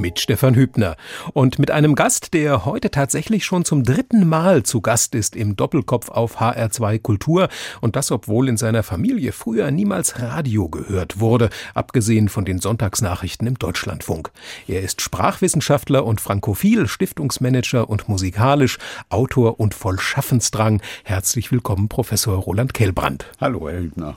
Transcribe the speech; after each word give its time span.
mit 0.00 0.18
Stefan 0.18 0.54
Hübner 0.54 0.96
und 1.32 1.58
mit 1.58 1.70
einem 1.70 1.94
Gast, 1.94 2.34
der 2.34 2.64
heute 2.64 2.90
tatsächlich 2.90 3.44
schon 3.44 3.64
zum 3.64 3.84
dritten 3.84 4.26
Mal 4.26 4.62
zu 4.62 4.80
Gast 4.80 5.14
ist 5.14 5.36
im 5.36 5.56
Doppelkopf 5.56 6.08
auf 6.08 6.40
HR2 6.40 6.98
Kultur 6.98 7.48
und 7.80 7.96
das 7.96 8.10
obwohl 8.10 8.48
in 8.48 8.56
seiner 8.56 8.82
Familie 8.82 9.32
früher 9.32 9.70
niemals 9.70 10.18
Radio 10.20 10.68
gehört 10.68 11.20
wurde, 11.20 11.50
abgesehen 11.74 12.28
von 12.28 12.44
den 12.44 12.58
Sonntagsnachrichten 12.58 13.46
im 13.46 13.58
Deutschlandfunk. 13.58 14.30
Er 14.66 14.80
ist 14.80 15.02
Sprachwissenschaftler 15.02 16.04
und 16.04 16.20
frankophil, 16.20 16.88
Stiftungsmanager 16.88 17.88
und 17.88 18.08
musikalisch, 18.08 18.78
Autor 19.10 19.60
und 19.60 19.74
voll 19.74 19.98
Schaffensdrang. 19.98 20.80
Herzlich 21.04 21.52
willkommen, 21.52 21.88
Professor 21.88 22.36
Roland 22.36 22.74
Kellbrand. 22.74 23.26
Hallo, 23.40 23.68
Herr 23.68 23.80
Hübner. 23.80 24.16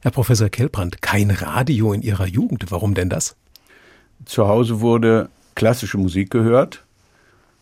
Herr 0.00 0.10
Professor 0.10 0.48
Kellbrand, 0.48 1.02
kein 1.02 1.30
Radio 1.30 1.92
in 1.92 2.02
Ihrer 2.02 2.26
Jugend. 2.26 2.70
Warum 2.70 2.94
denn 2.94 3.08
das? 3.08 3.36
Zu 4.24 4.48
Hause 4.48 4.80
wurde 4.80 5.28
klassische 5.54 5.98
Musik 5.98 6.30
gehört, 6.30 6.84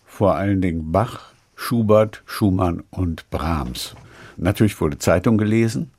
vor 0.07 0.35
allen 0.37 0.61
Dingen 0.61 0.93
Bach, 0.93 1.33
Schubert, 1.57 2.23
Schumann 2.27 2.83
und 2.91 3.29
Brahms. 3.31 3.95
Natürlich 4.37 4.81
wurde 4.81 4.99
Zeitung 4.99 5.39
gelesen 5.39 5.91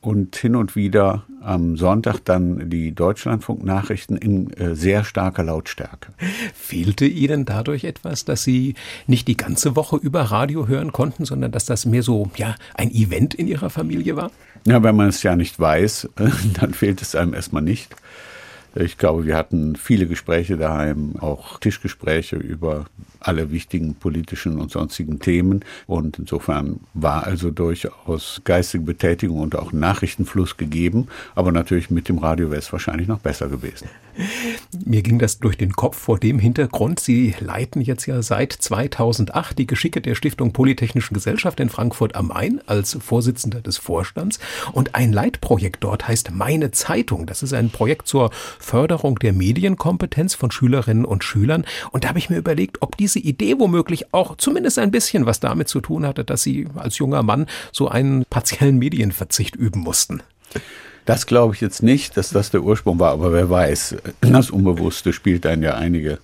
und 0.00 0.36
hin 0.36 0.56
und 0.56 0.76
wieder 0.76 1.24
am 1.42 1.76
Sonntag 1.76 2.20
dann 2.24 2.70
die 2.70 2.94
Deutschlandfunknachrichten 2.94 4.16
in 4.16 4.52
äh, 4.54 4.74
sehr 4.74 5.04
starker 5.04 5.42
Lautstärke. 5.42 6.12
Fehlte 6.54 7.06
Ihnen 7.06 7.44
dadurch 7.44 7.84
etwas, 7.84 8.24
dass 8.24 8.42
Sie 8.42 8.74
nicht 9.06 9.28
die 9.28 9.36
ganze 9.36 9.76
Woche 9.76 9.96
über 9.96 10.22
Radio 10.22 10.68
hören 10.68 10.92
konnten, 10.92 11.24
sondern 11.24 11.52
dass 11.52 11.64
das 11.64 11.86
mehr 11.86 12.02
so 12.02 12.30
ja 12.36 12.54
ein 12.74 12.90
Event 12.90 13.34
in 13.34 13.46
Ihrer 13.46 13.70
Familie 13.70 14.16
war? 14.16 14.30
Ja, 14.66 14.82
wenn 14.82 14.96
man 14.96 15.08
es 15.08 15.22
ja 15.22 15.36
nicht 15.36 15.58
weiß, 15.58 16.08
dann 16.60 16.74
fehlt 16.74 17.02
es 17.02 17.14
einem 17.14 17.34
erstmal 17.34 17.62
nicht. 17.62 17.94
Ich 18.74 18.98
glaube, 18.98 19.26
wir 19.26 19.36
hatten 19.36 19.74
viele 19.76 20.06
Gespräche 20.06 20.56
daheim, 20.56 21.16
auch 21.18 21.58
Tischgespräche 21.58 22.36
über 22.36 22.86
alle 23.20 23.50
wichtigen 23.50 23.94
politischen 23.94 24.60
und 24.60 24.70
sonstigen 24.70 25.20
Themen. 25.20 25.64
Und 25.86 26.18
insofern 26.18 26.80
war 26.94 27.24
also 27.24 27.50
durchaus 27.50 28.40
geistige 28.44 28.84
Betätigung 28.84 29.40
und 29.40 29.56
auch 29.56 29.72
Nachrichtenfluss 29.72 30.56
gegeben. 30.56 31.08
Aber 31.34 31.52
natürlich 31.52 31.90
mit 31.90 32.08
dem 32.08 32.18
Radio 32.18 32.50
wäre 32.50 32.60
es 32.60 32.72
wahrscheinlich 32.72 33.08
noch 33.08 33.20
besser 33.20 33.48
gewesen. 33.48 33.88
Mir 34.84 35.02
ging 35.02 35.18
das 35.18 35.38
durch 35.38 35.56
den 35.56 35.72
Kopf 35.72 35.96
vor 35.96 36.18
dem 36.18 36.38
Hintergrund. 36.38 37.00
Sie 37.00 37.34
leiten 37.40 37.80
jetzt 37.80 38.06
ja 38.06 38.22
seit 38.22 38.52
2008 38.52 39.58
die 39.58 39.66
Geschicke 39.66 40.00
der 40.00 40.14
Stiftung 40.14 40.52
Polytechnischen 40.52 41.14
Gesellschaft 41.14 41.60
in 41.60 41.68
Frankfurt 41.68 42.14
am 42.14 42.28
Main 42.28 42.60
als 42.66 42.98
Vorsitzender 43.00 43.60
des 43.60 43.78
Vorstands. 43.78 44.38
Und 44.72 44.94
ein 44.94 45.12
Leitprojekt 45.12 45.82
dort 45.82 46.08
heißt 46.08 46.32
Meine 46.32 46.70
Zeitung. 46.70 47.26
Das 47.26 47.42
ist 47.42 47.52
ein 47.52 47.70
Projekt 47.70 48.08
zur 48.08 48.30
Förderung 48.58 49.18
der 49.18 49.32
Medienkompetenz 49.32 50.34
von 50.34 50.50
Schülerinnen 50.50 51.04
und 51.04 51.24
Schülern. 51.24 51.64
Und 51.90 52.04
da 52.04 52.08
habe 52.08 52.18
ich 52.18 52.30
mir 52.30 52.36
überlegt, 52.36 52.82
ob 52.82 52.96
diese 52.96 53.09
Idee 53.18 53.58
womöglich 53.58 54.14
auch 54.14 54.36
zumindest 54.36 54.78
ein 54.78 54.90
bisschen 54.90 55.26
was 55.26 55.40
damit 55.40 55.68
zu 55.68 55.80
tun 55.80 56.06
hatte, 56.06 56.24
dass 56.24 56.42
Sie 56.42 56.68
als 56.76 56.98
junger 56.98 57.22
Mann 57.22 57.46
so 57.72 57.88
einen 57.88 58.24
partiellen 58.30 58.78
Medienverzicht 58.78 59.56
üben 59.56 59.80
mussten. 59.80 60.22
Das 61.06 61.26
glaube 61.26 61.54
ich 61.54 61.60
jetzt 61.60 61.82
nicht, 61.82 62.16
dass 62.16 62.30
das 62.30 62.50
der 62.50 62.62
Ursprung 62.62 62.98
war, 62.98 63.12
aber 63.12 63.32
wer 63.32 63.50
weiß, 63.50 63.96
das 64.20 64.50
Unbewusste 64.50 65.12
spielt 65.12 65.44
dann 65.44 65.62
ja 65.62 65.74
einige 65.74 66.18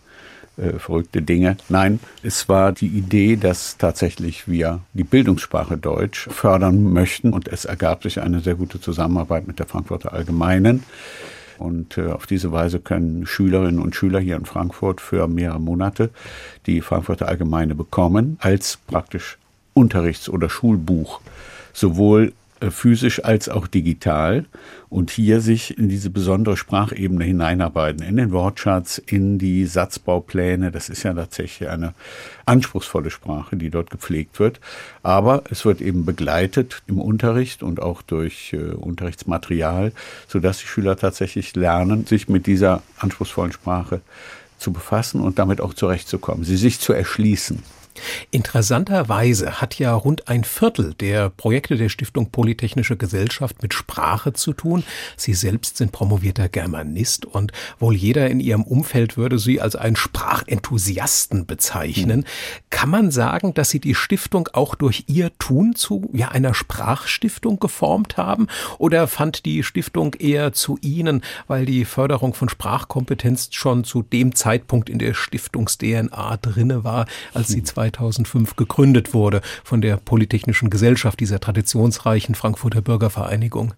äh, 0.58 0.78
verrückte 0.78 1.22
Dinge. 1.22 1.56
Nein, 1.68 2.00
es 2.22 2.48
war 2.48 2.72
die 2.72 2.86
Idee, 2.86 3.36
dass 3.36 3.76
tatsächlich 3.76 4.48
wir 4.48 4.80
die 4.94 5.04
Bildungssprache 5.04 5.76
Deutsch 5.76 6.28
fördern 6.30 6.82
möchten 6.92 7.32
und 7.32 7.48
es 7.48 7.64
ergab 7.64 8.02
sich 8.02 8.20
eine 8.20 8.40
sehr 8.40 8.54
gute 8.54 8.80
Zusammenarbeit 8.80 9.46
mit 9.46 9.58
der 9.58 9.66
Frankfurter 9.66 10.12
Allgemeinen. 10.12 10.82
Und 11.58 11.98
äh, 11.98 12.10
auf 12.10 12.26
diese 12.26 12.52
Weise 12.52 12.80
können 12.80 13.26
Schülerinnen 13.26 13.80
und 13.80 13.94
Schüler 13.94 14.20
hier 14.20 14.36
in 14.36 14.44
Frankfurt 14.44 15.00
für 15.00 15.26
mehrere 15.28 15.60
Monate 15.60 16.10
die 16.66 16.80
Frankfurter 16.80 17.28
Allgemeine 17.28 17.74
bekommen 17.74 18.38
als 18.40 18.78
praktisch 18.86 19.38
Unterrichts- 19.74 20.28
oder 20.28 20.48
Schulbuch. 20.48 21.20
Sowohl 21.72 22.32
physisch 22.70 23.24
als 23.24 23.48
auch 23.48 23.66
digital 23.66 24.46
und 24.88 25.10
hier 25.10 25.40
sich 25.40 25.76
in 25.76 25.88
diese 25.88 26.10
besondere 26.10 26.56
Sprachebene 26.56 27.24
hineinarbeiten, 27.24 28.02
in 28.02 28.16
den 28.16 28.32
Wortschatz, 28.32 28.98
in 28.98 29.38
die 29.38 29.66
Satzbaupläne. 29.66 30.70
Das 30.70 30.88
ist 30.88 31.02
ja 31.02 31.12
tatsächlich 31.12 31.68
eine 31.68 31.94
anspruchsvolle 32.46 33.10
Sprache, 33.10 33.56
die 33.56 33.70
dort 33.70 33.90
gepflegt 33.90 34.38
wird. 34.38 34.60
Aber 35.02 35.44
es 35.50 35.64
wird 35.64 35.80
eben 35.80 36.04
begleitet 36.06 36.82
im 36.86 36.98
Unterricht 37.00 37.62
und 37.62 37.80
auch 37.80 38.02
durch 38.02 38.52
äh, 38.52 38.72
Unterrichtsmaterial, 38.72 39.92
sodass 40.26 40.58
die 40.58 40.66
Schüler 40.66 40.96
tatsächlich 40.96 41.54
lernen, 41.56 42.06
sich 42.06 42.28
mit 42.28 42.46
dieser 42.46 42.82
anspruchsvollen 42.98 43.52
Sprache 43.52 44.00
zu 44.58 44.72
befassen 44.72 45.20
und 45.20 45.38
damit 45.38 45.60
auch 45.60 45.74
zurechtzukommen, 45.74 46.44
sie 46.44 46.56
sich 46.56 46.80
zu 46.80 46.92
erschließen. 46.92 47.62
Interessanterweise 48.30 49.60
hat 49.60 49.78
ja 49.78 49.94
rund 49.94 50.28
ein 50.28 50.44
Viertel 50.44 50.94
der 50.94 51.30
Projekte 51.30 51.76
der 51.76 51.88
Stiftung 51.88 52.30
Polytechnische 52.30 52.96
Gesellschaft 52.96 53.62
mit 53.62 53.74
Sprache 53.74 54.32
zu 54.32 54.52
tun. 54.52 54.84
Sie 55.16 55.34
selbst 55.34 55.76
sind 55.76 55.92
promovierter 55.92 56.48
Germanist 56.48 57.24
und 57.24 57.52
wohl 57.78 57.94
jeder 57.94 58.28
in 58.28 58.40
ihrem 58.40 58.62
Umfeld 58.62 59.16
würde 59.16 59.38
sie 59.38 59.60
als 59.60 59.76
einen 59.76 59.96
Sprachenthusiasten 59.96 61.46
bezeichnen. 61.46 62.20
Mhm. 62.20 62.24
Kann 62.70 62.90
man 62.90 63.10
sagen, 63.10 63.54
dass 63.54 63.70
Sie 63.70 63.80
die 63.80 63.94
Stiftung 63.94 64.48
auch 64.52 64.74
durch 64.74 65.04
ihr 65.06 65.36
Tun 65.38 65.74
zu 65.74 66.10
ja, 66.12 66.28
einer 66.28 66.54
Sprachstiftung 66.54 67.58
geformt 67.58 68.16
haben? 68.16 68.48
Oder 68.78 69.06
fand 69.06 69.44
die 69.44 69.62
Stiftung 69.62 70.14
eher 70.14 70.52
zu 70.52 70.78
Ihnen, 70.80 71.22
weil 71.46 71.66
die 71.66 71.84
Förderung 71.84 72.34
von 72.34 72.48
Sprachkompetenz 72.48 73.48
schon 73.52 73.84
zu 73.84 74.02
dem 74.02 74.34
Zeitpunkt 74.34 74.90
in 74.90 74.98
der 74.98 75.14
Stiftungs-DNA 75.14 76.36
drinne 76.38 76.84
war, 76.84 77.06
als 77.34 77.48
Sie 77.48 77.62
zwei 77.62 77.85
2005 77.92 78.56
gegründet 78.56 79.14
wurde 79.14 79.40
von 79.64 79.80
der 79.80 79.96
Polytechnischen 79.96 80.70
Gesellschaft, 80.70 81.20
dieser 81.20 81.40
traditionsreichen 81.40 82.34
Frankfurter 82.34 82.82
Bürgervereinigung? 82.82 83.74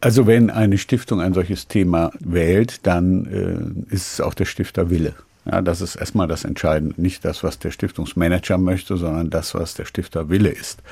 Also 0.00 0.26
wenn 0.26 0.48
eine 0.48 0.78
Stiftung 0.78 1.20
ein 1.20 1.34
solches 1.34 1.68
Thema 1.68 2.10
wählt, 2.20 2.86
dann 2.86 3.26
äh, 3.90 3.94
ist 3.94 4.14
es 4.14 4.20
auch 4.20 4.32
der 4.32 4.46
Stifter 4.46 4.88
Wille. 4.88 5.14
Ja, 5.46 5.62
das 5.62 5.80
ist 5.80 5.96
erstmal 5.96 6.28
das 6.28 6.44
Entscheidende. 6.44 7.00
Nicht 7.00 7.24
das, 7.24 7.42
was 7.42 7.58
der 7.58 7.70
Stiftungsmanager 7.70 8.58
möchte, 8.58 8.96
sondern 8.96 9.30
das, 9.30 9.54
was 9.54 9.74
der 9.74 9.86
Stifter 9.86 10.28
Wille 10.28 10.50
ist. 10.50 10.82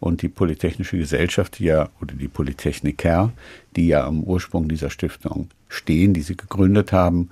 Und 0.00 0.22
die 0.22 0.28
Polytechnische 0.28 0.98
Gesellschaft, 0.98 1.58
die 1.58 1.64
ja, 1.64 1.88
oder 2.00 2.14
die 2.14 2.28
Polytechniker, 2.28 3.32
die 3.76 3.88
ja 3.88 4.04
am 4.04 4.22
Ursprung 4.22 4.68
dieser 4.68 4.90
Stiftung 4.90 5.48
stehen, 5.68 6.14
die 6.14 6.22
sie 6.22 6.36
gegründet 6.36 6.92
haben, 6.92 7.30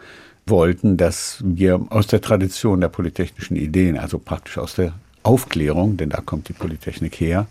wollten, 0.50 0.96
dass 0.96 1.38
wir 1.44 1.80
aus 1.90 2.06
der 2.06 2.20
Tradition 2.20 2.80
der 2.80 2.88
polytechnischen 2.88 3.56
Ideen, 3.56 3.98
also 3.98 4.18
praktisch 4.18 4.58
aus 4.58 4.74
der 4.74 4.92
Aufklärung, 5.22 5.96
denn 5.96 6.10
da 6.10 6.20
kommt 6.20 6.48
die 6.48 6.52
Polytechnik 6.52 7.20
her, 7.20 7.46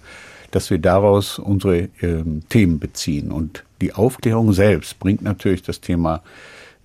dass 0.52 0.70
wir 0.70 0.80
daraus 0.80 1.40
unsere 1.40 1.78
äh, 1.78 2.24
Themen 2.50 2.80
beziehen. 2.80 3.32
Und 3.32 3.64
die 3.82 3.94
Aufklärung 3.94 4.54
selbst 4.54 5.00
bringt 5.00 5.22
natürlich 5.22 5.62
das 5.62 5.82
Thema 5.82 6.22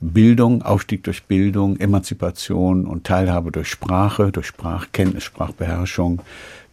Bildung, 0.01 0.63
Aufstieg 0.63 1.03
durch 1.05 1.25
Bildung, 1.25 1.79
Emanzipation 1.79 2.87
und 2.87 3.05
Teilhabe 3.05 3.53
durch 3.53 3.69
Sprache, 3.69 4.33
durch 4.33 4.47
Sprachkenntnis, 4.47 5.25
Sprachbeherrschung, 5.25 6.21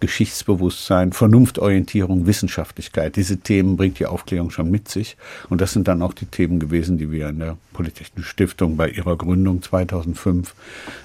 Geschichtsbewusstsein, 0.02 1.14
Vernunftorientierung, 1.14 2.26
Wissenschaftlichkeit. 2.26 3.16
Diese 3.16 3.38
Themen 3.38 3.78
bringt 3.78 4.00
die 4.00 4.08
Aufklärung 4.08 4.52
schon 4.52 4.70
mit 4.70 4.90
sich. 4.90 5.16
Und 5.50 5.62
das 5.62 5.72
sind 5.72 5.88
dann 5.88 6.02
auch 6.02 6.14
die 6.14 6.26
Themen 6.26 6.60
gewesen, 6.60 6.98
die 6.98 7.12
wir 7.12 7.30
in 7.30 7.40
der 7.40 7.58
Polytechnischen 7.74 8.30
Stiftung 8.30 8.76
bei 8.76 8.90
ihrer 8.90 9.16
Gründung 9.16 9.62
2005 9.62 10.54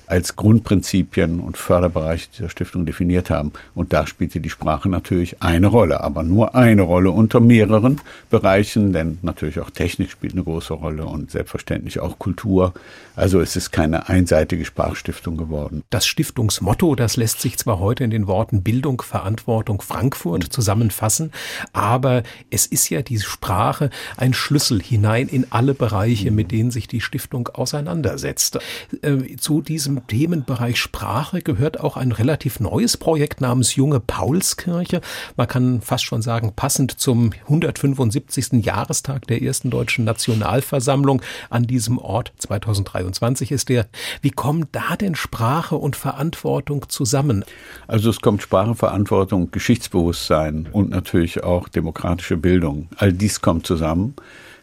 als 0.06 0.36
Grundprinzipien 0.36 1.40
und 1.40 1.56
Förderbereich 1.56 2.30
dieser 2.30 2.48
Stiftung 2.48 2.86
definiert 2.86 3.30
haben. 3.30 3.52
Und 3.74 3.92
da 3.92 4.06
spielte 4.06 4.40
die 4.40 4.50
Sprache 4.50 4.88
natürlich 4.88 5.42
eine 5.42 5.66
Rolle, 5.66 6.00
aber 6.00 6.22
nur 6.22 6.54
eine 6.54 6.82
Rolle 6.82 7.10
unter 7.10 7.40
mehreren 7.40 8.00
Bereichen, 8.30 8.92
denn 8.92 9.18
natürlich 9.22 9.60
auch 9.60 9.70
Technik 9.70 10.10
spielt 10.10 10.34
eine 10.34 10.44
große 10.44 10.74
Rolle 10.74 11.06
und 11.06 11.30
selbstverständlich 11.30 12.00
auch 12.00 12.18
Kultur. 12.18 12.72
Also 13.16 13.40
es 13.40 13.56
ist 13.56 13.72
keine 13.72 14.08
einseitige 14.08 14.64
Sprachstiftung 14.64 15.36
geworden. 15.36 15.82
Das 15.90 16.06
Stiftungsmotto, 16.06 16.94
das 16.94 17.16
lässt 17.16 17.40
sich 17.40 17.58
zwar 17.58 17.78
heute 17.80 18.04
in 18.04 18.10
den 18.10 18.26
Worten 18.26 18.62
Bildung, 18.62 18.85
Verantwortung 18.94 19.80
Frankfurt 19.80 20.44
mhm. 20.44 20.50
zusammenfassen, 20.50 21.32
aber 21.72 22.22
es 22.50 22.66
ist 22.66 22.88
ja 22.90 23.02
die 23.02 23.18
Sprache 23.18 23.90
ein 24.16 24.34
Schlüssel 24.34 24.82
hinein 24.82 25.28
in 25.28 25.46
alle 25.50 25.74
Bereiche, 25.74 26.30
mit 26.30 26.52
denen 26.52 26.70
sich 26.70 26.86
die 26.86 27.00
Stiftung 27.00 27.48
auseinandersetzt. 27.48 28.58
Äh, 29.02 29.36
zu 29.36 29.62
diesem 29.62 30.06
Themenbereich 30.06 30.78
Sprache 30.78 31.42
gehört 31.42 31.80
auch 31.80 31.96
ein 31.96 32.12
relativ 32.12 32.60
neues 32.60 32.96
Projekt 32.96 33.40
namens 33.40 33.74
Junge 33.74 34.00
Paulskirche. 34.00 35.00
Man 35.36 35.48
kann 35.48 35.80
fast 35.80 36.04
schon 36.04 36.22
sagen, 36.22 36.52
passend 36.54 37.00
zum 37.00 37.32
175. 37.44 38.64
Jahrestag 38.64 39.26
der 39.26 39.42
ersten 39.42 39.70
deutschen 39.70 40.04
Nationalversammlung. 40.04 41.22
An 41.50 41.66
diesem 41.66 41.86
diesem 41.86 41.98
Ort. 41.98 42.32
2023 42.38 43.52
ist 43.52 43.68
der. 43.68 43.86
Wie 44.20 44.30
kommen 44.30 44.66
da 44.72 44.96
denn 44.96 45.14
Sprache 45.14 45.76
und 45.76 45.96
Verantwortung 45.96 46.88
zusammen? 46.88 47.44
Also 47.86 48.10
es 48.10 48.20
kommt 48.20 48.42
Sprache, 48.42 48.74
Verantwortung, 48.76 49.50
Geschichtsbewusstsein 49.50 50.68
und 50.70 50.90
natürlich 50.90 51.42
auch 51.42 51.68
demokratische 51.68 52.36
Bildung. 52.36 52.88
All 52.96 53.12
dies 53.12 53.40
kommt 53.40 53.66
zusammen 53.66 54.14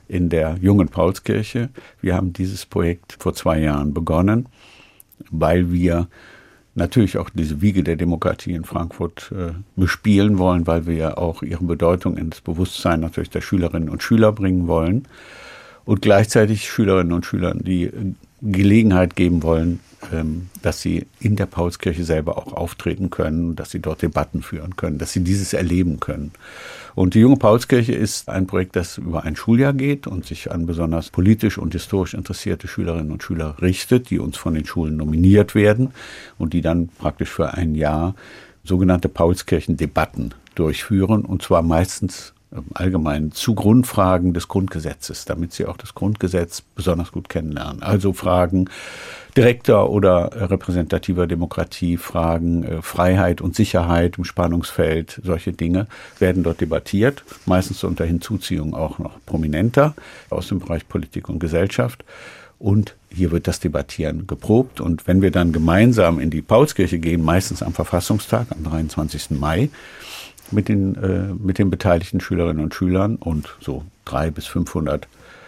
in 0.07 0.29
der 0.29 0.57
jungen 0.61 0.87
Paulskirche. 0.87 1.69
Wir 2.01 2.15
haben 2.15 2.33
dieses 2.33 2.65
Projekt 2.65 3.17
vor 3.19 3.33
zwei 3.33 3.59
Jahren 3.59 3.93
begonnen, 3.93 4.47
weil 5.31 5.71
wir 5.71 6.07
natürlich 6.75 7.17
auch 7.17 7.29
diese 7.29 7.61
Wiege 7.61 7.83
der 7.83 7.95
Demokratie 7.95 8.53
in 8.53 8.63
Frankfurt 8.63 9.31
äh, 9.31 9.53
bespielen 9.75 10.37
wollen, 10.37 10.65
weil 10.65 10.87
wir 10.87 11.17
auch 11.17 11.43
ihre 11.43 11.63
Bedeutung 11.63 12.17
ins 12.17 12.41
Bewusstsein 12.41 12.99
natürlich 12.99 13.29
der 13.29 13.41
Schülerinnen 13.41 13.89
und 13.89 14.01
Schüler 14.01 14.31
bringen 14.31 14.67
wollen 14.67 15.07
und 15.85 16.01
gleichzeitig 16.01 16.69
Schülerinnen 16.69 17.13
und 17.13 17.25
Schülern 17.25 17.59
die 17.63 17.91
Gelegenheit 18.43 19.15
geben 19.15 19.41
wollen, 19.41 19.79
ähm, 20.11 20.49
dass 20.61 20.81
sie 20.81 21.05
in 21.19 21.35
der 21.35 21.45
Paulskirche 21.45 22.03
selber 22.03 22.37
auch 22.37 22.53
auftreten 22.53 23.09
können, 23.09 23.55
dass 23.55 23.71
sie 23.71 23.79
dort 23.79 24.01
Debatten 24.01 24.41
führen 24.41 24.75
können, 24.75 24.97
dass 24.97 25.13
sie 25.13 25.23
dieses 25.23 25.53
erleben 25.53 25.99
können. 25.99 26.31
Und 26.93 27.13
die 27.13 27.19
junge 27.19 27.37
Paulskirche 27.37 27.93
ist 27.93 28.29
ein 28.29 28.45
Projekt, 28.45 28.75
das 28.75 28.97
über 28.97 29.23
ein 29.23 29.35
Schuljahr 29.35 29.73
geht 29.73 30.05
und 30.05 30.25
sich 30.25 30.51
an 30.51 30.65
besonders 30.65 31.09
politisch 31.09 31.57
und 31.57 31.73
historisch 31.73 32.13
interessierte 32.13 32.67
Schülerinnen 32.67 33.11
und 33.11 33.23
Schüler 33.23 33.55
richtet, 33.61 34.09
die 34.09 34.19
uns 34.19 34.37
von 34.37 34.53
den 34.53 34.65
Schulen 34.65 34.97
nominiert 34.97 35.55
werden 35.55 35.91
und 36.37 36.53
die 36.53 36.61
dann 36.61 36.89
praktisch 36.89 37.29
für 37.29 37.53
ein 37.53 37.75
Jahr 37.75 38.15
sogenannte 38.63 39.09
Paulskirchen-Debatten 39.09 40.33
durchführen 40.55 41.25
und 41.25 41.41
zwar 41.41 41.61
meistens 41.61 42.33
allgemein 42.73 43.31
zu 43.31 43.55
Grundfragen 43.55 44.33
des 44.33 44.47
Grundgesetzes, 44.47 45.25
damit 45.25 45.53
sie 45.53 45.65
auch 45.65 45.77
das 45.77 45.95
Grundgesetz 45.95 46.61
besonders 46.61 47.11
gut 47.11 47.29
kennenlernen. 47.29 47.83
Also 47.83 48.13
Fragen 48.13 48.69
direkter 49.35 49.89
oder 49.89 50.49
repräsentativer 50.49 51.27
Demokratie, 51.27 51.97
Fragen 51.97 52.63
äh, 52.63 52.81
Freiheit 52.81 53.41
und 53.41 53.55
Sicherheit 53.55 54.17
im 54.17 54.25
Spannungsfeld, 54.25 55.21
solche 55.23 55.53
Dinge 55.53 55.87
werden 56.19 56.43
dort 56.43 56.61
debattiert, 56.61 57.23
meistens 57.45 57.83
unter 57.83 58.05
Hinzuziehung 58.05 58.75
auch 58.75 58.99
noch 58.99 59.13
prominenter 59.25 59.95
aus 60.29 60.47
dem 60.49 60.59
Bereich 60.59 60.87
Politik 60.87 61.29
und 61.29 61.39
Gesellschaft. 61.39 62.03
Und 62.59 62.95
hier 63.09 63.31
wird 63.31 63.47
das 63.47 63.59
Debattieren 63.59 64.25
geprobt. 64.25 64.79
Und 64.79 65.05
wenn 65.05 65.21
wir 65.21 65.31
dann 65.31 65.51
gemeinsam 65.51 66.19
in 66.19 66.29
die 66.29 66.41
Paulskirche 66.41 66.97
gehen, 66.97 67.21
meistens 67.21 67.61
am 67.61 67.73
Verfassungstag, 67.73 68.47
am 68.51 68.63
23. 68.63 69.31
Mai, 69.31 69.69
mit 70.53 70.69
den, 70.69 70.95
äh, 70.95 71.33
mit 71.33 71.57
den 71.57 71.69
beteiligten 71.69 72.21
Schülerinnen 72.21 72.63
und 72.63 72.73
Schülern 72.73 73.15
und 73.15 73.55
so 73.59 73.83
drei 74.05 74.31
bis 74.31 74.45
500 74.47 75.07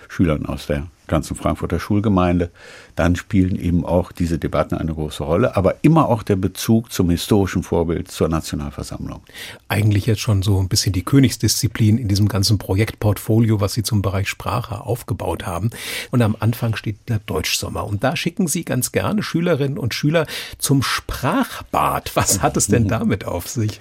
Schülern 0.09 0.45
aus 0.45 0.67
der 0.67 0.87
ganzen 1.07 1.35
Frankfurter 1.35 1.79
Schulgemeinde, 1.79 2.49
dann 2.95 3.15
spielen 3.15 3.55
eben 3.55 3.85
auch 3.85 4.11
diese 4.11 4.39
Debatten 4.39 4.75
eine 4.75 4.93
große 4.93 5.23
Rolle, 5.23 5.55
aber 5.55 5.75
immer 5.83 6.09
auch 6.09 6.23
der 6.23 6.35
Bezug 6.35 6.91
zum 6.91 7.09
historischen 7.09 7.63
Vorbild 7.63 8.09
zur 8.09 8.29
Nationalversammlung. 8.29 9.21
Eigentlich 9.67 10.05
jetzt 10.05 10.21
schon 10.21 10.41
so 10.41 10.59
ein 10.59 10.67
bisschen 10.67 10.93
die 10.93 11.03
Königsdisziplin 11.03 11.97
in 11.97 12.07
diesem 12.07 12.27
ganzen 12.27 12.57
Projektportfolio, 12.57 13.61
was 13.61 13.73
Sie 13.73 13.83
zum 13.83 14.01
Bereich 14.01 14.29
Sprache 14.29 14.81
aufgebaut 14.81 15.45
haben. 15.45 15.69
Und 16.11 16.21
am 16.21 16.35
Anfang 16.39 16.75
steht 16.75 16.97
der 17.07 17.19
Deutschsommer. 17.19 17.85
Und 17.85 18.03
da 18.03 18.15
schicken 18.15 18.47
Sie 18.47 18.65
ganz 18.65 18.91
gerne 18.91 19.23
Schülerinnen 19.23 19.77
und 19.77 19.93
Schüler 19.93 20.25
zum 20.57 20.81
Sprachbad. 20.81 22.15
Was 22.15 22.41
hat 22.41 22.57
es 22.57 22.67
denn 22.67 22.87
damit 22.87 23.25
auf 23.25 23.47
sich? 23.47 23.79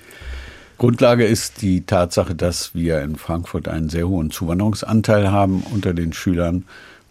Grundlage 0.79 1.25
ist 1.25 1.63
die 1.63 1.83
Tatsache, 1.83 2.35
dass 2.35 2.75
wir 2.75 3.01
in 3.03 3.17
Frankfurt 3.17 3.69
einen 3.69 3.89
sehr 3.89 4.09
hohen 4.09 4.31
Zuwanderungsanteil 4.31 5.31
haben 5.31 5.63
unter 5.73 5.95
den 5.95 6.13
Schülern 6.13 6.65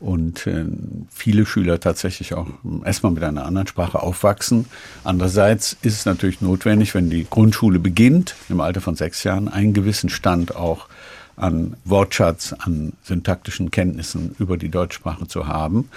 und 0.04 0.48
äh, 0.48 0.66
viele 1.10 1.46
Schüler 1.46 1.80
tatsächlich 1.80 2.34
auch 2.34 2.48
erstmal 2.84 3.14
mit 3.14 3.24
einer 3.24 3.46
anderen 3.46 3.68
Sprache 3.68 4.02
aufwachsen. 4.02 4.66
Andererseits 5.06 5.78
ist 5.82 5.94
es 5.94 6.06
natürlich 6.06 6.42
notwendig, 6.42 6.94
wenn 6.94 7.10
die 7.10 7.26
Grundschule 7.30 7.80
beginnt, 7.80 8.36
im 8.50 8.60
Alter 8.60 8.82
von 8.82 8.96
sechs 8.96 9.24
Jahren, 9.24 9.48
einen 9.48 9.74
gewissen 9.74 10.10
Stand 10.10 10.56
auch 10.58 10.88
an 11.36 11.76
Wortschatz, 11.84 12.54
an 12.60 12.94
syntaktischen 13.04 13.72
Kenntnissen 13.72 14.36
über 14.40 14.58
die 14.58 14.70
Deutschsprache 14.70 15.28
zu 15.28 15.48
haben. 15.48 15.90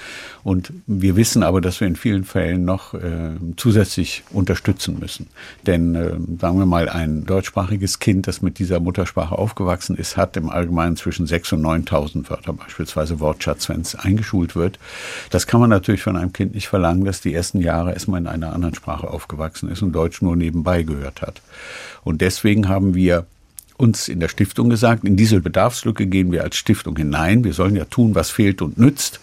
Und 0.42 0.72
wir 0.86 1.16
wissen 1.16 1.42
aber, 1.42 1.60
dass 1.60 1.80
wir 1.80 1.88
in 1.88 1.96
vielen 1.96 2.24
Fällen 2.24 2.64
noch 2.64 2.94
äh, 2.94 3.34
zusätzlich 3.56 4.24
unterstützen 4.30 4.98
müssen. 4.98 5.26
Denn 5.66 5.94
äh, 5.94 6.12
sagen 6.40 6.58
wir 6.58 6.66
mal, 6.66 6.88
ein 6.88 7.26
deutschsprachiges 7.26 7.98
Kind, 7.98 8.26
das 8.26 8.40
mit 8.40 8.58
dieser 8.58 8.80
Muttersprache 8.80 9.36
aufgewachsen 9.36 9.96
ist, 9.96 10.16
hat 10.16 10.36
im 10.36 10.48
Allgemeinen 10.48 10.96
zwischen 10.96 11.26
6.000 11.26 11.54
und 11.54 11.88
9.000 11.88 12.30
Wörter 12.30 12.52
beispielsweise 12.52 13.20
Wortschatz, 13.20 13.68
wenn 13.68 13.82
es 13.82 13.94
eingeschult 13.94 14.56
wird. 14.56 14.78
Das 15.30 15.46
kann 15.46 15.60
man 15.60 15.70
natürlich 15.70 16.02
von 16.02 16.16
einem 16.16 16.32
Kind 16.32 16.54
nicht 16.54 16.68
verlangen, 16.68 17.04
dass 17.04 17.20
die 17.20 17.34
ersten 17.34 17.60
Jahre 17.60 17.92
erstmal 17.92 18.20
in 18.20 18.26
einer 18.26 18.52
anderen 18.52 18.74
Sprache 18.74 19.08
aufgewachsen 19.08 19.70
ist 19.70 19.82
und 19.82 19.92
Deutsch 19.92 20.22
nur 20.22 20.36
nebenbei 20.36 20.82
gehört 20.82 21.22
hat. 21.22 21.42
Und 22.04 22.20
deswegen 22.20 22.68
haben 22.68 22.94
wir 22.94 23.26
uns 23.76 24.08
in 24.08 24.20
der 24.20 24.28
Stiftung 24.28 24.70
gesagt, 24.70 25.05
in 25.05 25.17
diese 25.17 25.40
Bedarfslücke 25.40 26.06
gehen 26.06 26.32
wir 26.32 26.43
als 26.43 26.56
Stiftung 26.56 26.96
hinein. 26.96 27.44
Wir 27.44 27.52
sollen 27.52 27.76
ja 27.76 27.84
tun, 27.84 28.14
was 28.14 28.31
fehlt 28.31 28.62
und 28.62 28.78
nützt. 28.78 29.20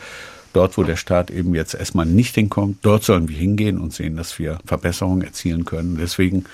Dort, 0.54 0.78
wo 0.78 0.84
der 0.84 0.98
Staat 0.98 1.32
eben 1.32 1.56
jetzt 1.56 1.74
erstmal 1.74 2.06
nicht 2.06 2.36
hinkommt, 2.36 2.78
dort 2.84 3.04
sollen 3.04 3.28
wir 3.28 3.36
hingehen 3.36 3.80
und 3.80 3.92
sehen, 3.92 4.16
dass 4.16 4.38
wir 4.38 4.60
Verbesserungen 4.66 5.24
erzielen 5.24 5.66
können. 5.66 5.98
Deswegen 6.00 6.46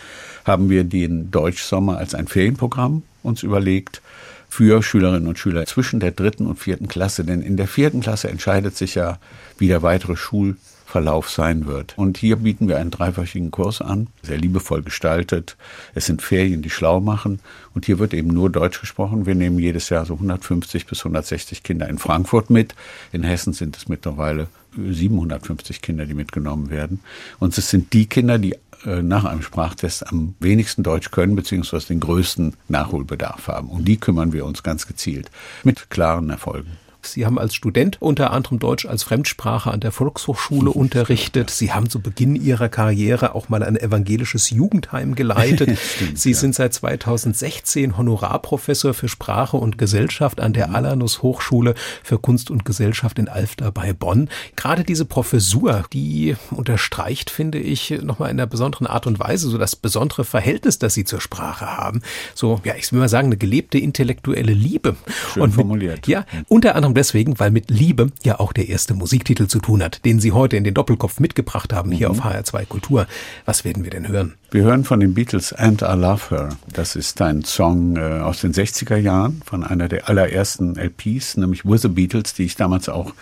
haben 0.46 0.70
wir 0.70 0.86
den 0.86 1.32
Deutschsommer 1.32 1.98
als 1.98 2.16
ein 2.16 2.28
Ferienprogramm 2.28 3.04
uns 3.24 3.44
überlegt 3.44 4.02
für 4.48 4.82
Schülerinnen 4.82 5.28
und 5.28 5.38
Schüler 5.38 5.66
zwischen 5.66 6.00
der 6.00 6.12
dritten 6.12 6.48
und 6.48 6.58
vierten 6.58 6.88
Klasse. 6.88 7.26
Denn 7.26 7.42
in 7.42 7.58
der 7.58 7.68
vierten 7.68 8.00
Klasse 8.00 8.30
entscheidet 8.30 8.78
sich 8.78 8.96
ja, 8.96 9.20
wie 9.58 9.68
der 9.68 9.84
weitere 9.84 10.16
Schul 10.16 10.56
Verlauf 10.90 11.30
sein 11.30 11.68
wird. 11.68 11.96
Und 11.98 12.18
hier 12.18 12.38
bieten 12.38 12.68
wir 12.68 12.80
einen 12.80 12.90
dreiwöchigen 12.90 13.52
Kurs 13.52 13.80
an, 13.80 14.08
sehr 14.24 14.40
liebevoll 14.40 14.82
gestaltet. 14.82 15.56
Es 15.94 16.08
sind 16.08 16.24
Ferien, 16.24 16.64
die 16.64 16.72
schlau 16.72 17.00
machen. 17.00 17.42
Und 17.76 17.86
hier 17.86 18.00
wird 18.00 18.16
eben 18.16 18.30
nur 18.30 18.50
Deutsch 18.50 18.82
gesprochen. 18.82 19.28
Wir 19.28 19.36
nehmen 19.36 19.60
jedes 19.60 19.90
Jahr 19.90 20.08
so 20.08 20.16
150 20.16 20.88
bis 20.88 21.02
160 21.02 21.62
Kinder 21.62 21.88
in 21.88 22.00
Frankfurt 22.00 22.50
mit. 22.50 22.74
In 23.12 23.24
Hessen 23.24 23.54
sind 23.54 23.78
es 23.78 23.88
mittlerweile 23.88 24.48
750 24.76 25.84
Kinder, 25.84 26.08
die 26.08 26.16
mitgenommen 26.16 26.72
werden. 26.72 27.02
Und 27.38 27.56
es 27.56 27.70
sind 27.70 27.94
die 27.94 28.08
Kinder, 28.08 28.40
die 28.40 28.56
äh, 28.84 29.04
nach 29.04 29.26
einem 29.26 29.44
Sprachtest 29.44 30.08
am 30.08 30.34
wenigsten 30.40 30.82
Deutsch 30.82 31.12
können, 31.12 31.36
beziehungsweise 31.36 31.90
den 31.90 32.00
größten 32.00 32.56
Nachholbedarf 32.68 33.48
haben. 33.48 33.70
Um 33.70 33.86
die 33.86 33.98
kümmern 33.98 34.34
wir 34.34 34.44
uns 34.44 34.64
ganz 34.64 34.88
gezielt 34.88 35.30
mit 35.64 35.92
klaren 35.92 36.32
Erfolgen. 36.32 36.78
Sie 37.02 37.26
haben 37.26 37.40
als 37.40 37.56
Student 37.56 38.02
unter 38.02 38.32
anderem 38.32 38.60
Deutsch 38.60 38.86
als 38.86 39.04
Fremdsprache 39.04 39.72
an 39.72 39.80
der 39.80 39.92
Volkshochschule 39.92 40.70
unterrichtet. 40.70 41.50
Sie 41.50 41.72
haben 41.72 41.90
zu 41.90 42.00
Beginn 42.00 42.36
Ihrer 42.36 42.70
Karriere 42.70 43.36
auch 43.36 43.50
mal 43.50 43.64
ein 43.64 43.78
evangelisches 43.78 44.50
Jugendheim 44.50 45.16
geleitet. 45.16 45.78
Stimmt, 45.96 46.20
Sie 46.20 46.32
ja. 46.32 46.38
sind 46.38 46.56
seit 46.56 46.74
2016 46.74 47.98
Honorarprofessor 47.98 48.94
für 48.94 49.08
Sprache 49.08 49.58
und 49.58 49.78
Gesellschaft 49.78 50.40
an 50.40 50.54
der 50.54 50.68
mhm. 50.68 50.76
Alanus 50.76 51.22
Hochschule 51.22 51.74
für 52.04 52.20
Kunst 52.20 52.52
und 52.52 52.66
Gesellschaft 52.66 53.18
in 53.20 53.28
Alfter 53.28 53.72
bei 53.72 53.94
Bonn. 53.94 54.30
Gerade 54.56 54.84
diese 54.84 55.06
Professur, 55.06 55.86
die 55.94 56.36
unterstreicht, 56.52 57.30
finde 57.30 57.60
ich, 57.60 57.92
nochmal 58.02 58.30
in 58.30 58.40
einer 58.40 58.48
besonderen 58.48 58.88
Art 58.88 59.08
und 59.08 59.20
Weise 59.20 59.50
so 59.50 59.58
das 59.58 59.76
besondere 59.76 60.26
Verhältnis, 60.26 60.80
das 60.80 60.94
Sie 60.94 61.06
zur 61.06 61.22
Sprache 61.22 61.78
haben. 61.78 62.02
So, 62.36 62.60
ja, 62.64 62.76
ich 62.76 62.92
will 62.92 63.00
mal 63.00 63.10
sagen, 63.10 63.28
eine 63.28 63.38
gelebte 63.38 63.78
intellektuelle 63.78 64.54
Liebe. 64.54 64.96
Schön 65.34 65.44
und 65.44 65.52
formuliert. 65.54 66.08
Ja, 66.08 66.26
unter 66.48 66.76
anderem 66.76 66.89
deswegen, 66.94 67.40
weil 67.40 67.52
mit 67.52 67.70
Liebe 67.70 68.12
ja 68.24 68.40
auch 68.40 68.54
der 68.54 68.70
erste 68.70 68.94
Musiktitel 68.94 69.48
zu 69.48 69.60
tun 69.60 69.84
hat, 69.84 70.04
den 70.06 70.20
Sie 70.20 70.32
heute 70.32 70.58
in 70.58 70.64
den 70.64 70.74
Doppelkopf 70.74 71.20
mitgebracht 71.20 71.74
haben, 71.74 71.92
hier 71.92 72.10
mhm. 72.10 72.20
auf 72.20 72.26
HR2 72.26 72.66
Kultur. 72.66 73.08
Was 73.46 73.66
werden 73.66 73.84
wir 73.84 73.92
denn 73.92 74.08
hören? 74.08 74.36
Wir 74.52 74.64
hören 74.64 74.84
von 74.84 75.00
den 75.00 75.14
Beatles 75.14 75.54
And 75.54 75.82
I 75.82 75.96
Love 75.96 76.30
Her. 76.30 76.50
Das 76.74 76.96
ist 76.96 77.22
ein 77.22 77.44
Song 77.44 77.98
äh, 77.98 78.20
aus 78.20 78.42
den 78.42 78.54
60er 78.54 78.98
Jahren 78.98 79.42
von 79.46 79.64
einer 79.64 79.88
der 79.88 80.10
allerersten 80.10 80.76
LPs, 80.76 81.38
nämlich 81.38 81.66
With 81.66 81.82
the 81.82 81.88
Beatles, 81.88 82.34
die 82.34 82.44
ich 82.44 82.56
damals 82.56 82.90
auch 82.90 83.14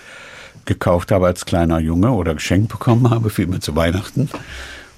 gekauft 0.66 1.12
habe 1.12 1.26
als 1.26 1.46
kleiner 1.46 1.80
Junge 1.80 2.12
oder 2.12 2.34
geschenkt 2.34 2.70
bekommen 2.70 3.10
habe, 3.10 3.30
vielmehr 3.30 3.62
zu 3.62 3.76
Weihnachten. 3.76 4.30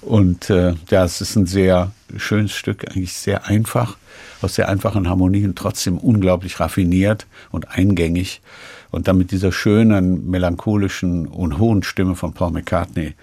Und 0.01 0.49
äh, 0.49 0.75
ja, 0.89 1.03
es 1.03 1.21
ist 1.21 1.35
ein 1.35 1.45
sehr 1.45 1.91
schönes 2.17 2.53
Stück, 2.53 2.89
eigentlich 2.89 3.13
sehr 3.13 3.45
einfach, 3.45 3.97
aus 4.41 4.55
sehr 4.55 4.69
einfachen 4.69 5.09
Harmonien, 5.09 5.55
trotzdem 5.55 5.97
unglaublich 5.97 6.59
raffiniert 6.59 7.27
und 7.51 7.69
eingängig. 7.69 8.41
Und 8.91 9.07
dann 9.07 9.17
mit 9.17 9.31
dieser 9.31 9.51
schönen, 9.51 10.29
melancholischen 10.29 11.27
und 11.27 11.59
hohen 11.59 11.83
Stimme 11.83 12.15
von 12.15 12.33
Paul 12.33 12.51
McCartney. 12.51 13.13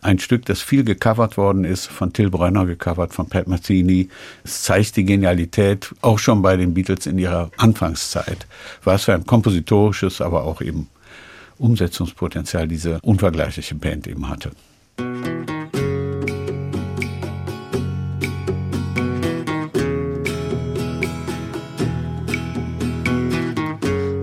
Ein 0.00 0.18
Stück, 0.18 0.44
das 0.46 0.60
viel 0.60 0.82
gecovert 0.82 1.36
worden 1.36 1.64
ist, 1.64 1.86
von 1.86 2.12
Till 2.12 2.28
Brenner 2.28 2.66
gecovert, 2.66 3.14
von 3.14 3.28
Pat 3.28 3.46
Martini. 3.46 4.08
Es 4.42 4.62
zeigt 4.62 4.96
die 4.96 5.04
Genialität, 5.04 5.94
auch 6.00 6.18
schon 6.18 6.42
bei 6.42 6.56
den 6.56 6.74
Beatles 6.74 7.06
in 7.06 7.18
ihrer 7.18 7.52
Anfangszeit. 7.56 8.48
Was 8.82 9.04
für 9.04 9.14
ein 9.14 9.24
kompositorisches, 9.24 10.20
aber 10.20 10.42
auch 10.42 10.60
eben 10.60 10.88
Umsetzungspotenzial 11.58 12.66
diese 12.66 12.98
unvergleichliche 13.02 13.76
Band 13.76 14.08
eben 14.08 14.28
hatte. 14.28 14.50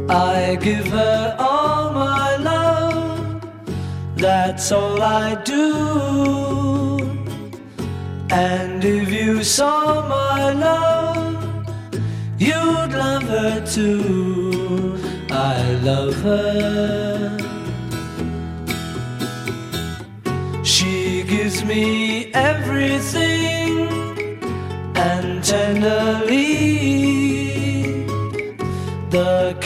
I 0.09 0.55
give 0.55 0.87
her 0.87 1.35
all 1.37 1.93
my 1.93 2.35
love. 2.37 3.43
That's 4.15 4.71
all 4.71 4.99
I 5.01 5.35
do. 5.43 6.97
And 8.31 8.83
if 8.83 9.09
you 9.11 9.43
saw 9.43 10.07
my 10.09 10.51
love, 10.53 11.43
you'd 12.39 12.91
love 13.03 13.23
her 13.23 13.63
too. 13.65 14.97
I 15.29 15.73
love 15.83 16.15
her. 16.23 17.37
She 20.63 21.23
gives 21.23 21.63
me 21.63 22.31
everything 22.33 23.28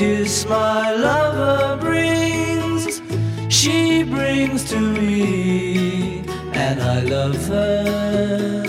kiss 0.04 0.46
my 0.46 0.92
lover 1.08 1.78
brings, 1.86 3.02
she 3.48 4.04
brings 4.04 4.62
to 4.72 4.78
me, 4.78 6.24
and 6.64 6.78
I 6.96 7.00
love 7.16 7.40
her. 7.48 8.64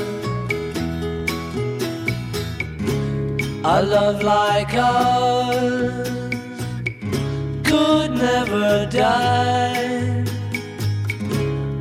A 3.77 3.79
love 3.95 4.23
like 4.23 4.75
ours 4.75 6.09
could 7.69 8.11
never 8.27 8.87
die 8.87 10.25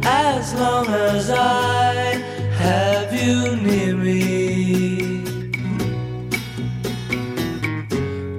as 0.03 0.45
long 0.61 0.87
as 0.87 1.29
I 1.29 1.93
have 2.63 3.09
you 3.21 3.55
near 3.67 3.95
me. 3.95 4.42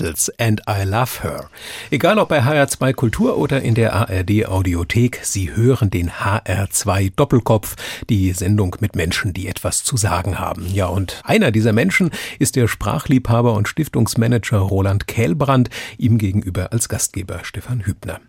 Beatles 0.00 0.30
and 0.38 0.62
I 0.66 0.84
Love 0.84 1.22
Her. 1.22 1.50
Egal 1.90 2.18
ob 2.18 2.28
bei 2.30 2.40
HR2 2.40 2.94
Kultur 2.94 3.36
oder 3.36 3.60
in 3.60 3.74
der 3.74 3.92
ARD 3.92 4.46
Audiothek, 4.46 5.20
Sie 5.22 5.54
hören 5.54 5.90
den 5.90 6.10
HR2 6.10 7.12
Doppelkopf, 7.14 7.76
die 8.08 8.32
Sendung 8.32 8.76
mit 8.80 8.96
Menschen, 8.96 9.34
die 9.34 9.46
etwas 9.46 9.84
zu 9.84 9.96
sagen 9.96 10.38
haben. 10.38 10.66
Ja, 10.72 10.86
und 10.86 11.20
einer 11.24 11.50
dieser 11.50 11.72
Menschen 11.72 12.10
ist 12.38 12.56
der 12.56 12.66
Sprachliebhaber 12.66 13.52
und 13.52 13.68
Stiftungsmanager 13.68 14.58
Roland 14.58 15.06
Kählbrand, 15.06 15.68
ihm 15.98 16.16
gegenüber 16.16 16.72
als 16.72 16.88
Gastgeber 16.88 17.40
Stefan 17.42 17.84
Hübner. 17.84 18.20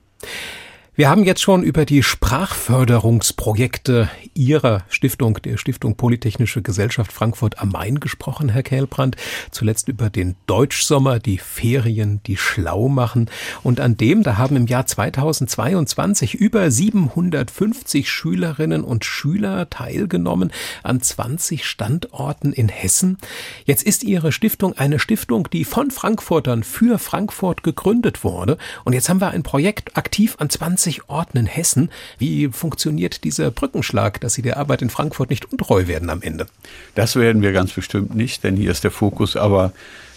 Wir 1.02 1.10
haben 1.10 1.24
jetzt 1.24 1.42
schon 1.42 1.64
über 1.64 1.84
die 1.84 2.04
Sprachförderungsprojekte 2.04 4.08
Ihrer 4.36 4.84
Stiftung, 4.88 5.42
der 5.42 5.58
Stiftung 5.58 5.96
Polytechnische 5.96 6.62
Gesellschaft 6.62 7.12
Frankfurt 7.12 7.58
am 7.58 7.70
Main 7.70 8.00
gesprochen, 8.00 8.50
Herr 8.50 8.62
Kählbrand. 8.62 9.16
Zuletzt 9.50 9.88
über 9.88 10.12
den 10.12 10.36
Deutschsommer, 10.46 11.18
die 11.18 11.40
Ferien, 11.40 12.22
die 12.28 12.38
schlau 12.38 12.88
machen. 12.88 13.32
Und 13.64 13.80
an 13.80 13.98
dem, 13.98 14.22
da 14.22 14.38
haben 14.38 14.56
im 14.56 14.68
Jahr 14.68 14.86
2022 14.86 16.36
über 16.36 16.70
750 16.70 18.08
Schülerinnen 18.08 18.84
und 18.84 19.04
Schüler 19.04 19.72
teilgenommen 19.72 20.52
an 20.84 21.02
20 21.02 21.66
Standorten 21.66 22.54
in 22.54 22.70
Hessen. 22.70 23.18
Jetzt 23.66 23.82
ist 23.82 24.04
Ihre 24.04 24.32
Stiftung 24.32 24.78
eine 24.78 25.00
Stiftung, 25.00 25.50
die 25.52 25.66
von 25.66 25.90
Frankfurtern 25.90 26.62
für 26.62 27.00
Frankfurt 27.00 27.64
gegründet 27.64 28.24
wurde. 28.24 28.60
Und 28.86 28.94
jetzt 28.94 29.10
haben 29.10 29.20
wir 29.20 29.32
ein 29.32 29.42
Projekt 29.42 29.98
aktiv 29.98 30.36
an 30.38 30.52
20 30.52 30.91
Orten 31.08 31.38
in 31.38 31.46
Hessen. 31.46 31.90
Wie 32.18 32.50
funktioniert 32.50 33.24
dieser 33.24 33.52
Brückenschlag, 33.52 34.20
dass 34.22 34.34
Sie 34.34 34.42
der 34.42 34.58
Arbeit 34.58 34.82
in 34.82 34.90
Frankfurt 34.90 35.30
nicht 35.30 35.52
untreu 35.52 35.88
werden 35.88 36.10
am 36.10 36.22
Ende? 36.22 36.48
Das 36.96 37.16
werden 37.16 37.42
wir 37.42 37.52
ganz 37.52 37.74
bestimmt 37.74 38.16
nicht, 38.16 38.44
denn 38.44 38.56
hier 38.56 38.72
ist 38.72 38.84
der 38.84 38.92
Fokus, 38.92 39.36
aber 39.36 39.74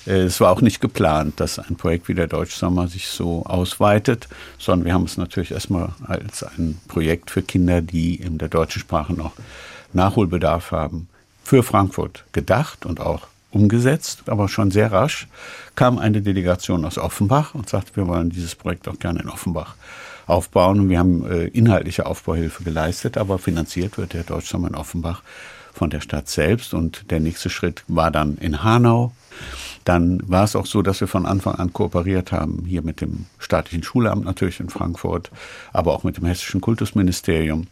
äh, 0.06 0.22
es 0.22 0.40
war 0.40 0.50
auch 0.50 0.60
nicht 0.60 0.80
geplant, 0.80 1.40
dass 1.40 1.58
ein 1.58 1.76
Projekt 1.76 2.08
wie 2.08 2.14
der 2.14 2.26
Deutschsommer 2.26 2.88
sich 2.88 3.08
so 3.08 3.44
ausweitet, 3.44 4.28
sondern 4.58 4.86
wir 4.86 4.94
haben 4.94 5.04
es 5.04 5.16
natürlich 5.16 5.52
erstmal 5.52 5.90
als 6.04 6.42
ein 6.42 6.80
Projekt 6.88 7.30
für 7.30 7.42
Kinder, 7.42 7.80
die 7.80 8.16
in 8.16 8.38
der 8.38 8.48
deutschen 8.48 8.80
Sprache 8.80 9.12
noch 9.12 9.32
Nachholbedarf 9.92 10.72
haben, 10.72 11.08
für 11.42 11.62
Frankfurt 11.62 12.24
gedacht 12.32 12.86
und 12.86 13.00
auch 13.00 13.28
umgesetzt, 13.50 14.24
aber 14.26 14.48
schon 14.48 14.70
sehr 14.70 14.90
rasch 14.90 15.28
kam 15.76 15.98
eine 15.98 16.20
Delegation 16.20 16.84
aus 16.84 16.98
Offenbach 16.98 17.54
und 17.54 17.68
sagte, 17.68 17.96
wir 17.96 18.08
wollen 18.08 18.30
dieses 18.30 18.54
Projekt 18.54 18.88
auch 18.88 18.98
gerne 18.98 19.20
in 19.20 19.28
Offenbach 19.28 19.76
aufbauen. 20.26 20.88
Wir 20.88 20.98
haben 20.98 21.30
äh, 21.30 21.46
inhaltliche 21.46 22.06
Aufbauhilfe 22.06 22.64
geleistet, 22.64 23.16
aber 23.16 23.38
finanziert 23.38 23.98
wird 23.98 24.12
der 24.12 24.24
Deutschsommer 24.24 24.68
in 24.68 24.74
Offenbach 24.74 25.22
von 25.72 25.90
der 25.90 26.00
Stadt 26.00 26.28
selbst. 26.28 26.74
Und 26.74 27.10
der 27.10 27.20
nächste 27.20 27.50
Schritt 27.50 27.84
war 27.88 28.10
dann 28.10 28.36
in 28.38 28.62
Hanau. 28.62 29.12
Dann 29.84 30.20
war 30.28 30.44
es 30.44 30.56
auch 30.56 30.66
so, 30.66 30.80
dass 30.80 31.00
wir 31.00 31.08
von 31.08 31.26
Anfang 31.26 31.56
an 31.56 31.72
kooperiert 31.72 32.32
haben, 32.32 32.64
hier 32.66 32.82
mit 32.82 33.00
dem 33.00 33.26
staatlichen 33.38 33.82
Schulamt 33.82 34.24
natürlich 34.24 34.60
in 34.60 34.70
Frankfurt, 34.70 35.30
aber 35.72 35.92
auch 35.92 36.04
mit 36.04 36.16
dem 36.16 36.24
hessischen 36.24 36.60
Kultusministerium 36.60 37.66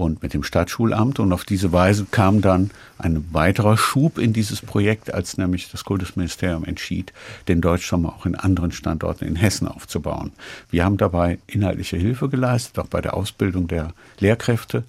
und 0.00 0.22
mit 0.22 0.34
dem 0.34 0.42
Stadtschulamt. 0.42 1.18
Und 1.18 1.32
auf 1.32 1.44
diese 1.44 1.72
Weise 1.72 2.06
kam 2.10 2.40
dann 2.40 2.70
ein 2.98 3.24
weiterer 3.32 3.76
Schub 3.76 4.18
in 4.18 4.32
dieses 4.32 4.60
Projekt, 4.60 5.12
als 5.12 5.36
nämlich 5.36 5.70
das 5.70 5.84
Kultusministerium 5.84 6.64
entschied, 6.64 7.12
den 7.48 7.60
Deutschsommer 7.60 8.14
auch 8.14 8.26
in 8.26 8.34
anderen 8.34 8.72
Standorten 8.72 9.26
in 9.26 9.36
Hessen 9.36 9.68
aufzubauen. 9.68 10.32
Wir 10.70 10.84
haben 10.84 10.96
dabei 10.96 11.38
inhaltliche 11.46 11.96
Hilfe 11.96 12.28
geleistet, 12.28 12.78
auch 12.78 12.88
bei 12.88 13.00
der 13.00 13.14
Ausbildung 13.14 13.68
der 13.68 13.92
Lehrkräfte. 14.18 14.84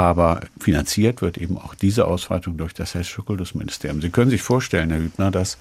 Aber 0.00 0.40
finanziert 0.58 1.20
wird 1.20 1.36
eben 1.36 1.58
auch 1.58 1.74
diese 1.74 2.06
Ausweitung 2.06 2.56
durch 2.56 2.72
das 2.72 2.94
Hessische 2.94 3.20
Kultusministerium. 3.20 4.00
Sie 4.00 4.08
können 4.08 4.30
sich 4.30 4.40
vorstellen, 4.40 4.88
Herr 4.88 4.98
Hübner, 4.98 5.30
dass 5.30 5.58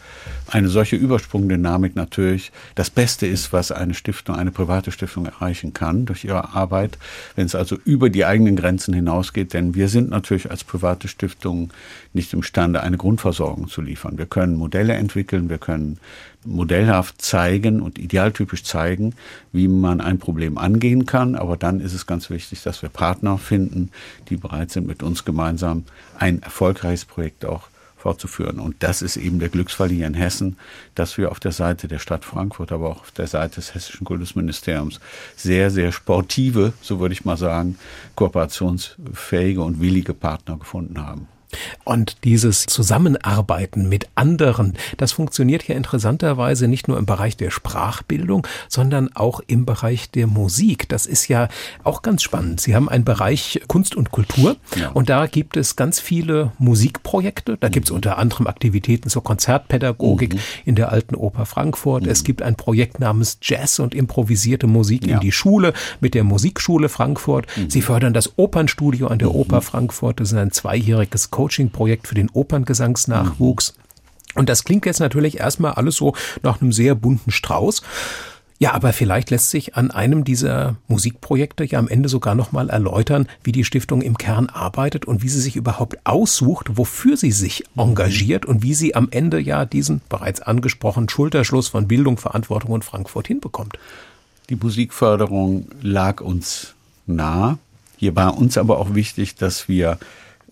eine 0.47 0.69
solche 0.69 0.95
Übersprungdynamik 0.95 1.97
natürlich 1.97 2.53
das 2.73 2.89
Beste 2.89 3.27
ist, 3.27 3.51
was 3.51 3.73
eine 3.73 3.93
Stiftung, 3.93 4.37
eine 4.37 4.51
private 4.51 4.93
Stiftung 4.93 5.25
erreichen 5.25 5.73
kann 5.73 6.05
durch 6.05 6.23
ihre 6.23 6.53
Arbeit, 6.53 6.97
wenn 7.35 7.47
es 7.47 7.53
also 7.53 7.75
über 7.83 8.09
die 8.09 8.23
eigenen 8.23 8.55
Grenzen 8.55 8.93
hinausgeht. 8.93 9.51
Denn 9.53 9.75
wir 9.75 9.89
sind 9.89 10.09
natürlich 10.09 10.49
als 10.49 10.63
private 10.63 11.09
Stiftung 11.09 11.73
nicht 12.13 12.31
imstande, 12.31 12.81
eine 12.81 12.95
Grundversorgung 12.95 13.67
zu 13.67 13.81
liefern. 13.81 14.17
Wir 14.17 14.25
können 14.25 14.55
Modelle 14.55 14.93
entwickeln, 14.93 15.49
wir 15.49 15.57
können 15.57 15.99
modellhaft 16.45 17.21
zeigen 17.21 17.81
und 17.81 17.99
idealtypisch 17.99 18.63
zeigen, 18.63 19.13
wie 19.51 19.67
man 19.67 20.01
ein 20.01 20.19
Problem 20.19 20.57
angehen 20.57 21.05
kann. 21.05 21.35
Aber 21.35 21.57
dann 21.57 21.81
ist 21.81 21.93
es 21.93 22.05
ganz 22.05 22.29
wichtig, 22.29 22.63
dass 22.63 22.81
wir 22.81 22.89
Partner 22.89 23.37
finden, 23.37 23.91
die 24.29 24.37
bereit 24.37 24.71
sind, 24.71 24.87
mit 24.87 25.03
uns 25.03 25.25
gemeinsam 25.25 25.83
ein 26.17 26.41
erfolgreiches 26.41 27.05
Projekt 27.05 27.45
auch 27.45 27.69
fortzuführen. 27.99 28.59
Und 28.59 28.77
das 28.79 29.01
ist 29.01 29.17
eben 29.17 29.39
der 29.39 29.49
Glücksfall 29.49 29.89
hier 29.89 30.07
in 30.07 30.13
Hessen, 30.13 30.57
dass 30.95 31.17
wir 31.17 31.31
auf 31.31 31.39
der 31.39 31.51
Seite 31.51 31.87
der 31.87 31.99
Stadt 31.99 32.25
Frankfurt, 32.25 32.71
aber 32.71 32.89
auch 32.89 33.01
auf 33.01 33.11
der 33.11 33.27
Seite 33.27 33.55
des 33.55 33.75
Hessischen 33.75 34.05
Kultusministeriums 34.05 34.99
sehr, 35.35 35.69
sehr 35.69 35.91
sportive, 35.91 36.73
so 36.81 36.99
würde 36.99 37.13
ich 37.13 37.25
mal 37.25 37.37
sagen, 37.37 37.77
kooperationsfähige 38.15 39.61
und 39.61 39.81
willige 39.81 40.13
Partner 40.13 40.57
gefunden 40.57 41.05
haben. 41.05 41.27
Und 41.83 42.17
dieses 42.23 42.65
Zusammenarbeiten 42.65 43.89
mit 43.89 44.07
anderen, 44.15 44.73
das 44.97 45.11
funktioniert 45.11 45.67
ja 45.67 45.75
interessanterweise 45.75 46.67
nicht 46.67 46.87
nur 46.87 46.97
im 46.97 47.05
Bereich 47.05 47.37
der 47.37 47.51
Sprachbildung, 47.51 48.45
sondern 48.67 49.09
auch 49.15 49.41
im 49.47 49.65
Bereich 49.65 50.11
der 50.11 50.27
Musik. 50.27 50.87
Das 50.89 51.05
ist 51.05 51.27
ja 51.27 51.47
auch 51.83 52.01
ganz 52.01 52.23
spannend. 52.23 52.61
Sie 52.61 52.75
haben 52.75 52.89
einen 52.89 53.03
Bereich 53.03 53.61
Kunst 53.67 53.95
und 53.95 54.11
Kultur 54.11 54.57
ja. 54.75 54.89
und 54.89 55.09
da 55.09 55.27
gibt 55.27 55.57
es 55.57 55.75
ganz 55.75 55.99
viele 55.99 56.51
Musikprojekte. 56.57 57.57
Da 57.57 57.69
gibt 57.69 57.87
es 57.87 57.91
mhm. 57.91 57.97
unter 57.97 58.17
anderem 58.17 58.47
Aktivitäten 58.47 59.09
zur 59.09 59.23
Konzertpädagogik 59.23 60.35
mhm. 60.35 60.39
in 60.65 60.75
der 60.75 60.91
Alten 60.91 61.15
Oper 61.15 61.45
Frankfurt. 61.45 62.03
Mhm. 62.03 62.09
Es 62.09 62.23
gibt 62.23 62.41
ein 62.41 62.55
Projekt 62.55 62.99
namens 62.99 63.39
Jazz 63.41 63.79
und 63.79 63.95
improvisierte 63.95 64.67
Musik 64.67 65.07
ja. 65.07 65.15
in 65.15 65.19
die 65.21 65.31
Schule 65.31 65.73
mit 65.99 66.13
der 66.13 66.23
Musikschule 66.23 66.89
Frankfurt. 66.89 67.47
Mhm. 67.55 67.69
Sie 67.69 67.81
fördern 67.81 68.13
das 68.13 68.37
Opernstudio 68.37 69.07
an 69.07 69.19
der 69.19 69.29
mhm. 69.29 69.35
Oper 69.35 69.61
Frankfurt. 69.61 70.19
Das 70.19 70.31
ist 70.31 70.37
ein 70.37 70.51
zweijähriges 70.51 71.31
Coaching-Projekt 71.39 72.05
für 72.05 72.15
den 72.15 72.29
Operngesangsnachwuchs. 72.29 73.73
Und 74.35 74.49
das 74.49 74.65
klingt 74.65 74.85
jetzt 74.85 74.99
natürlich 74.99 75.39
erstmal 75.39 75.71
alles 75.71 75.95
so 75.95 76.13
nach 76.43 76.61
einem 76.61 76.73
sehr 76.73 76.95
bunten 76.95 77.31
Strauß. 77.31 77.81
Ja, 78.57 78.73
aber 78.73 78.91
vielleicht 78.91 79.29
lässt 79.29 79.49
sich 79.49 79.77
an 79.77 79.89
einem 79.89 80.25
dieser 80.25 80.75
Musikprojekte 80.89 81.63
ja 81.63 81.79
am 81.79 81.87
Ende 81.87 82.09
sogar 82.09 82.35
nochmal 82.35 82.69
erläutern, 82.69 83.29
wie 83.41 83.53
die 83.53 83.63
Stiftung 83.63 84.01
im 84.01 84.17
Kern 84.17 84.49
arbeitet 84.49 85.05
und 85.05 85.23
wie 85.23 85.29
sie 85.29 85.39
sich 85.39 85.55
überhaupt 85.55 86.05
aussucht, 86.05 86.71
wofür 86.73 87.15
sie 87.15 87.31
sich 87.31 87.63
engagiert 87.77 88.45
und 88.45 88.61
wie 88.61 88.73
sie 88.73 88.95
am 88.95 89.07
Ende 89.09 89.39
ja 89.39 89.63
diesen 89.63 90.01
bereits 90.09 90.41
angesprochenen 90.41 91.07
Schulterschluss 91.07 91.69
von 91.69 91.87
Bildung, 91.87 92.17
Verantwortung 92.17 92.71
und 92.71 92.83
Frankfurt 92.83 93.27
hinbekommt. 93.27 93.79
Die 94.49 94.57
Musikförderung 94.57 95.69
lag 95.81 96.19
uns 96.19 96.73
nah. 97.07 97.57
Hier 97.95 98.17
war 98.17 98.37
uns 98.37 98.57
aber 98.57 98.79
auch 98.79 98.93
wichtig, 98.93 99.35
dass 99.35 99.69
wir 99.69 99.97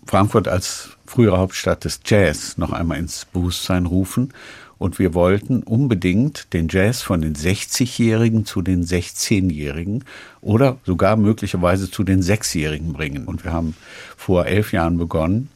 Frankfurt 0.08 0.48
als 0.48 0.96
frühere 1.04 1.36
Hauptstadt 1.36 1.84
des 1.84 2.00
Jazz 2.06 2.56
noch 2.56 2.72
einmal 2.72 2.96
ins 2.96 3.26
Bewusstsein 3.26 3.84
rufen. 3.84 4.32
Und 4.78 4.98
wir 4.98 5.12
wollten 5.12 5.62
unbedingt 5.62 6.50
den 6.54 6.68
Jazz 6.70 7.02
von 7.02 7.20
den 7.20 7.34
60-Jährigen 7.34 8.46
zu 8.46 8.62
den 8.62 8.86
16-Jährigen 8.86 10.04
oder 10.40 10.78
sogar 10.86 11.16
möglicherweise 11.16 11.90
zu 11.90 12.04
den 12.04 12.22
6-Jährigen 12.22 12.94
bringen. 12.94 13.26
Und 13.26 13.44
wir 13.44 13.52
haben 13.52 13.76
vor 14.16 14.46
elf 14.46 14.72
Jahren 14.72 14.96
begonnen, 14.96 15.50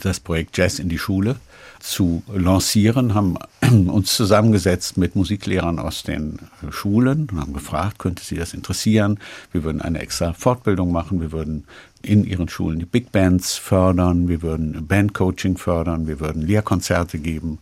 das 0.00 0.20
Projekt 0.20 0.58
Jazz 0.58 0.78
in 0.78 0.90
die 0.90 0.98
Schule 0.98 1.36
zu 1.84 2.22
lancieren, 2.34 3.14
haben 3.14 3.36
uns 3.88 4.16
zusammengesetzt 4.16 4.96
mit 4.96 5.16
Musiklehrern 5.16 5.78
aus 5.78 6.02
den 6.02 6.38
Schulen 6.70 7.28
und 7.30 7.38
haben 7.38 7.52
gefragt, 7.52 7.98
könnte 7.98 8.24
Sie 8.24 8.36
das 8.36 8.54
interessieren? 8.54 9.18
Wir 9.52 9.64
würden 9.64 9.82
eine 9.82 9.98
extra 9.98 10.32
Fortbildung 10.32 10.90
machen, 10.90 11.20
wir 11.20 11.30
würden 11.30 11.64
in 12.00 12.24
ihren 12.24 12.48
Schulen 12.48 12.78
die 12.78 12.86
Big 12.86 13.12
Bands 13.12 13.56
fördern, 13.56 14.28
wir 14.28 14.40
würden 14.40 14.86
Bandcoaching 14.86 15.58
fördern, 15.58 16.06
wir 16.06 16.20
würden 16.20 16.42
Lehrkonzerte 16.42 17.18
geben, 17.18 17.58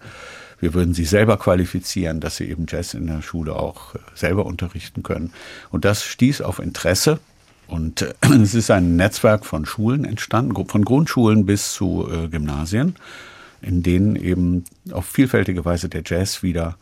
wir 0.61 0.73
würden 0.73 0.95
sie 0.95 1.05
selber 1.05 1.37
qualifizieren, 1.37 2.21
dass 2.21 2.37
sie 2.37 2.49
eben 2.49 2.67
Jazz 2.69 2.95
in 2.95 3.09
der 3.09 3.23
Schule 3.23 3.57
auch 3.57 3.97
äh, 3.97 3.99
selber 4.15 4.47
unterrichten 4.47 5.03
können. 5.03 5.33
Und 5.71 5.85
das 5.85 6.05
stieß 6.05 6.43
auf 6.43 6.61
Interesse. 6.61 7.19
Und 7.67 8.03
äh, 8.03 8.15
es 8.41 8.55
ist 8.55 8.71
ein 8.71 8.95
Netzwerk 8.95 9.45
von 9.45 9.67
Schulen 9.67 10.05
entstanden, 10.05 10.55
von 10.69 10.85
Grundschulen 10.85 11.45
bis 11.45 11.73
zu 11.73 12.09
äh, 12.09 12.29
Gymnasien, 12.29 12.95
in 13.63 13.83
denen 13.83 14.17
eben 14.17 14.65
auf 14.91 15.07
vielfältige 15.07 15.65
Weise 15.65 15.89
der 15.89 16.03
Jazz 16.05 16.43
wieder 16.43 16.77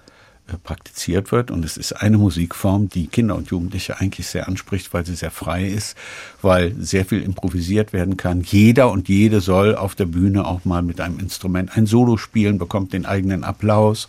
äh, 0.48 0.56
praktiziert 0.56 1.32
wird. 1.32 1.50
Und 1.50 1.64
es 1.64 1.76
ist 1.76 1.92
eine 1.92 2.18
Musikform, 2.18 2.88
die 2.88 3.06
Kinder 3.06 3.36
und 3.36 3.48
Jugendliche 3.48 4.00
eigentlich 4.00 4.26
sehr 4.26 4.48
anspricht, 4.48 4.92
weil 4.92 5.06
sie 5.06 5.14
sehr 5.14 5.30
frei 5.30 5.66
ist, 5.66 5.96
weil 6.42 6.74
sehr 6.78 7.04
viel 7.04 7.22
improvisiert 7.22 7.92
werden 7.92 8.16
kann. 8.16 8.42
Jeder 8.42 8.90
und 8.90 9.08
jede 9.08 9.40
soll 9.40 9.74
auf 9.74 9.94
der 9.94 10.06
Bühne 10.06 10.46
auch 10.46 10.64
mal 10.64 10.82
mit 10.82 11.00
einem 11.00 11.18
Instrument 11.18 11.76
ein 11.76 11.86
Solo 11.86 12.16
spielen, 12.16 12.58
bekommt 12.58 12.92
den 12.92 13.06
eigenen 13.06 13.44
Applaus. 13.44 14.08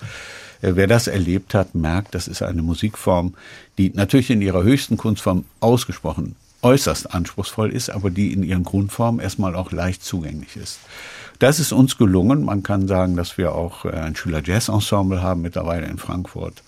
Äh, 0.62 0.72
wer 0.75 0.88
das 0.88 1.08
erlebt 1.08 1.54
hat, 1.54 1.75
merkt, 1.75 2.16
das 2.16 2.28
ist 2.28 2.42
eine 2.42 2.62
Musikform, 2.62 3.34
die 3.78 3.92
natürlich 3.94 4.32
in 4.32 4.42
ihrer 4.42 4.63
höchsten 4.63 4.98
Kunstform 4.98 5.46
ausgesprochen 5.60 6.36
äußerst 6.62 7.13
anspruchsvoll 7.13 7.72
ist, 7.72 7.90
aber 7.90 8.10
die 8.10 8.34
in 8.34 8.44
ihren 8.44 8.63
Grundformen 8.63 9.20
erstmal 9.20 9.56
auch 9.56 9.72
leicht 9.72 10.04
zugänglich 10.04 10.56
ist. 10.56 10.80
Das 11.41 11.60
ist 11.60 11.71
uns 11.71 11.97
gelungen. 11.97 12.43
Man 12.43 12.62
kann 12.62 12.88
sagen, 12.88 13.15
dass 13.15 13.36
wir 13.39 13.56
auch 13.56 13.86
äh, 13.86 13.89
ein 13.89 14.15
Schüler-Jazz-Ensemble 14.15 15.23
haben 15.23 15.41
mittlerweile 15.41 15.88
in 15.88 15.97
Frankfurt. 15.97 16.62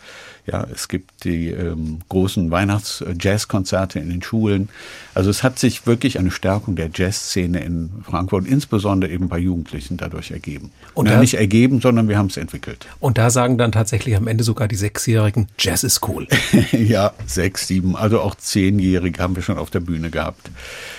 Ja, 0.45 0.67
es 0.73 0.89
gibt 0.89 1.23
die 1.23 1.49
ähm, 1.49 1.99
großen 2.10 2.51
Weihnachts-Jazz-Konzerte 2.51 3.99
in 3.99 4.10
den 4.10 4.21
Schulen. 4.21 4.67
Also 5.13 5.29
es 5.29 5.41
hat 5.41 5.58
sich 5.58 5.88
wirklich 5.88 6.19
eine 6.19 6.32
Stärkung 6.32 6.75
der 6.75 6.89
Jazzszene 6.93 7.63
in 7.63 7.89
Frankfurt, 8.03 8.45
insbesondere 8.45 9.10
eben 9.12 9.29
bei 9.29 9.38
Jugendlichen, 9.38 9.95
dadurch 9.95 10.32
ergeben. 10.32 10.71
Und 10.95 11.08
ja, 11.08 11.19
nicht 11.19 11.36
ergeben, 11.36 11.79
sondern 11.79 12.10
wir 12.10 12.17
haben 12.17 12.27
es 12.27 12.36
entwickelt. 12.36 12.88
Und 12.99 13.17
da 13.17 13.29
sagen 13.29 13.58
dann 13.58 13.71
tatsächlich 13.71 14.17
am 14.17 14.27
Ende 14.27 14.43
sogar 14.43 14.67
die 14.67 14.75
Sechsjährigen, 14.75 15.47
Jazz 15.58 15.84
ist 15.84 16.06
cool. 16.10 16.27
ja, 16.71 17.13
sechs, 17.25 17.67
sieben, 17.67 17.95
also 17.95 18.19
auch 18.19 18.36
Zehnjährige 18.36 19.21
haben 19.21 19.38
wir 19.38 19.43
schon 19.43 19.58
auf 19.58 19.69
der 19.69 19.79
Bühne 19.79 20.10
gehabt. 20.10 20.49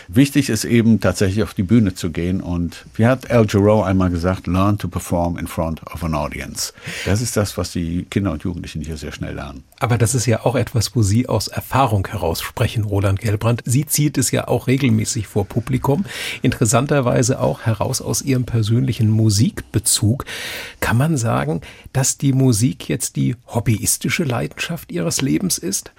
Wichtig 0.08 0.48
ist 0.48 0.64
eben 0.64 1.00
tatsächlich 1.00 1.42
auf 1.42 1.54
die 1.54 1.62
Bühne 1.62 1.94
zu 1.94 2.10
gehen 2.10 2.40
und 2.40 2.84
wie 2.94 3.06
hat 3.06 3.30
Al 3.30 3.46
Jarreau 3.48 3.82
einmal 3.82 4.10
gesagt, 4.10 4.46
learn 4.46 4.78
to 4.78 4.88
perform 4.88 5.38
in 5.38 5.46
front 5.46 5.82
of 5.92 6.04
an 6.04 6.14
audience. 6.14 6.72
Das 7.04 7.20
ist 7.20 7.36
das, 7.36 7.56
was 7.56 7.72
die 7.72 8.04
Kinder 8.10 8.32
und 8.32 8.42
Jugendlichen 8.42 8.82
hier 8.82 8.96
sehr 8.96 9.12
schnell 9.12 9.33
lernen. 9.34 9.64
Aber 9.78 9.98
das 9.98 10.14
ist 10.14 10.26
ja 10.26 10.44
auch 10.44 10.54
etwas, 10.54 10.96
wo 10.96 11.02
Sie 11.02 11.28
aus 11.28 11.48
Erfahrung 11.48 12.06
heraus 12.06 12.40
sprechen, 12.40 12.84
Roland 12.84 13.20
Gelbrand. 13.20 13.62
Sie 13.66 13.84
zieht 13.84 14.16
es 14.16 14.30
ja 14.30 14.48
auch 14.48 14.66
regelmäßig 14.66 15.26
vor 15.26 15.44
Publikum. 15.44 16.06
Interessanterweise 16.40 17.40
auch 17.40 17.62
heraus 17.62 18.00
aus 18.00 18.22
Ihrem 18.22 18.44
persönlichen 18.44 19.10
Musikbezug. 19.10 20.24
Kann 20.80 20.96
man 20.96 21.16
sagen, 21.18 21.60
dass 21.92 22.16
die 22.16 22.32
Musik 22.32 22.88
jetzt 22.88 23.16
die 23.16 23.36
hobbyistische 23.48 24.24
Leidenschaft 24.24 24.90
Ihres 24.90 25.20
Lebens 25.20 25.58
ist? 25.58 25.92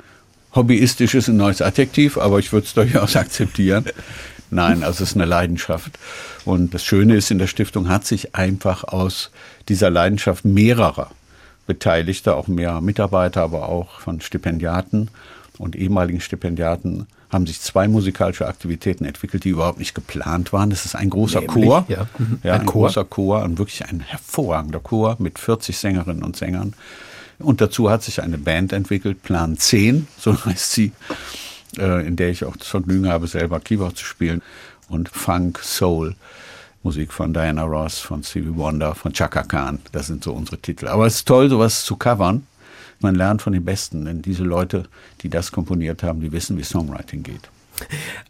Hobbyistisch 0.55 1.13
ist 1.13 1.27
ein 1.27 1.37
neues 1.37 1.61
Adjektiv, 1.61 2.17
aber 2.17 2.39
ich 2.39 2.51
würde 2.53 2.65
es 2.65 2.73
durchaus 2.73 3.15
akzeptieren. 3.17 3.85
Nein, 4.49 4.83
also 4.83 5.03
es 5.03 5.11
ist 5.11 5.15
eine 5.15 5.25
Leidenschaft. 5.25 5.99
Und 6.45 6.73
das 6.73 6.85
Schöne 6.85 7.15
ist, 7.15 7.29
in 7.29 7.39
der 7.39 7.47
Stiftung 7.47 7.89
hat 7.89 8.05
sich 8.05 8.35
einfach 8.35 8.83
aus 8.83 9.31
dieser 9.67 9.89
Leidenschaft 9.89 10.45
mehrerer 10.45 11.11
Beteiligter, 11.67 12.37
auch 12.37 12.47
mehr 12.47 12.81
Mitarbeiter, 12.81 13.41
aber 13.41 13.69
auch 13.69 13.99
von 13.99 14.21
Stipendiaten 14.21 15.09
und 15.57 15.75
ehemaligen 15.75 16.21
Stipendiaten 16.21 17.07
haben 17.29 17.47
sich 17.47 17.61
zwei 17.61 17.87
musikalische 17.87 18.47
Aktivitäten 18.47 19.05
entwickelt, 19.05 19.43
die 19.43 19.49
überhaupt 19.49 19.79
nicht 19.79 19.95
geplant 19.95 20.53
waren. 20.53 20.69
Das 20.69 20.85
ist 20.85 20.95
ein 20.95 21.09
großer 21.09 21.41
Nämlich, 21.41 21.65
Chor, 21.65 21.85
ja, 21.87 22.07
mhm. 22.17 22.39
ja 22.43 22.53
ein, 22.53 22.61
ein 22.61 22.65
Chor. 22.65 22.87
großer 22.87 23.05
Chor 23.05 23.43
und 23.43 23.57
wirklich 23.57 23.85
ein 23.85 23.99
hervorragender 23.99 24.79
Chor 24.79 25.15
mit 25.19 25.39
40 25.39 25.77
Sängerinnen 25.77 26.23
und 26.23 26.35
Sängern. 26.35 26.73
Und 27.39 27.61
dazu 27.61 27.89
hat 27.89 28.03
sich 28.03 28.21
eine 28.21 28.37
Band 28.37 28.73
entwickelt, 28.73 29.23
Plan 29.23 29.57
10, 29.57 30.07
so 30.17 30.45
heißt 30.45 30.71
sie, 30.71 30.91
äh, 31.77 32.05
in 32.05 32.15
der 32.15 32.29
ich 32.29 32.45
auch 32.45 32.55
das 32.55 32.67
Vergnügen 32.67 33.09
habe, 33.09 33.27
selber 33.27 33.59
Keyboard 33.59 33.97
zu 33.97 34.05
spielen. 34.05 34.41
Und 34.87 35.09
Funk, 35.09 35.59
Soul, 35.63 36.15
Musik 36.85 37.11
von 37.11 37.33
Diana 37.33 37.63
Ross, 37.63 37.97
von 37.97 38.21
Stevie 38.21 38.55
Wonder, 38.55 38.93
von 38.93 39.11
Chaka 39.11 39.41
Khan. 39.41 39.79
Das 39.91 40.05
sind 40.05 40.23
so 40.23 40.33
unsere 40.33 40.59
Titel. 40.59 40.87
Aber 40.87 41.07
es 41.07 41.15
ist 41.15 41.27
toll, 41.27 41.49
sowas 41.49 41.83
zu 41.83 41.95
covern. 41.95 42.45
Man 42.99 43.15
lernt 43.15 43.41
von 43.41 43.53
den 43.53 43.65
Besten, 43.65 44.05
denn 44.05 44.21
diese 44.21 44.43
Leute, 44.43 44.83
die 45.21 45.29
das 45.29 45.51
komponiert 45.51 46.03
haben, 46.03 46.21
die 46.21 46.31
wissen, 46.31 46.59
wie 46.59 46.63
Songwriting 46.63 47.23
geht. 47.23 47.49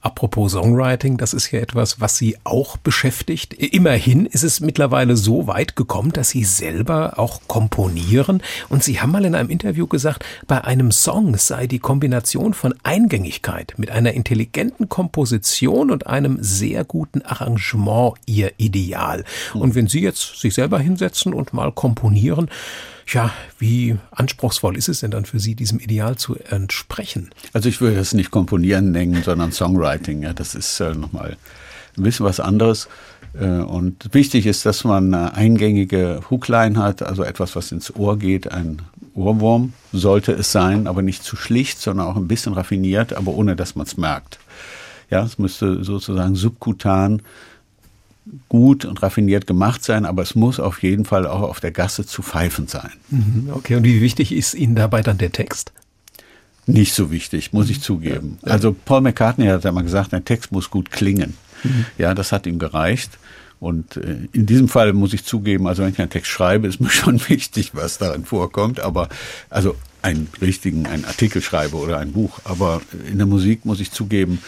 Apropos 0.01 0.51
Songwriting, 0.51 1.17
das 1.17 1.33
ist 1.33 1.51
ja 1.51 1.59
etwas, 1.59 1.99
was 1.99 2.17
Sie 2.17 2.37
auch 2.43 2.77
beschäftigt. 2.77 3.53
Immerhin 3.53 4.25
ist 4.25 4.43
es 4.43 4.59
mittlerweile 4.59 5.15
so 5.15 5.47
weit 5.47 5.75
gekommen, 5.75 6.11
dass 6.11 6.29
Sie 6.29 6.43
selber 6.43 7.17
auch 7.17 7.41
komponieren. 7.47 8.41
Und 8.69 8.83
Sie 8.83 9.01
haben 9.01 9.11
mal 9.11 9.25
in 9.25 9.35
einem 9.35 9.49
Interview 9.49 9.87
gesagt, 9.87 10.23
bei 10.47 10.63
einem 10.63 10.91
Song 10.91 11.37
sei 11.37 11.67
die 11.67 11.79
Kombination 11.79 12.53
von 12.53 12.75
Eingängigkeit 12.83 13.73
mit 13.77 13.89
einer 13.89 14.13
intelligenten 14.13 14.89
Komposition 14.89 15.91
und 15.91 16.07
einem 16.07 16.37
sehr 16.41 16.83
guten 16.83 17.21
Arrangement 17.23 18.15
Ihr 18.25 18.53
Ideal. 18.57 19.23
Und 19.53 19.75
wenn 19.75 19.87
Sie 19.87 20.01
jetzt 20.01 20.39
sich 20.39 20.53
selber 20.53 20.79
hinsetzen 20.79 21.33
und 21.33 21.53
mal 21.53 21.71
komponieren, 21.71 22.49
ja, 23.07 23.31
wie 23.59 23.97
anspruchsvoll 24.11 24.77
ist 24.77 24.89
es 24.89 25.01
denn 25.01 25.11
dann 25.11 25.25
für 25.25 25.39
Sie, 25.39 25.55
diesem 25.55 25.79
Ideal 25.79 26.17
zu 26.17 26.35
entsprechen? 26.35 27.29
Also 27.53 27.69
ich 27.69 27.79
würde 27.81 27.97
das 27.97 28.13
nicht 28.13 28.31
komponieren 28.31 28.91
nennen, 28.91 29.21
sondern 29.23 29.51
Songwriting. 29.51 30.23
Ja, 30.23 30.33
das 30.33 30.55
ist 30.55 30.79
äh, 30.79 30.93
nochmal 30.93 31.37
ein 31.97 32.03
bisschen 32.03 32.25
was 32.25 32.39
anderes. 32.39 32.87
Äh, 33.39 33.45
und 33.45 34.13
wichtig 34.13 34.45
ist, 34.45 34.65
dass 34.65 34.83
man 34.83 35.13
eine 35.13 35.33
eingängige 35.33 36.21
Hookline 36.29 36.77
hat, 36.77 37.03
also 37.03 37.23
etwas, 37.23 37.55
was 37.55 37.71
ins 37.71 37.95
Ohr 37.95 38.17
geht, 38.17 38.51
ein 38.51 38.81
Ohrwurm 39.13 39.73
sollte 39.93 40.33
es 40.33 40.51
sein, 40.51 40.87
aber 40.87 41.01
nicht 41.01 41.23
zu 41.23 41.35
schlicht, 41.35 41.79
sondern 41.79 42.07
auch 42.07 42.17
ein 42.17 42.27
bisschen 42.27 42.53
raffiniert, 42.53 43.13
aber 43.13 43.33
ohne 43.33 43.55
dass 43.55 43.75
man 43.75 43.85
es 43.85 43.97
merkt. 43.97 44.39
Ja, 45.09 45.23
es 45.23 45.37
müsste 45.37 45.83
sozusagen 45.83 46.35
subkutan 46.35 47.21
gut 48.49 48.85
und 48.85 49.01
raffiniert 49.03 49.47
gemacht 49.47 49.83
sein, 49.83 50.05
aber 50.05 50.23
es 50.23 50.35
muss 50.35 50.59
auf 50.59 50.81
jeden 50.81 51.05
Fall 51.05 51.27
auch 51.27 51.41
auf 51.41 51.59
der 51.59 51.71
Gasse 51.71 52.05
zu 52.05 52.21
pfeifen 52.21 52.67
sein. 52.67 52.91
Mhm, 53.09 53.49
okay, 53.53 53.75
und 53.75 53.83
wie 53.83 54.01
wichtig 54.01 54.31
ist 54.31 54.53
Ihnen 54.53 54.75
dabei 54.75 55.01
dann 55.01 55.17
der 55.17 55.31
Text? 55.31 55.71
Nicht 56.67 56.93
so 56.93 57.11
wichtig, 57.11 57.53
muss 57.53 57.69
ich 57.69 57.81
zugeben. 57.81 58.39
Ja, 58.41 58.47
ja. 58.47 58.53
Also 58.53 58.75
Paul 58.85 59.01
McCartney 59.01 59.45
hat 59.47 59.63
ja 59.63 59.71
mal 59.71 59.83
gesagt, 59.83 60.13
ein 60.13 60.25
Text 60.25 60.51
muss 60.51 60.71
gut 60.71 60.89
klingen. 60.89 61.35
Mhm. 61.63 61.85
Ja, 61.97 62.15
das 62.15 62.31
hat 62.31 62.47
ihm 62.47 62.57
gereicht. 62.57 63.19
Und 63.59 63.97
äh, 63.97 64.27
in 64.31 64.45
diesem 64.45 64.67
Fall 64.67 64.93
muss 64.93 65.13
ich 65.13 65.23
zugeben, 65.23 65.67
also 65.67 65.83
wenn 65.83 65.91
ich 65.91 65.99
einen 65.99 66.09
Text 66.09 66.31
schreibe, 66.31 66.67
ist 66.67 66.79
mir 66.81 66.89
schon 66.89 67.21
wichtig, 67.29 67.71
was 67.73 67.99
darin 67.99 68.25
vorkommt. 68.25 68.79
Aber 68.79 69.09
also 69.49 69.75
einen 70.01 70.27
richtigen, 70.41 70.85
einen 70.87 71.05
Artikel 71.05 71.41
schreibe 71.41 71.77
oder 71.77 71.99
ein 71.99 72.13
Buch. 72.13 72.39
Aber 72.43 72.81
in 73.09 73.17
der 73.17 73.27
Musik 73.27 73.65
muss 73.65 73.79
ich 73.79 73.91
zugeben, 73.91 74.39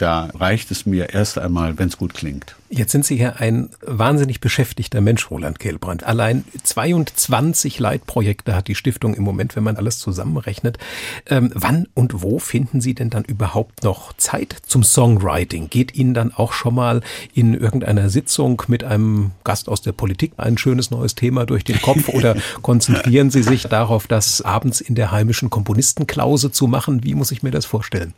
da 0.00 0.30
reicht 0.34 0.70
es 0.70 0.86
mir 0.86 1.10
erst 1.10 1.36
einmal, 1.36 1.78
wenn 1.78 1.88
es 1.88 1.98
gut 1.98 2.14
klingt. 2.14 2.56
Jetzt 2.70 2.92
sind 2.92 3.04
Sie 3.04 3.18
ja 3.18 3.34
ein 3.34 3.68
wahnsinnig 3.82 4.40
beschäftigter 4.40 5.00
Mensch, 5.00 5.30
Roland 5.30 5.58
Kehlbrand. 5.58 6.04
Allein 6.04 6.44
22 6.62 7.78
Leitprojekte 7.78 8.54
hat 8.54 8.68
die 8.68 8.74
Stiftung 8.74 9.14
im 9.14 9.24
Moment, 9.24 9.56
wenn 9.56 9.64
man 9.64 9.76
alles 9.76 9.98
zusammenrechnet. 9.98 10.78
Ähm, 11.26 11.50
wann 11.54 11.88
und 11.94 12.22
wo 12.22 12.38
finden 12.38 12.80
Sie 12.80 12.94
denn 12.94 13.10
dann 13.10 13.24
überhaupt 13.24 13.82
noch 13.82 14.12
Zeit 14.14 14.56
zum 14.66 14.84
Songwriting? 14.84 15.68
Geht 15.68 15.94
Ihnen 15.94 16.14
dann 16.14 16.32
auch 16.32 16.52
schon 16.52 16.76
mal 16.76 17.02
in 17.34 17.54
irgendeiner 17.54 18.08
Sitzung 18.08 18.62
mit 18.68 18.84
einem 18.84 19.32
Gast 19.44 19.68
aus 19.68 19.82
der 19.82 19.92
Politik 19.92 20.32
ein 20.36 20.56
schönes 20.56 20.90
neues 20.90 21.14
Thema 21.14 21.44
durch 21.44 21.64
den 21.64 21.82
Kopf 21.82 22.08
oder 22.14 22.36
konzentrieren 22.62 23.30
Sie 23.30 23.42
sich 23.42 23.64
darauf, 23.64 24.06
das 24.06 24.40
abends 24.42 24.80
in 24.80 24.94
der 24.94 25.10
heimischen 25.10 25.50
Komponistenklause 25.50 26.52
zu 26.52 26.68
machen? 26.68 27.04
Wie 27.04 27.14
muss 27.14 27.32
ich 27.32 27.42
mir 27.42 27.50
das 27.50 27.66
vorstellen? 27.66 28.14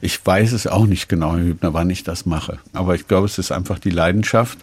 Ich 0.00 0.24
weiß 0.24 0.52
es 0.52 0.66
auch 0.66 0.86
nicht 0.86 1.08
genau, 1.08 1.32
Herr 1.32 1.44
Hübner, 1.44 1.74
wann 1.74 1.90
ich 1.90 2.04
das 2.04 2.26
mache. 2.26 2.58
Aber 2.72 2.94
ich 2.94 3.08
glaube, 3.08 3.26
es 3.26 3.38
ist 3.38 3.52
einfach 3.52 3.78
die 3.78 3.90
Leidenschaft 3.90 4.58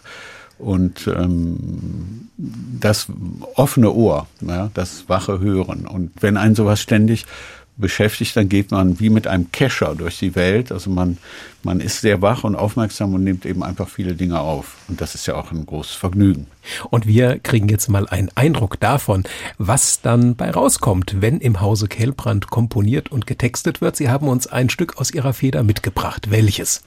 und 0.58 1.08
ähm, 1.08 2.28
das 2.36 3.06
offene 3.56 3.90
Ohr, 3.90 4.28
ja, 4.40 4.70
das 4.74 5.08
wache 5.08 5.40
Hören. 5.40 5.86
Und 5.86 6.12
wenn 6.20 6.36
ein 6.36 6.54
sowas 6.54 6.80
ständig 6.80 7.26
beschäftigt, 7.76 8.36
dann 8.36 8.48
geht 8.48 8.70
man 8.70 9.00
wie 9.00 9.10
mit 9.10 9.26
einem 9.26 9.50
Kescher 9.50 9.94
durch 9.94 10.18
die 10.18 10.34
Welt. 10.34 10.70
Also 10.70 10.90
man, 10.90 11.18
man 11.62 11.80
ist 11.80 12.00
sehr 12.00 12.20
wach 12.20 12.44
und 12.44 12.54
aufmerksam 12.54 13.14
und 13.14 13.24
nimmt 13.24 13.46
eben 13.46 13.62
einfach 13.62 13.88
viele 13.88 14.14
Dinge 14.14 14.40
auf. 14.40 14.76
Und 14.88 15.00
das 15.00 15.14
ist 15.14 15.26
ja 15.26 15.34
auch 15.34 15.52
ein 15.52 15.64
großes 15.64 15.94
Vergnügen. 15.94 16.46
Und 16.90 17.06
wir 17.06 17.38
kriegen 17.38 17.68
jetzt 17.68 17.88
mal 17.88 18.08
einen 18.08 18.30
Eindruck 18.34 18.78
davon, 18.78 19.24
was 19.58 20.00
dann 20.00 20.36
bei 20.36 20.50
rauskommt, 20.50 21.20
wenn 21.20 21.38
im 21.38 21.60
Hause 21.60 21.88
Kellbrand 21.88 22.48
komponiert 22.48 23.10
und 23.10 23.26
getextet 23.26 23.80
wird. 23.80 23.96
Sie 23.96 24.08
haben 24.08 24.28
uns 24.28 24.46
ein 24.46 24.68
Stück 24.68 24.98
aus 24.98 25.10
Ihrer 25.10 25.32
Feder 25.32 25.62
mitgebracht. 25.62 26.30
Welches? 26.30 26.82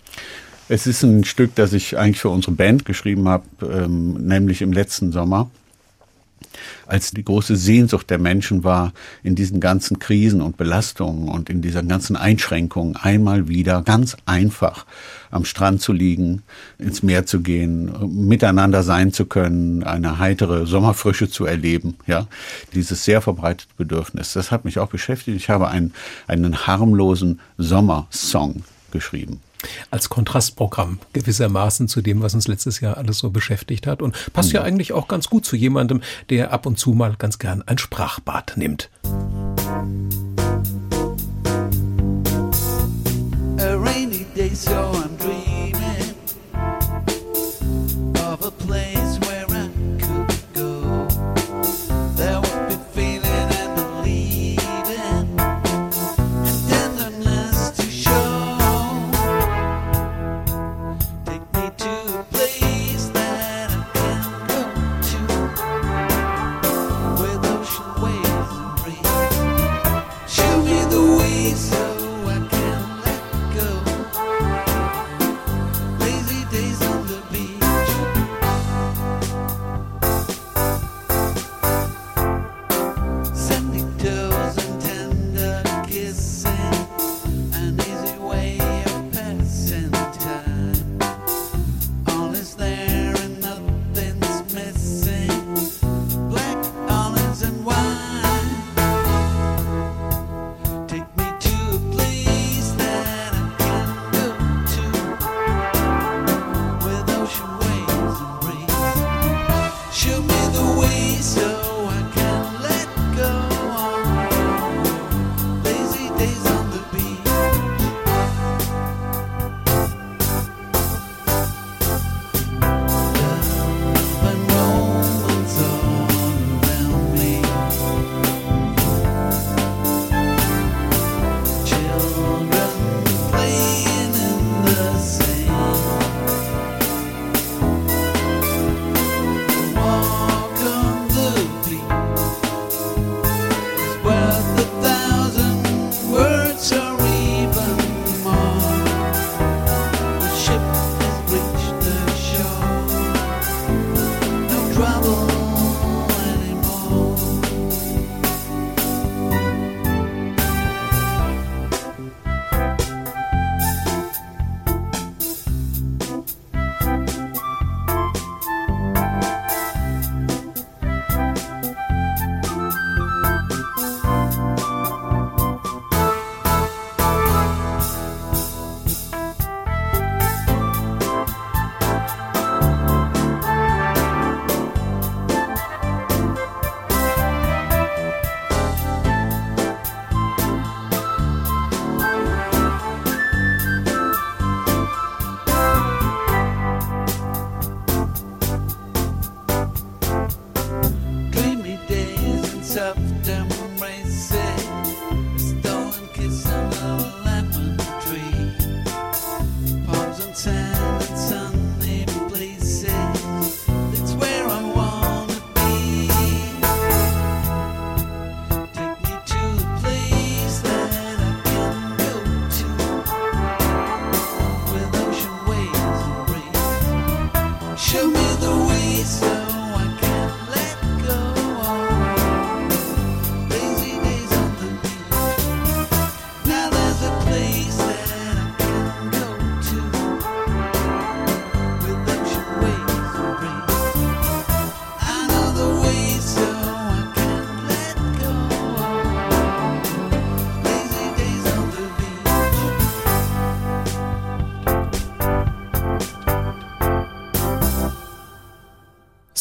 Es 0.69 0.87
ist 0.87 1.03
ein 1.03 1.23
Stück, 1.25 1.55
das 1.55 1.73
ich 1.73 1.97
eigentlich 1.97 2.19
für 2.19 2.29
unsere 2.29 2.53
Band 2.53 2.85
geschrieben 2.85 3.27
habe, 3.27 3.45
ähm, 3.61 4.13
nämlich 4.13 4.61
im 4.61 4.73
letzten 4.73 5.11
Sommer 5.11 5.49
als 6.87 7.11
die 7.11 7.23
große 7.23 7.55
Sehnsucht 7.55 8.09
der 8.09 8.17
Menschen 8.17 8.63
war, 8.63 8.93
in 9.23 9.35
diesen 9.35 9.59
ganzen 9.59 9.99
Krisen 9.99 10.41
und 10.41 10.57
Belastungen 10.57 11.29
und 11.29 11.49
in 11.49 11.61
dieser 11.61 11.83
ganzen 11.83 12.15
Einschränkungen 12.15 12.95
einmal 12.95 13.47
wieder 13.47 13.81
ganz 13.81 14.15
einfach 14.25 14.85
am 15.31 15.45
Strand 15.45 15.81
zu 15.81 15.91
liegen, 15.91 16.43
ins 16.77 17.03
Meer 17.03 17.25
zu 17.25 17.41
gehen, 17.41 18.27
miteinander 18.27 18.83
sein 18.83 19.11
zu 19.11 19.25
können, 19.25 19.83
eine 19.83 20.19
heitere 20.19 20.65
Sommerfrische 20.65 21.29
zu 21.29 21.45
erleben, 21.45 21.95
ja. 22.07 22.27
Dieses 22.73 23.03
sehr 23.03 23.21
verbreitete 23.21 23.73
Bedürfnis. 23.77 24.33
Das 24.33 24.51
hat 24.51 24.65
mich 24.65 24.79
auch 24.79 24.89
beschäftigt. 24.89 25.37
Ich 25.37 25.49
habe 25.49 25.67
einen, 25.67 25.93
einen 26.27 26.67
harmlosen 26.67 27.39
Sommersong 27.57 28.63
geschrieben 28.91 29.41
als 29.91 30.09
Kontrastprogramm 30.09 30.99
gewissermaßen 31.13 31.87
zu 31.87 32.01
dem, 32.01 32.21
was 32.21 32.33
uns 32.33 32.47
letztes 32.47 32.79
Jahr 32.79 32.97
alles 32.97 33.19
so 33.19 33.29
beschäftigt 33.29 33.87
hat 33.87 34.01
und 34.01 34.15
passt 34.33 34.51
ja 34.51 34.61
mhm. 34.61 34.67
eigentlich 34.67 34.93
auch 34.93 35.07
ganz 35.07 35.27
gut 35.27 35.45
zu 35.45 35.55
jemandem, 35.55 36.01
der 36.29 36.51
ab 36.51 36.65
und 36.65 36.77
zu 36.77 36.91
mal 36.91 37.15
ganz 37.17 37.39
gern 37.39 37.63
ein 37.65 37.77
Sprachbad 37.77 38.53
nimmt. 38.55 38.89
A 43.57 43.73
rainy 43.73 44.25
day, 44.35 44.53
so 44.53 45.14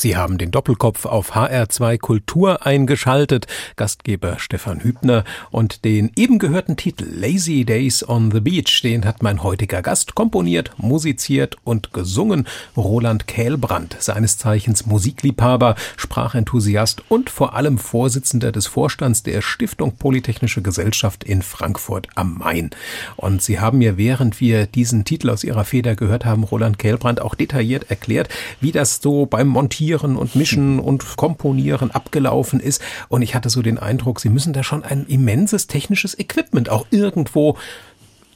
Sie 0.05 0.19
haben 0.19 0.37
den 0.37 0.51
Doppelkopf 0.51 1.07
auf 1.07 1.35
HR2 1.35 1.97
Kultur 1.97 2.67
eingeschaltet, 2.67 3.47
Gastgeber 3.77 4.39
Stefan 4.39 4.81
Hübner 4.85 5.25
und 5.51 5.87
den 5.87 6.13
eben 6.15 6.39
gehörten 6.39 6.77
Titel 6.77 7.07
Lazy 7.11 7.65
Days 7.65 8.07
on 8.07 8.31
the 8.31 8.41
Beach, 8.41 8.83
den 8.83 9.07
hat 9.07 9.23
mein 9.23 9.43
heutiger 9.43 9.81
Gast 9.81 10.15
komponiert, 10.15 10.73
musiziert 10.77 11.57
und 11.65 11.95
gesungen, 11.95 12.47
Roland 12.77 13.27
Kählbrand, 13.27 13.97
seines 13.99 14.37
Zeichens 14.37 14.85
Musikliebhaber, 14.85 15.75
Sprachenthusiast 15.97 17.03
und 17.09 17.31
vor 17.31 17.55
allem 17.55 17.79
Vorsitzender 17.79 18.53
des 18.53 18.67
Vorstands 18.67 19.23
der 19.23 19.41
Stiftung 19.41 19.97
Polytechnische 19.97 20.61
Gesellschaft 20.61 21.25
in 21.25 21.41
Frankfurt 21.41 22.09
am 22.15 22.37
Main. 22.37 22.69
Und 23.17 23.41
Sie 23.41 23.59
haben 23.59 23.79
mir, 23.79 23.97
während 23.97 24.39
wir 24.39 24.67
diesen 24.67 25.07
Titel 25.07 25.31
aus 25.31 25.45
Ihrer 25.45 25.65
Feder 25.65 25.97
gehört 25.97 26.27
haben, 26.27 26.45
Roland 26.45 26.79
Kählbrand 26.79 27.23
auch 27.23 27.35
detailliert 27.35 27.89
erklärt, 27.89 28.29
wie 28.61 28.71
das 28.71 29.01
so 29.01 29.25
beim 29.25 29.49
Montieren 29.49 29.94
Montieren 29.95 30.17
und 30.17 30.35
Mischen 30.35 30.79
und 30.81 31.17
Komponieren 31.17 31.91
abgelaufen 31.91 32.61
ist. 32.61 32.83
Und 33.09 33.23
ich 33.23 33.35
hatte 33.35 33.49
so 33.49 33.63
den 33.63 33.79
Eindruck, 33.79 34.21
Sie 34.21 34.29
müssen 34.29 34.53
da 34.53 34.63
schon 34.63 34.83
ein 34.85 35.07
immenses 35.07 35.67
technisches 35.67 36.19
Equipment 36.19 36.69
auch 36.69 36.87
irgendwo 36.91 37.57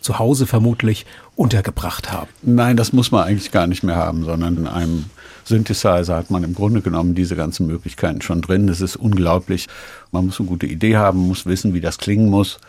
zu 0.01 0.21
Hause 0.21 0.47
vermutlich 0.47 1.07
untergebracht 1.35 2.13
haben. 2.13 2.29
Nein, 2.43 2.77
das 2.77 2.93
muss 2.93 3.11
man 3.11 3.25
eigentlich 3.25 3.51
gar 3.51 3.67
nicht 3.67 3.83
mehr 3.83 3.97
haben, 3.97 4.25
sondern 4.25 4.57
in 4.57 4.67
einem 4.69 5.07
Synthesizer 5.45 6.15
hat 6.15 6.31
man 6.31 6.45
im 6.45 6.55
Grunde 6.55 6.83
genommen 6.83 7.17
diese 7.17 7.35
ganzen 7.35 7.67
Möglichkeiten 7.67 8.23
schon 8.23 8.41
drin. 8.41 8.69
Das 8.69 8.81
ist 8.81 8.95
unglaublich. 8.95 9.67
Man 10.13 10.27
muss 10.27 10.39
eine 10.39 10.49
gute 10.49 10.67
Idee 10.67 10.97
haben, 10.97 11.27
muss 11.27 11.47
wissen, 11.47 11.75
wie 11.75 11.81
das 11.81 11.99
klingen 11.99 12.29
muss 12.29 12.61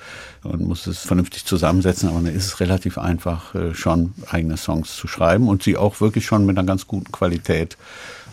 und 0.43 0.61
muss 0.61 0.87
es 0.87 0.99
vernünftig 0.99 1.45
zusammensetzen. 1.45 2.09
Aber 2.09 2.21
dann 2.21 2.33
ist 2.33 2.45
es 2.45 2.59
relativ 2.59 2.97
einfach, 2.97 3.53
äh, 3.53 3.75
schon 3.75 4.13
eigene 4.31 4.57
Songs 4.57 4.95
zu 4.95 5.07
schreiben 5.07 5.47
und 5.47 5.61
sie 5.61 5.77
auch 5.77 6.01
wirklich 6.01 6.25
schon 6.25 6.45
mit 6.45 6.57
einer 6.57 6.65
ganz 6.65 6.87
guten 6.87 7.11
Qualität 7.11 7.77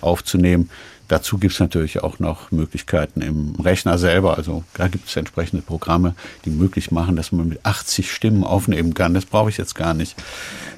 aufzunehmen. 0.06 0.70
Dazu 1.08 1.38
gibt 1.38 1.54
es 1.54 1.60
natürlich 1.60 2.02
auch 2.02 2.18
noch 2.18 2.50
Möglichkeiten 2.50 3.20
im 3.20 3.54
Rechner 3.62 3.96
selber. 3.96 4.36
Also 4.36 4.64
da 4.74 4.88
gibt 4.88 5.08
es 5.08 5.14
entsprechende 5.14 5.62
Programme, 5.62 6.16
die 6.44 6.50
möglich 6.50 6.90
machen, 6.90 7.14
dass 7.14 7.30
man 7.30 7.48
mit 7.48 7.64
80 7.64 8.10
Stimmen 8.10 8.42
aufnehmen 8.42 8.92
kann. 8.94 9.14
Das 9.14 9.24
brauche 9.24 9.50
ich 9.50 9.56
jetzt 9.56 9.76
gar 9.76 9.94
nicht. 9.94 10.16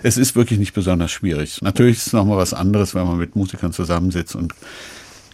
Es 0.03 0.19
ist 0.19 0.37
wirklich 0.37 0.59
nicht 0.59 0.75
besonders 0.75 1.11
schwierig. 1.11 1.63
Natürlich 1.63 1.97
ist 1.97 2.09
es 2.09 2.13
nochmal 2.13 2.37
was 2.37 2.53
anderes, 2.53 2.95
wenn 2.95 3.07
man 3.07 3.17
mit 3.17 3.37
Musikern 3.37 3.73
zusammensitzt 3.73 4.37
und 4.37 4.53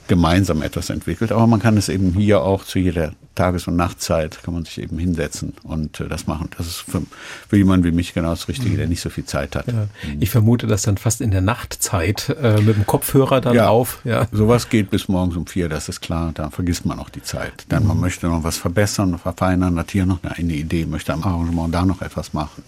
gemeinsam 0.07 0.63
etwas 0.63 0.91
entwickelt. 0.91 1.33
Aber 1.33 1.47
man 1.47 1.61
kann 1.61 1.77
es 1.77 1.89
eben 1.89 2.13
hier 2.13 2.43
auch 2.43 2.65
zu 2.65 2.79
jeder 2.79 3.13
Tages- 3.35 3.67
und 3.67 3.75
Nachtzeit 3.77 4.43
kann 4.43 4.55
man 4.55 4.65
sich 4.65 4.79
eben 4.81 4.99
hinsetzen 4.99 5.55
und 5.65 5.99
äh, 6.01 6.09
das 6.09 6.27
machen. 6.27 6.51
Das 6.57 6.67
ist 6.67 6.77
für, 6.77 7.03
für 7.49 7.57
jemanden 7.57 7.85
wie 7.85 7.91
mich 7.91 8.15
genau 8.15 8.31
das 8.31 8.49
Richtige, 8.49 8.77
der 8.77 8.87
nicht 8.87 9.01
so 9.01 9.11
viel 9.11 9.25
Zeit 9.25 9.57
hat. 9.57 9.67
Ja. 9.67 9.89
Ich 10.21 10.31
vermute, 10.31 10.67
dass 10.67 10.83
dann 10.83 10.99
fast 10.99 11.21
in 11.21 11.33
der 11.33 11.41
Nachtzeit 11.41 12.29
äh, 12.41 12.61
mit 12.61 12.77
dem 12.77 12.87
Kopfhörer 12.87 13.41
dann 13.41 13.55
ja, 13.55 13.69
auf. 13.69 14.01
Ja. 14.05 14.29
Sowas 14.31 14.69
geht 14.69 14.91
bis 14.91 15.09
morgens 15.09 15.37
um 15.37 15.47
vier, 15.47 15.69
das 15.69 15.89
ist 15.89 16.01
klar. 16.01 16.31
Da 16.35 16.51
vergisst 16.51 16.87
man 16.87 17.01
auch 17.01 17.11
die 17.11 17.23
Zeit. 17.23 17.65
Dann 17.69 17.83
mhm. 17.83 17.89
man 17.89 18.01
möchte 18.01 18.29
noch 18.29 18.45
was 18.45 18.57
verbessern, 18.57 19.19
verfeinern, 19.19 19.79
hat 19.79 19.91
hier 19.91 20.07
noch 20.07 20.23
eine 20.23 20.55
Idee, 20.55 20.87
möchte 20.87 21.13
am 21.13 21.25
Arrangement 21.25 21.75
da 21.75 21.85
noch 21.85 22.03
etwas 22.03 22.33
machen. 22.33 22.63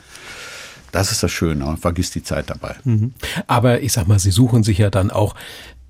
Das 0.93 1.13
ist 1.13 1.23
das 1.23 1.31
Schöne, 1.31 1.65
man 1.65 1.77
vergisst 1.77 2.15
die 2.15 2.23
Zeit 2.23 2.49
dabei. 2.49 2.77
Mhm. 2.85 3.13
Aber 3.47 3.83
ich 3.83 3.93
sag 3.93 4.09
mal, 4.09 4.19
Sie 4.19 4.31
suchen 4.31 4.63
sich 4.63 4.79
ja 4.79 4.91
dann 4.91 5.11
auch 5.11 5.35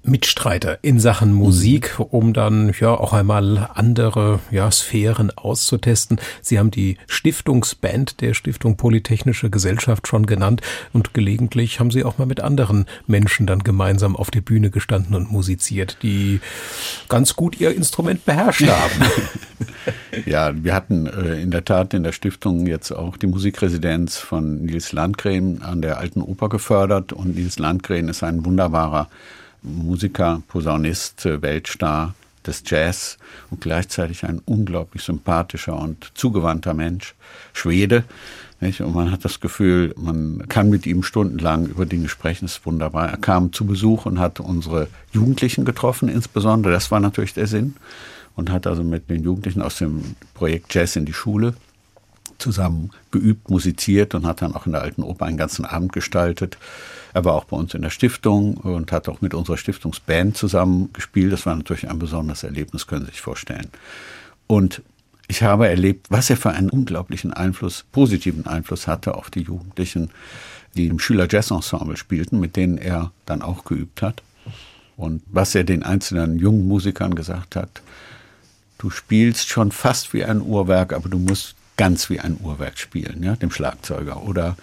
Mitstreiter 0.06 0.78
in 0.82 1.00
Sachen 1.00 1.32
Musik, 1.32 1.96
um 1.98 2.32
dann 2.32 2.72
ja 2.78 2.90
auch 2.90 3.12
einmal 3.12 3.70
andere 3.74 4.40
ja, 4.50 4.70
Sphären 4.70 5.30
auszutesten. 5.30 6.20
Sie 6.40 6.58
haben 6.58 6.70
die 6.70 6.96
Stiftungsband 7.06 8.20
der 8.20 8.34
Stiftung 8.34 8.76
Polytechnische 8.76 9.50
Gesellschaft 9.50 10.06
schon 10.06 10.26
genannt 10.26 10.62
und 10.92 11.14
gelegentlich 11.14 11.80
haben 11.80 11.90
Sie 11.90 12.04
auch 12.04 12.18
mal 12.18 12.26
mit 12.26 12.40
anderen 12.40 12.86
Menschen 13.06 13.46
dann 13.46 13.60
gemeinsam 13.60 14.16
auf 14.16 14.30
der 14.30 14.40
Bühne 14.40 14.70
gestanden 14.70 15.14
und 15.14 15.30
musiziert, 15.30 15.98
die 16.02 16.40
ganz 17.08 17.34
gut 17.34 17.60
ihr 17.60 17.74
Instrument 17.74 18.24
beherrscht 18.24 18.68
haben. 18.68 19.10
ja, 20.26 20.52
wir 20.54 20.74
hatten 20.74 21.06
äh, 21.06 21.40
in 21.40 21.50
der 21.50 21.64
Tat 21.64 21.94
in 21.94 22.02
der 22.02 22.12
Stiftung 22.12 22.66
jetzt 22.66 22.92
auch 22.92 23.16
die 23.16 23.26
Musikresidenz 23.26 24.18
von 24.18 24.64
Nils 24.64 24.92
Landgren 24.92 25.62
an 25.62 25.82
der 25.82 25.98
Alten 25.98 26.22
Oper 26.22 26.48
gefördert 26.48 27.12
und 27.12 27.36
Nils 27.36 27.58
Landgren 27.58 28.08
ist 28.08 28.22
ein 28.22 28.44
wunderbarer 28.44 29.08
Musiker, 29.66 30.42
Posaunist, 30.48 31.24
Weltstar 31.24 32.14
des 32.46 32.62
Jazz 32.64 33.18
und 33.50 33.60
gleichzeitig 33.60 34.24
ein 34.24 34.40
unglaublich 34.44 35.02
sympathischer 35.02 35.76
und 35.76 36.12
zugewandter 36.14 36.74
Mensch, 36.74 37.14
Schwede. 37.52 38.04
Nicht? 38.60 38.80
Und 38.80 38.94
man 38.94 39.10
hat 39.10 39.24
das 39.24 39.40
Gefühl, 39.40 39.94
man 39.98 40.46
kann 40.48 40.70
mit 40.70 40.86
ihm 40.86 41.02
stundenlang 41.02 41.66
über 41.66 41.84
Dinge 41.84 42.08
sprechen, 42.08 42.46
ist 42.46 42.64
wunderbar. 42.64 43.10
Er 43.10 43.18
kam 43.18 43.52
zu 43.52 43.66
Besuch 43.66 44.06
und 44.06 44.18
hat 44.18 44.40
unsere 44.40 44.88
Jugendlichen 45.12 45.64
getroffen, 45.64 46.08
insbesondere, 46.08 46.72
das 46.72 46.90
war 46.90 47.00
natürlich 47.00 47.34
der 47.34 47.46
Sinn, 47.46 47.76
und 48.34 48.50
hat 48.50 48.66
also 48.66 48.82
mit 48.82 49.10
den 49.10 49.24
Jugendlichen 49.24 49.62
aus 49.62 49.76
dem 49.76 50.16
Projekt 50.34 50.74
Jazz 50.74 50.96
in 50.96 51.04
die 51.04 51.12
Schule 51.12 51.54
zusammen 52.38 52.90
geübt, 53.10 53.50
musiziert 53.50 54.14
und 54.14 54.26
hat 54.26 54.42
dann 54.42 54.54
auch 54.54 54.66
in 54.66 54.72
der 54.72 54.82
Alten 54.82 55.02
Oper 55.02 55.26
einen 55.26 55.38
ganzen 55.38 55.64
Abend 55.64 55.92
gestaltet. 55.92 56.58
Er 57.16 57.24
war 57.24 57.32
auch 57.32 57.44
bei 57.44 57.56
uns 57.56 57.72
in 57.72 57.80
der 57.80 57.88
Stiftung 57.88 58.58
und 58.58 58.92
hat 58.92 59.08
auch 59.08 59.22
mit 59.22 59.32
unserer 59.32 59.56
Stiftungsband 59.56 60.36
zusammen 60.36 60.92
gespielt. 60.92 61.32
Das 61.32 61.46
war 61.46 61.56
natürlich 61.56 61.88
ein 61.88 61.98
besonderes 61.98 62.42
Erlebnis, 62.42 62.86
können 62.86 63.06
Sie 63.06 63.12
sich 63.12 63.22
vorstellen. 63.22 63.68
Und 64.46 64.82
ich 65.26 65.42
habe 65.42 65.66
erlebt, 65.66 66.10
was 66.10 66.28
er 66.28 66.36
für 66.36 66.50
einen 66.50 66.68
unglaublichen 66.68 67.32
Einfluss, 67.32 67.86
positiven 67.90 68.46
Einfluss 68.46 68.86
hatte 68.86 69.14
auf 69.14 69.30
die 69.30 69.40
Jugendlichen, 69.40 70.10
die 70.74 70.88
im 70.88 70.98
Schüler 70.98 71.26
Jazz 71.26 71.50
Ensemble 71.50 71.96
spielten, 71.96 72.38
mit 72.38 72.54
denen 72.54 72.76
er 72.76 73.12
dann 73.24 73.40
auch 73.40 73.64
geübt 73.64 74.02
hat. 74.02 74.22
Und 74.98 75.22
was 75.24 75.54
er 75.54 75.64
den 75.64 75.84
einzelnen 75.84 76.38
jungen 76.38 76.68
Musikern 76.68 77.14
gesagt 77.14 77.56
hat, 77.56 77.80
du 78.76 78.90
spielst 78.90 79.48
schon 79.48 79.72
fast 79.72 80.12
wie 80.12 80.22
ein 80.22 80.42
Uhrwerk, 80.42 80.92
aber 80.92 81.08
du 81.08 81.18
musst 81.18 81.54
ganz 81.78 82.10
wie 82.10 82.20
ein 82.20 82.36
Uhrwerk 82.42 82.76
spielen, 82.76 83.22
ja, 83.22 83.36
dem 83.36 83.50
Schlagzeuger. 83.50 84.22
Oder 84.22 84.54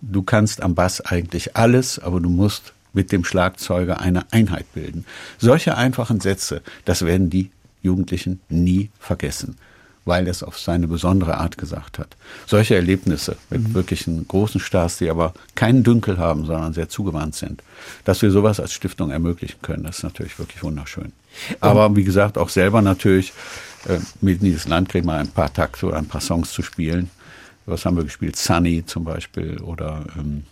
du 0.00 0.22
kannst 0.22 0.62
am 0.62 0.74
Bass 0.74 1.00
eigentlich 1.00 1.56
alles, 1.56 1.98
aber 1.98 2.20
du 2.20 2.28
musst 2.28 2.72
mit 2.92 3.12
dem 3.12 3.24
Schlagzeuger 3.24 4.00
eine 4.00 4.24
Einheit 4.32 4.72
bilden. 4.72 5.04
Solche 5.38 5.76
einfachen 5.76 6.20
Sätze, 6.20 6.62
das 6.84 7.04
werden 7.04 7.30
die 7.30 7.50
Jugendlichen 7.82 8.40
nie 8.48 8.90
vergessen, 8.98 9.56
weil 10.04 10.26
er 10.26 10.30
es 10.30 10.42
auf 10.42 10.58
seine 10.58 10.88
besondere 10.88 11.36
Art 11.36 11.58
gesagt 11.58 11.98
hat. 11.98 12.16
Solche 12.46 12.74
Erlebnisse 12.74 13.36
mit 13.50 13.68
mhm. 13.68 13.74
wirklichen 13.74 14.26
großen 14.26 14.60
Stars, 14.60 14.96
die 14.96 15.10
aber 15.10 15.34
keinen 15.54 15.84
Dünkel 15.84 16.18
haben, 16.18 16.46
sondern 16.46 16.72
sehr 16.72 16.88
zugewandt 16.88 17.34
sind, 17.34 17.62
dass 18.04 18.22
wir 18.22 18.30
sowas 18.30 18.60
als 18.60 18.72
Stiftung 18.72 19.10
ermöglichen 19.10 19.60
können, 19.62 19.84
das 19.84 19.98
ist 19.98 20.04
natürlich 20.04 20.38
wirklich 20.38 20.62
wunderschön. 20.62 21.12
Aber 21.60 21.94
wie 21.96 22.04
gesagt, 22.04 22.38
auch 22.38 22.48
selber 22.48 22.80
natürlich 22.80 23.34
äh, 23.88 23.98
mit 24.20 24.42
Nils 24.42 24.66
Landgren 24.66 25.04
mal 25.04 25.18
ein 25.18 25.28
paar 25.28 25.52
Takte 25.52 25.86
oder 25.86 25.98
ein 25.98 26.08
paar 26.08 26.22
Songs 26.22 26.50
zu 26.50 26.62
spielen. 26.62 27.10
Was 27.66 27.84
haben 27.84 27.96
wir 27.96 28.04
gespielt? 28.04 28.36
Sunny 28.36 28.84
zum 28.86 29.04
Beispiel 29.04 29.60
oder 29.60 30.04
ähm, 30.16 30.44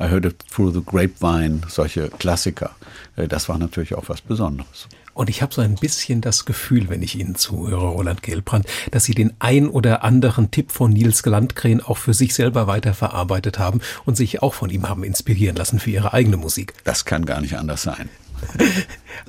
I 0.00 0.04
Heard 0.04 0.24
It 0.24 0.44
Through 0.50 0.72
the 0.72 0.82
Grapevine, 0.84 1.62
solche 1.68 2.08
Klassiker. 2.08 2.70
Äh, 3.16 3.26
das 3.28 3.48
war 3.48 3.58
natürlich 3.58 3.94
auch 3.94 4.08
was 4.08 4.20
Besonderes. 4.20 4.88
Und 5.14 5.28
ich 5.28 5.42
habe 5.42 5.52
so 5.52 5.60
ein 5.60 5.74
bisschen 5.74 6.20
das 6.20 6.44
Gefühl, 6.44 6.88
wenn 6.88 7.02
ich 7.02 7.18
Ihnen 7.18 7.34
zuhöre, 7.34 7.88
Roland 7.88 8.22
Gelbrand, 8.22 8.66
dass 8.92 9.02
Sie 9.02 9.14
den 9.14 9.32
ein 9.40 9.68
oder 9.68 10.04
anderen 10.04 10.52
Tipp 10.52 10.70
von 10.70 10.92
Nils 10.92 11.26
Landgren 11.26 11.80
auch 11.80 11.98
für 11.98 12.14
sich 12.14 12.34
selber 12.34 12.68
weiterverarbeitet 12.68 13.58
haben 13.58 13.80
und 14.04 14.16
sich 14.16 14.42
auch 14.42 14.54
von 14.54 14.70
ihm 14.70 14.88
haben 14.88 15.02
inspirieren 15.02 15.56
lassen 15.56 15.80
für 15.80 15.90
Ihre 15.90 16.12
eigene 16.12 16.36
Musik. 16.36 16.72
Das 16.84 17.04
kann 17.04 17.26
gar 17.26 17.40
nicht 17.40 17.56
anders 17.56 17.82
sein. 17.82 18.08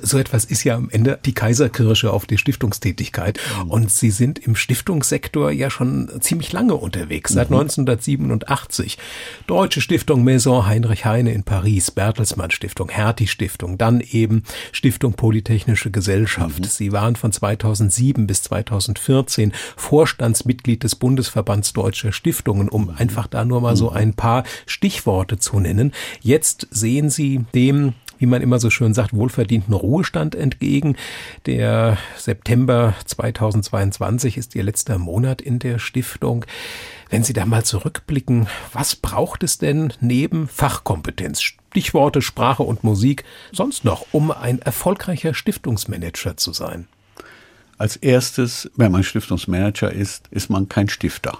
So 0.02 0.18
etwas 0.18 0.44
ist 0.44 0.64
ja 0.64 0.76
am 0.76 0.88
Ende 0.90 1.18
die 1.24 1.34
Kaiserkirsche 1.34 2.12
auf 2.12 2.26
die 2.26 2.38
Stiftungstätigkeit. 2.38 3.38
Mhm. 3.64 3.70
Und 3.70 3.90
Sie 3.90 4.10
sind 4.10 4.38
im 4.38 4.56
Stiftungssektor 4.56 5.50
ja 5.50 5.70
schon 5.70 6.10
ziemlich 6.20 6.52
lange 6.52 6.74
unterwegs, 6.74 7.32
seit 7.32 7.50
mhm. 7.50 7.56
1987. 7.56 8.98
Deutsche 9.46 9.80
Stiftung 9.80 10.24
Maison 10.24 10.66
Heinrich 10.66 11.04
Heine 11.04 11.32
in 11.32 11.44
Paris, 11.44 11.90
Bertelsmann 11.90 12.50
Stiftung, 12.50 12.88
Hertie 12.88 13.26
Stiftung, 13.26 13.78
dann 13.78 14.00
eben 14.00 14.44
Stiftung 14.72 15.14
Polytechnische 15.14 15.90
Gesellschaft. 15.90 16.60
Mhm. 16.60 16.64
Sie 16.64 16.92
waren 16.92 17.16
von 17.16 17.32
2007 17.32 18.26
bis 18.26 18.42
2014 18.42 19.52
Vorstandsmitglied 19.76 20.82
des 20.82 20.96
Bundesverbands 20.96 21.72
Deutscher 21.72 22.12
Stiftungen, 22.12 22.68
um 22.68 22.84
mhm. 22.84 22.94
einfach 22.96 23.26
da 23.26 23.44
nur 23.44 23.60
mal 23.60 23.76
so 23.76 23.90
mhm. 23.90 23.96
ein 23.96 24.14
paar 24.14 24.44
Stichworte 24.66 25.38
zu 25.38 25.60
nennen. 25.60 25.92
Jetzt 26.20 26.68
sehen 26.70 27.10
Sie 27.10 27.44
dem 27.54 27.94
wie 28.20 28.26
man 28.26 28.42
immer 28.42 28.60
so 28.60 28.70
schön 28.70 28.94
sagt, 28.94 29.14
wohlverdienten 29.14 29.74
Ruhestand 29.74 30.34
entgegen. 30.34 30.96
Der 31.46 31.96
September 32.16 32.94
2022 33.06 34.36
ist 34.36 34.54
Ihr 34.54 34.62
letzter 34.62 34.98
Monat 34.98 35.40
in 35.40 35.58
der 35.58 35.78
Stiftung. 35.78 36.44
Wenn 37.08 37.24
Sie 37.24 37.32
da 37.32 37.46
mal 37.46 37.64
zurückblicken, 37.64 38.46
was 38.72 38.94
braucht 38.94 39.42
es 39.42 39.58
denn 39.58 39.94
neben 40.00 40.46
Fachkompetenz, 40.46 41.40
Stichworte 41.40 42.20
Sprache 42.20 42.62
und 42.62 42.84
Musik 42.84 43.24
sonst 43.52 43.84
noch, 43.84 44.06
um 44.12 44.30
ein 44.30 44.60
erfolgreicher 44.60 45.32
Stiftungsmanager 45.32 46.36
zu 46.36 46.52
sein? 46.52 46.88
Als 47.78 47.96
erstes, 47.96 48.70
wenn 48.76 48.92
man 48.92 49.02
Stiftungsmanager 49.02 49.90
ist, 49.90 50.28
ist 50.30 50.50
man 50.50 50.68
kein 50.68 50.90
Stifter. 50.90 51.38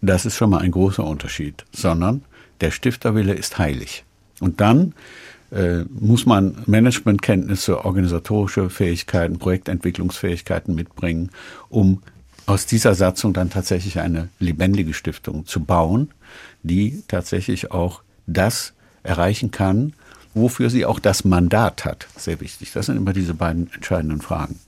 Das 0.00 0.24
ist 0.24 0.36
schon 0.36 0.48
mal 0.48 0.62
ein 0.62 0.70
großer 0.70 1.04
Unterschied, 1.04 1.66
sondern 1.72 2.24
der 2.62 2.70
Stifterwille 2.70 3.34
ist 3.34 3.58
heilig. 3.58 4.04
Und 4.40 4.60
dann 4.60 4.94
muss 5.50 6.26
man 6.26 6.56
Managementkenntnisse, 6.66 7.84
organisatorische 7.84 8.68
Fähigkeiten, 8.68 9.38
Projektentwicklungsfähigkeiten 9.38 10.74
mitbringen, 10.74 11.30
um 11.68 12.02
aus 12.46 12.66
dieser 12.66 12.94
Satzung 12.94 13.32
dann 13.32 13.50
tatsächlich 13.50 13.98
eine 14.00 14.28
lebendige 14.38 14.94
Stiftung 14.94 15.46
zu 15.46 15.60
bauen, 15.60 16.10
die 16.62 17.02
tatsächlich 17.08 17.70
auch 17.70 18.02
das 18.26 18.72
erreichen 19.02 19.50
kann, 19.50 19.92
wofür 20.34 20.70
sie 20.70 20.84
auch 20.84 20.98
das 20.98 21.24
Mandat 21.24 21.84
hat. 21.84 22.06
Sehr 22.16 22.40
wichtig. 22.40 22.72
Das 22.72 22.86
sind 22.86 22.96
immer 22.96 23.12
diese 23.12 23.34
beiden 23.34 23.72
entscheidenden 23.72 24.20
Fragen. 24.20 24.58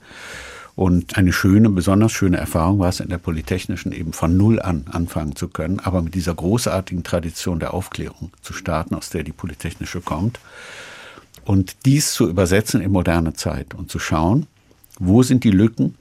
Und 0.79 1.17
eine 1.17 1.33
schöne, 1.33 1.69
besonders 1.69 2.13
schöne 2.13 2.37
Erfahrung 2.37 2.79
war 2.79 2.87
es 2.87 3.01
in 3.01 3.09
der 3.09 3.17
Polytechnischen 3.17 3.91
eben 3.91 4.13
von 4.13 4.37
Null 4.37 4.61
an 4.61 4.85
anfangen 4.89 5.35
zu 5.35 5.49
können, 5.49 5.81
aber 5.81 6.01
mit 6.01 6.15
dieser 6.15 6.33
großartigen 6.33 7.03
Tradition 7.03 7.59
der 7.59 7.73
Aufklärung 7.73 8.31
zu 8.41 8.53
starten, 8.53 8.95
aus 8.95 9.09
der 9.09 9.23
die 9.23 9.33
Polytechnische 9.33 9.99
kommt. 9.99 10.39
Und 11.43 11.75
dies 11.83 12.13
zu 12.13 12.29
übersetzen 12.29 12.79
in 12.79 12.93
moderne 12.93 13.33
Zeit 13.33 13.73
und 13.73 13.91
zu 13.91 13.99
schauen, 13.99 14.47
wo 14.99 15.21
sind 15.21 15.43
die 15.43 15.51
Lücken 15.51 15.95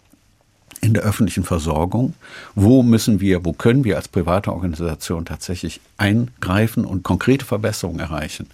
in 0.80 0.94
der 0.94 1.02
öffentlichen 1.02 1.42
Versorgung, 1.42 2.14
wo 2.54 2.84
müssen 2.84 3.20
wir, 3.20 3.44
wo 3.44 3.52
können 3.54 3.82
wir 3.82 3.96
als 3.96 4.06
private 4.06 4.52
Organisation 4.52 5.24
tatsächlich 5.24 5.80
eingreifen 5.96 6.84
und 6.84 7.02
konkrete 7.02 7.44
Verbesserungen 7.44 7.98
erreichen. 7.98 8.46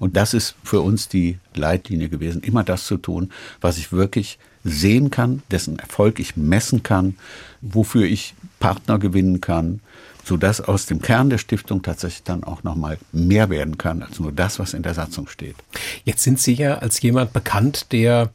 Und 0.00 0.16
das 0.16 0.34
ist 0.34 0.56
für 0.64 0.80
uns 0.80 1.06
die 1.06 1.38
Leitlinie 1.54 2.08
gewesen, 2.08 2.42
immer 2.42 2.64
das 2.64 2.84
zu 2.84 2.96
tun, 2.96 3.30
was 3.60 3.78
ich 3.78 3.92
wirklich 3.92 4.40
sehen 4.64 5.10
kann, 5.10 5.42
dessen 5.50 5.78
Erfolg 5.78 6.18
ich 6.18 6.36
messen 6.36 6.82
kann, 6.82 7.16
wofür 7.60 8.04
ich 8.04 8.34
Partner 8.60 8.98
gewinnen 8.98 9.40
kann, 9.40 9.80
sodass 10.24 10.60
aus 10.60 10.86
dem 10.86 11.02
Kern 11.02 11.30
der 11.30 11.38
Stiftung 11.38 11.82
tatsächlich 11.82 12.22
dann 12.22 12.44
auch 12.44 12.62
nochmal 12.62 12.98
mehr 13.12 13.50
werden 13.50 13.78
kann 13.78 14.02
als 14.02 14.20
nur 14.20 14.32
das, 14.32 14.58
was 14.58 14.74
in 14.74 14.82
der 14.82 14.94
Satzung 14.94 15.26
steht. 15.26 15.56
Jetzt 16.04 16.22
sind 16.22 16.38
Sie 16.38 16.54
ja 16.54 16.78
als 16.78 17.00
jemand 17.02 17.32
bekannt, 17.32 17.92
der 17.92 18.30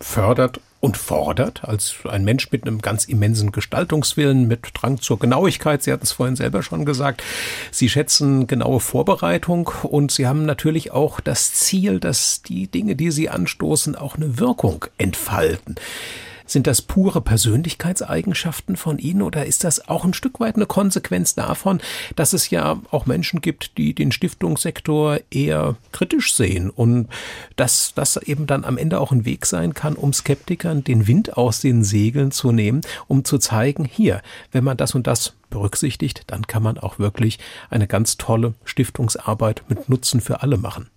fördert 0.00 0.60
und 0.80 0.96
fordert, 0.96 1.64
als 1.64 1.94
ein 2.08 2.24
Mensch 2.24 2.50
mit 2.50 2.66
einem 2.66 2.80
ganz 2.80 3.04
immensen 3.04 3.52
Gestaltungswillen, 3.52 4.48
mit 4.48 4.68
Drang 4.72 5.00
zur 5.00 5.18
Genauigkeit. 5.18 5.82
Sie 5.82 5.92
hatten 5.92 6.04
es 6.04 6.12
vorhin 6.12 6.36
selber 6.36 6.62
schon 6.62 6.86
gesagt. 6.86 7.22
Sie 7.70 7.88
schätzen 7.88 8.46
genaue 8.46 8.80
Vorbereitung 8.80 9.70
und 9.82 10.10
Sie 10.10 10.26
haben 10.26 10.46
natürlich 10.46 10.90
auch 10.90 11.20
das 11.20 11.52
Ziel, 11.52 12.00
dass 12.00 12.42
die 12.42 12.66
Dinge, 12.66 12.96
die 12.96 13.10
Sie 13.10 13.28
anstoßen, 13.28 13.94
auch 13.94 14.16
eine 14.16 14.38
Wirkung 14.38 14.86
entfalten. 14.96 15.76
Sind 16.50 16.66
das 16.66 16.82
pure 16.82 17.20
Persönlichkeitseigenschaften 17.20 18.74
von 18.74 18.98
Ihnen 18.98 19.22
oder 19.22 19.46
ist 19.46 19.62
das 19.62 19.88
auch 19.88 20.04
ein 20.04 20.14
Stück 20.14 20.40
weit 20.40 20.56
eine 20.56 20.66
Konsequenz 20.66 21.36
davon, 21.36 21.80
dass 22.16 22.32
es 22.32 22.50
ja 22.50 22.80
auch 22.90 23.06
Menschen 23.06 23.40
gibt, 23.40 23.78
die 23.78 23.94
den 23.94 24.10
Stiftungssektor 24.10 25.20
eher 25.30 25.76
kritisch 25.92 26.34
sehen 26.34 26.68
und 26.68 27.08
dass 27.54 27.94
das 27.94 28.16
eben 28.16 28.48
dann 28.48 28.64
am 28.64 28.78
Ende 28.78 28.98
auch 28.98 29.12
ein 29.12 29.24
Weg 29.24 29.46
sein 29.46 29.74
kann, 29.74 29.94
um 29.94 30.12
Skeptikern 30.12 30.82
den 30.82 31.06
Wind 31.06 31.36
aus 31.36 31.60
den 31.60 31.84
Segeln 31.84 32.32
zu 32.32 32.50
nehmen, 32.50 32.80
um 33.06 33.24
zu 33.24 33.38
zeigen, 33.38 33.84
hier, 33.84 34.20
wenn 34.50 34.64
man 34.64 34.76
das 34.76 34.96
und 34.96 35.06
das 35.06 35.34
berücksichtigt, 35.50 36.24
dann 36.26 36.48
kann 36.48 36.64
man 36.64 36.78
auch 36.78 36.98
wirklich 36.98 37.38
eine 37.68 37.86
ganz 37.86 38.16
tolle 38.16 38.54
Stiftungsarbeit 38.64 39.62
mit 39.68 39.88
Nutzen 39.88 40.20
für 40.20 40.42
alle 40.42 40.56
machen. 40.56 40.90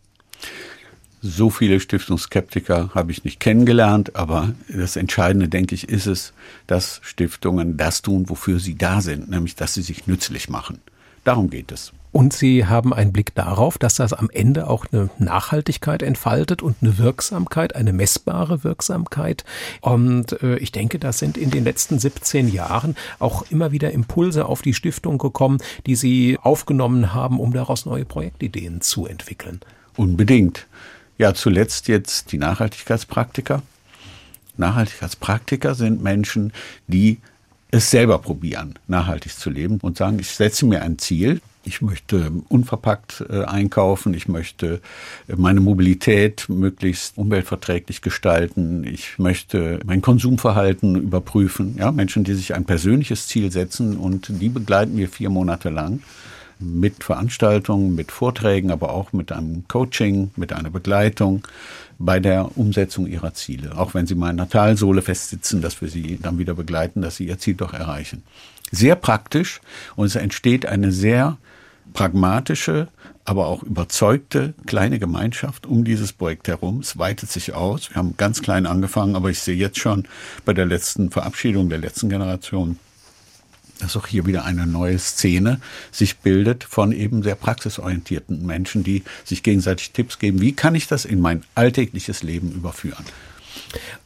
So 1.25 1.49
viele 1.49 1.79
Stiftungsskeptiker 1.79 2.89
habe 2.93 3.13
ich 3.13 3.23
nicht 3.23 3.39
kennengelernt, 3.39 4.13
aber 4.17 4.53
das 4.67 4.97
Entscheidende, 4.97 5.47
denke 5.47 5.73
ich, 5.73 5.87
ist 5.87 6.05
es, 6.05 6.33
dass 6.67 6.99
Stiftungen 7.01 7.77
das 7.77 8.01
tun, 8.01 8.27
wofür 8.27 8.59
sie 8.59 8.75
da 8.75 8.99
sind, 8.99 9.29
nämlich 9.29 9.55
dass 9.55 9.73
sie 9.73 9.83
sich 9.83 10.05
nützlich 10.05 10.49
machen. 10.49 10.79
Darum 11.23 11.49
geht 11.49 11.71
es. 11.71 11.93
Und 12.11 12.33
Sie 12.33 12.65
haben 12.65 12.93
einen 12.93 13.13
Blick 13.13 13.33
darauf, 13.35 13.77
dass 13.77 13.95
das 13.95 14.11
am 14.11 14.29
Ende 14.29 14.69
auch 14.69 14.85
eine 14.91 15.09
Nachhaltigkeit 15.17 16.03
entfaltet 16.03 16.61
und 16.61 16.75
eine 16.81 16.97
Wirksamkeit, 16.97 17.73
eine 17.73 17.93
messbare 17.93 18.65
Wirksamkeit. 18.65 19.45
Und 19.79 20.43
äh, 20.43 20.57
ich 20.57 20.73
denke, 20.73 20.99
da 20.99 21.13
sind 21.13 21.37
in 21.37 21.51
den 21.51 21.63
letzten 21.63 21.99
17 21.99 22.49
Jahren 22.49 22.97
auch 23.19 23.45
immer 23.49 23.71
wieder 23.71 23.91
Impulse 23.91 24.45
auf 24.45 24.61
die 24.61 24.73
Stiftung 24.73 25.19
gekommen, 25.19 25.59
die 25.85 25.95
Sie 25.95 26.37
aufgenommen 26.41 27.13
haben, 27.13 27.39
um 27.39 27.53
daraus 27.53 27.85
neue 27.85 28.03
Projektideen 28.03 28.81
zu 28.81 29.05
entwickeln. 29.05 29.61
Unbedingt. 29.95 30.67
Ja, 31.17 31.33
zuletzt 31.33 31.87
jetzt 31.87 32.31
die 32.31 32.37
Nachhaltigkeitspraktiker. 32.37 33.61
Nachhaltigkeitspraktiker 34.57 35.75
sind 35.75 36.01
Menschen, 36.03 36.53
die 36.87 37.19
es 37.71 37.89
selber 37.89 38.19
probieren, 38.19 38.75
nachhaltig 38.87 39.33
zu 39.33 39.49
leben 39.49 39.79
und 39.81 39.97
sagen, 39.97 40.19
ich 40.19 40.29
setze 40.29 40.65
mir 40.65 40.83
ein 40.83 40.99
Ziel. 40.99 41.41
Ich 41.65 41.81
möchte 41.81 42.31
unverpackt 42.49 43.23
äh, 43.29 43.45
einkaufen. 43.45 44.13
Ich 44.13 44.27
möchte 44.27 44.81
meine 45.33 45.61
Mobilität 45.61 46.49
möglichst 46.49 47.17
umweltverträglich 47.17 48.01
gestalten. 48.01 48.83
Ich 48.83 49.17
möchte 49.17 49.79
mein 49.85 50.01
Konsumverhalten 50.01 50.95
überprüfen. 50.95 51.75
Ja, 51.77 51.91
Menschen, 51.91 52.23
die 52.23 52.33
sich 52.33 52.53
ein 52.53 52.65
persönliches 52.65 53.27
Ziel 53.27 53.51
setzen 53.51 53.97
und 53.97 54.27
die 54.29 54.49
begleiten 54.49 54.97
wir 54.97 55.07
vier 55.07 55.29
Monate 55.29 55.69
lang 55.69 56.01
mit 56.59 57.03
Veranstaltungen, 57.03 57.95
mit 57.95 58.11
Vorträgen, 58.11 58.71
aber 58.71 58.93
auch 58.93 59.13
mit 59.13 59.31
einem 59.31 59.67
Coaching, 59.67 60.31
mit 60.35 60.53
einer 60.53 60.69
Begleitung 60.69 61.47
bei 61.99 62.19
der 62.19 62.57
Umsetzung 62.57 63.07
ihrer 63.07 63.33
Ziele. 63.33 63.77
Auch 63.77 63.93
wenn 63.93 64.07
sie 64.07 64.15
mal 64.15 64.31
in 64.31 64.39
einer 64.39 64.49
Talsohle 64.49 65.01
festsitzen, 65.01 65.61
dass 65.61 65.81
wir 65.81 65.89
sie 65.89 66.19
dann 66.21 66.37
wieder 66.37 66.53
begleiten, 66.53 67.01
dass 67.01 67.17
sie 67.17 67.27
ihr 67.27 67.37
Ziel 67.37 67.55
doch 67.55 67.73
erreichen. 67.73 68.23
Sehr 68.71 68.95
praktisch 68.95 69.61
und 69.95 70.05
es 70.05 70.15
entsteht 70.15 70.65
eine 70.65 70.91
sehr 70.91 71.37
pragmatische, 71.93 72.87
aber 73.25 73.47
auch 73.47 73.63
überzeugte 73.63 74.53
kleine 74.65 74.99
Gemeinschaft 74.99 75.65
um 75.65 75.83
dieses 75.83 76.11
Projekt 76.11 76.47
herum. 76.47 76.79
Es 76.79 76.97
weitet 76.97 77.29
sich 77.29 77.53
aus. 77.53 77.89
Wir 77.89 77.97
haben 77.97 78.15
ganz 78.17 78.41
klein 78.41 78.65
angefangen, 78.65 79.15
aber 79.15 79.29
ich 79.29 79.39
sehe 79.39 79.55
jetzt 79.55 79.79
schon 79.79 80.05
bei 80.43 80.53
der 80.53 80.65
letzten 80.65 81.11
Verabschiedung 81.11 81.69
der 81.69 81.77
letzten 81.77 82.09
Generation, 82.09 82.79
dass 83.79 83.97
auch 83.97 84.07
hier 84.07 84.25
wieder 84.25 84.45
eine 84.45 84.65
neue 84.65 84.99
Szene 84.99 85.59
sich 85.91 86.17
bildet 86.19 86.63
von 86.63 86.91
eben 86.91 87.23
sehr 87.23 87.35
praxisorientierten 87.35 88.45
Menschen, 88.45 88.83
die 88.83 89.03
sich 89.23 89.43
gegenseitig 89.43 89.91
Tipps 89.91 90.19
geben, 90.19 90.41
wie 90.41 90.53
kann 90.53 90.75
ich 90.75 90.87
das 90.87 91.05
in 91.05 91.19
mein 91.19 91.43
alltägliches 91.55 92.23
Leben 92.23 92.51
überführen. 92.51 93.05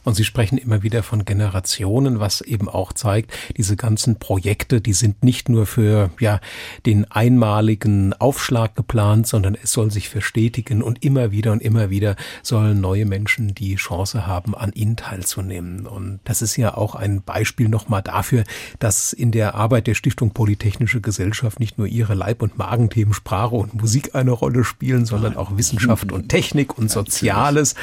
Und 0.04 0.14
Sie 0.14 0.24
sprechen 0.24 0.58
immer 0.58 0.82
wieder 0.82 1.02
von 1.02 1.24
Generationen, 1.24 2.20
was 2.20 2.40
eben 2.40 2.68
auch 2.68 2.92
zeigt, 2.92 3.32
diese 3.56 3.76
ganzen 3.76 4.18
Projekte, 4.18 4.80
die 4.80 4.92
sind 4.92 5.22
nicht 5.22 5.48
nur 5.48 5.66
für 5.66 6.10
ja 6.20 6.40
den 6.86 7.10
einmaligen 7.10 8.12
Aufschlag 8.14 8.74
geplant, 8.74 9.26
sondern 9.26 9.56
es 9.62 9.72
soll 9.72 9.90
sich 9.90 10.08
verstetigen 10.08 10.82
und 10.82 11.04
immer 11.04 11.30
wieder 11.30 11.52
und 11.52 11.62
immer 11.62 11.90
wieder 11.90 12.16
sollen 12.42 12.80
neue 12.80 13.04
Menschen 13.04 13.54
die 13.54 13.76
Chance 13.76 14.26
haben, 14.26 14.54
an 14.54 14.72
ihnen 14.72 14.96
teilzunehmen. 14.96 15.86
Und 15.86 16.20
das 16.24 16.42
ist 16.42 16.56
ja 16.56 16.74
auch 16.74 16.94
ein 16.94 17.22
Beispiel 17.22 17.68
nochmal 17.68 18.02
dafür, 18.02 18.44
dass 18.78 19.12
in 19.12 19.32
der 19.32 19.54
Arbeit 19.54 19.86
der 19.86 19.94
Stiftung 19.94 20.30
Polytechnische 20.30 21.00
Gesellschaft 21.00 21.60
nicht 21.60 21.78
nur 21.78 21.86
ihre 21.86 22.14
Leib- 22.14 22.42
und 22.42 22.56
Magenthemen 22.56 23.12
Sprache 23.12 23.56
und 23.56 23.74
Musik 23.74 24.14
eine 24.14 24.30
Rolle 24.30 24.64
spielen, 24.64 25.04
sondern 25.04 25.36
auch 25.36 25.56
Wissenschaft 25.56 26.12
und 26.12 26.28
Technik 26.28 26.78
und 26.78 26.90
Soziales. 26.98 27.74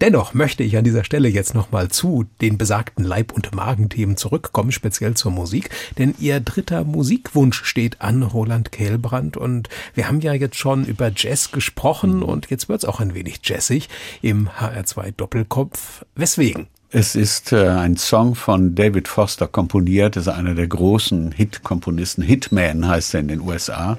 Dennoch 0.00 0.34
möchte 0.34 0.62
ich 0.62 0.76
an 0.76 0.84
dieser 0.84 1.04
Stelle 1.04 1.28
jetzt 1.30 1.54
nochmal 1.54 1.88
zu 1.88 2.26
den 2.40 2.58
besagten 2.58 3.04
Leib- 3.04 3.32
und 3.32 3.54
Magenthemen 3.54 4.16
zurückkommen, 4.16 4.72
speziell 4.72 5.14
zur 5.14 5.32
Musik, 5.32 5.70
denn 5.98 6.14
ihr 6.18 6.40
dritter 6.40 6.84
Musikwunsch 6.84 7.64
steht 7.64 8.00
an, 8.00 8.22
Roland 8.22 8.72
Kehlbrand. 8.72 9.36
Und 9.36 9.68
wir 9.94 10.08
haben 10.08 10.20
ja 10.20 10.32
jetzt 10.32 10.56
schon 10.56 10.84
über 10.84 11.10
Jazz 11.14 11.52
gesprochen 11.52 12.22
und 12.22 12.50
jetzt 12.50 12.68
wird 12.68 12.82
es 12.82 12.88
auch 12.88 13.00
ein 13.00 13.14
wenig 13.14 13.40
jazzig 13.44 13.88
im 14.22 14.48
HR2 14.48 15.12
Doppelkopf. 15.16 16.04
Weswegen? 16.14 16.68
Es 16.92 17.14
ist 17.14 17.52
äh, 17.52 17.68
ein 17.68 17.96
Song 17.96 18.34
von 18.34 18.74
David 18.74 19.06
Foster 19.06 19.46
komponiert, 19.46 20.16
ist 20.16 20.26
einer 20.26 20.56
der 20.56 20.66
großen 20.66 21.30
Hit-Komponisten. 21.30 22.24
Hitman 22.24 22.88
heißt 22.88 23.14
er 23.14 23.20
in 23.20 23.28
den 23.28 23.40
USA. 23.42 23.96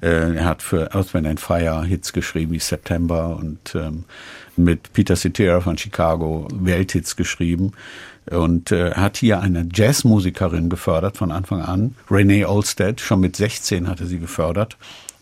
Äh, 0.00 0.36
er 0.36 0.44
hat 0.44 0.62
für 0.62 0.94
Earth, 0.94 1.14
Wind 1.14 1.40
Fire 1.40 1.84
Hits 1.84 2.12
geschrieben 2.12 2.52
wie 2.52 2.60
September 2.60 3.36
und 3.36 3.74
ähm, 3.74 4.04
mit 4.56 4.92
Peter 4.92 5.16
Cetera 5.16 5.60
von 5.60 5.78
Chicago 5.78 6.48
Welthits 6.52 7.16
geschrieben. 7.16 7.72
Und 8.30 8.70
äh, 8.70 8.92
hat 8.92 9.16
hier 9.16 9.40
eine 9.40 9.66
Jazzmusikerin 9.72 10.70
gefördert 10.70 11.16
von 11.16 11.32
Anfang 11.32 11.60
an. 11.60 11.96
Renee 12.08 12.44
Olstead, 12.44 13.00
schon 13.00 13.20
mit 13.20 13.34
16 13.34 13.88
hatte 13.88 14.06
sie 14.06 14.20
gefördert. 14.20 14.76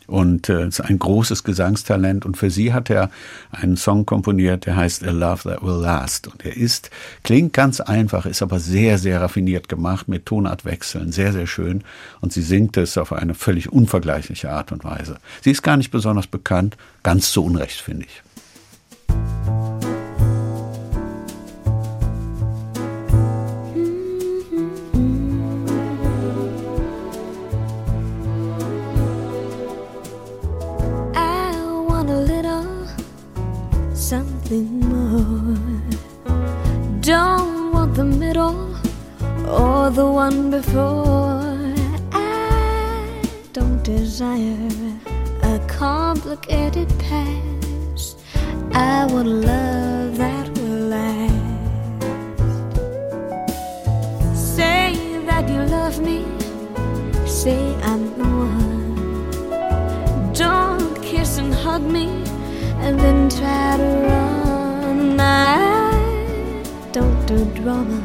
Und 0.06 0.48
äh, 0.48 0.66
ist 0.66 0.80
ein 0.80 0.98
großes 0.98 1.44
Gesangstalent. 1.44 2.26
Und 2.26 2.36
für 2.36 2.50
sie 2.50 2.74
hat 2.74 2.90
er 2.90 3.10
einen 3.52 3.78
Song 3.78 4.04
komponiert, 4.04 4.66
der 4.66 4.76
heißt 4.76 5.02
A 5.04 5.12
Love 5.12 5.48
That 5.48 5.62
Will 5.62 5.80
Last. 5.80 6.26
Und 6.26 6.44
er 6.44 6.54
ist 6.56 6.90
klingt 7.22 7.54
ganz 7.54 7.80
einfach, 7.80 8.26
ist 8.26 8.42
aber 8.42 8.58
sehr 8.58 8.98
sehr 8.98 9.20
raffiniert 9.22 9.68
gemacht 9.68 10.08
mit 10.08 10.26
Tonartwechseln, 10.26 11.12
sehr 11.12 11.32
sehr 11.32 11.46
schön. 11.46 11.84
Und 12.20 12.32
sie 12.32 12.42
singt 12.42 12.76
es 12.76 12.98
auf 12.98 13.12
eine 13.12 13.34
völlig 13.34 13.72
unvergleichliche 13.72 14.50
Art 14.50 14.72
und 14.72 14.84
Weise. 14.84 15.18
Sie 15.42 15.52
ist 15.52 15.62
gar 15.62 15.76
nicht 15.76 15.92
besonders 15.92 16.26
bekannt, 16.26 16.76
ganz 17.02 17.30
zu 17.30 17.44
Unrecht 17.44 17.80
finde 17.80 18.04
ich. 18.06 18.22
Mm-hmm. 23.74 24.90
something 34.10 34.80
more. 34.80 35.56
Don't 37.00 37.72
want 37.72 37.94
the 37.94 38.04
middle 38.04 38.74
or 39.48 39.90
the 39.90 40.06
one 40.06 40.50
before. 40.50 41.40
I 42.10 43.22
don't 43.52 43.80
desire 43.84 44.68
a 45.42 45.60
complicated 45.68 46.88
path. 46.98 47.49
I 48.72 49.06
want 49.06 49.26
a 49.26 49.30
love 49.30 50.16
that 50.18 50.48
will 50.58 50.88
last. 50.88 51.34
Say 54.34 54.94
that 55.26 55.48
you 55.48 55.62
love 55.62 56.00
me. 56.00 56.24
Say 57.26 57.74
I'm 57.82 58.04
the 58.18 58.24
one. 58.24 59.30
Don't 60.32 60.94
kiss 61.02 61.38
and 61.38 61.52
hug 61.52 61.82
me 61.82 62.06
and 62.84 62.98
then 62.98 63.28
try 63.28 63.76
to 63.76 63.84
run. 64.08 65.20
I 65.20 66.62
don't 66.92 67.26
do 67.26 67.44
drama. 67.60 68.00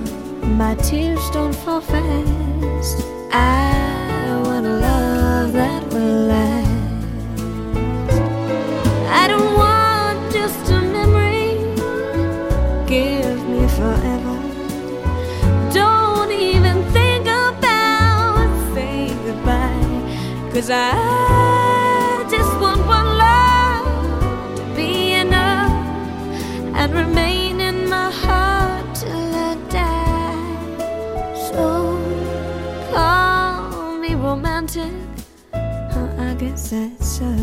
My 0.57 0.75
tears 0.75 1.29
don't 1.31 1.55
fall 1.55 1.81
fast. 1.81 3.03
I 3.31 4.41
want 4.45 4.65
a 4.65 4.69
love 4.69 5.53
that 5.53 5.83
will 5.93 6.27
last. 6.27 6.54
Cause 20.55 20.69
I 20.69 22.25
just 22.31 22.59
want 22.61 22.79
one 22.87 23.17
love 23.17 24.55
to 24.55 24.63
be 24.73 25.11
enough 25.11 25.69
and 26.73 26.93
remain 26.93 27.59
in 27.59 27.89
my 27.89 28.09
heart 28.09 28.95
till 28.95 29.35
I 29.35 29.55
die. 29.67 30.77
So 31.51 31.99
call 32.93 33.97
me 33.97 34.15
romantic. 34.15 34.93
Huh, 35.53 36.07
I 36.19 36.35
guess 36.35 36.69
that's 36.69 37.05
so. 37.05 37.35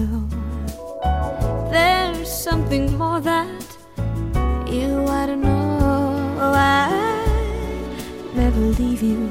There's 1.71 2.33
something 2.33 2.97
more 2.97 3.21
that 3.21 3.77
you 4.67 5.05
ought 5.07 5.27
to 5.27 5.37
know. 5.37 6.39
Oh, 6.41 6.55
I 6.55 6.89
never 8.35 8.61
leave 8.81 9.03
you, 9.03 9.29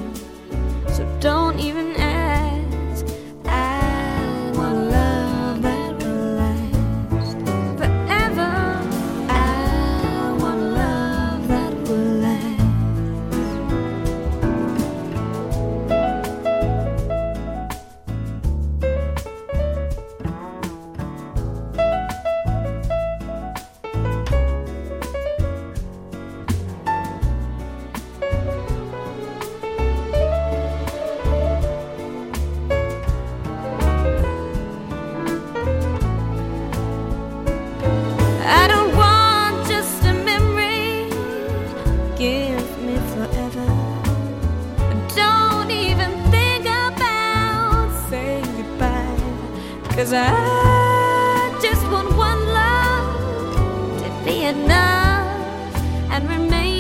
Cause 49.96 50.14
I 50.14 51.60
just 51.62 51.84
want 51.92 52.10
one 52.18 52.42
love 52.48 54.02
to 54.02 54.26
be 54.26 54.46
enough 54.46 55.76
and 56.12 56.28
remain 56.28 56.71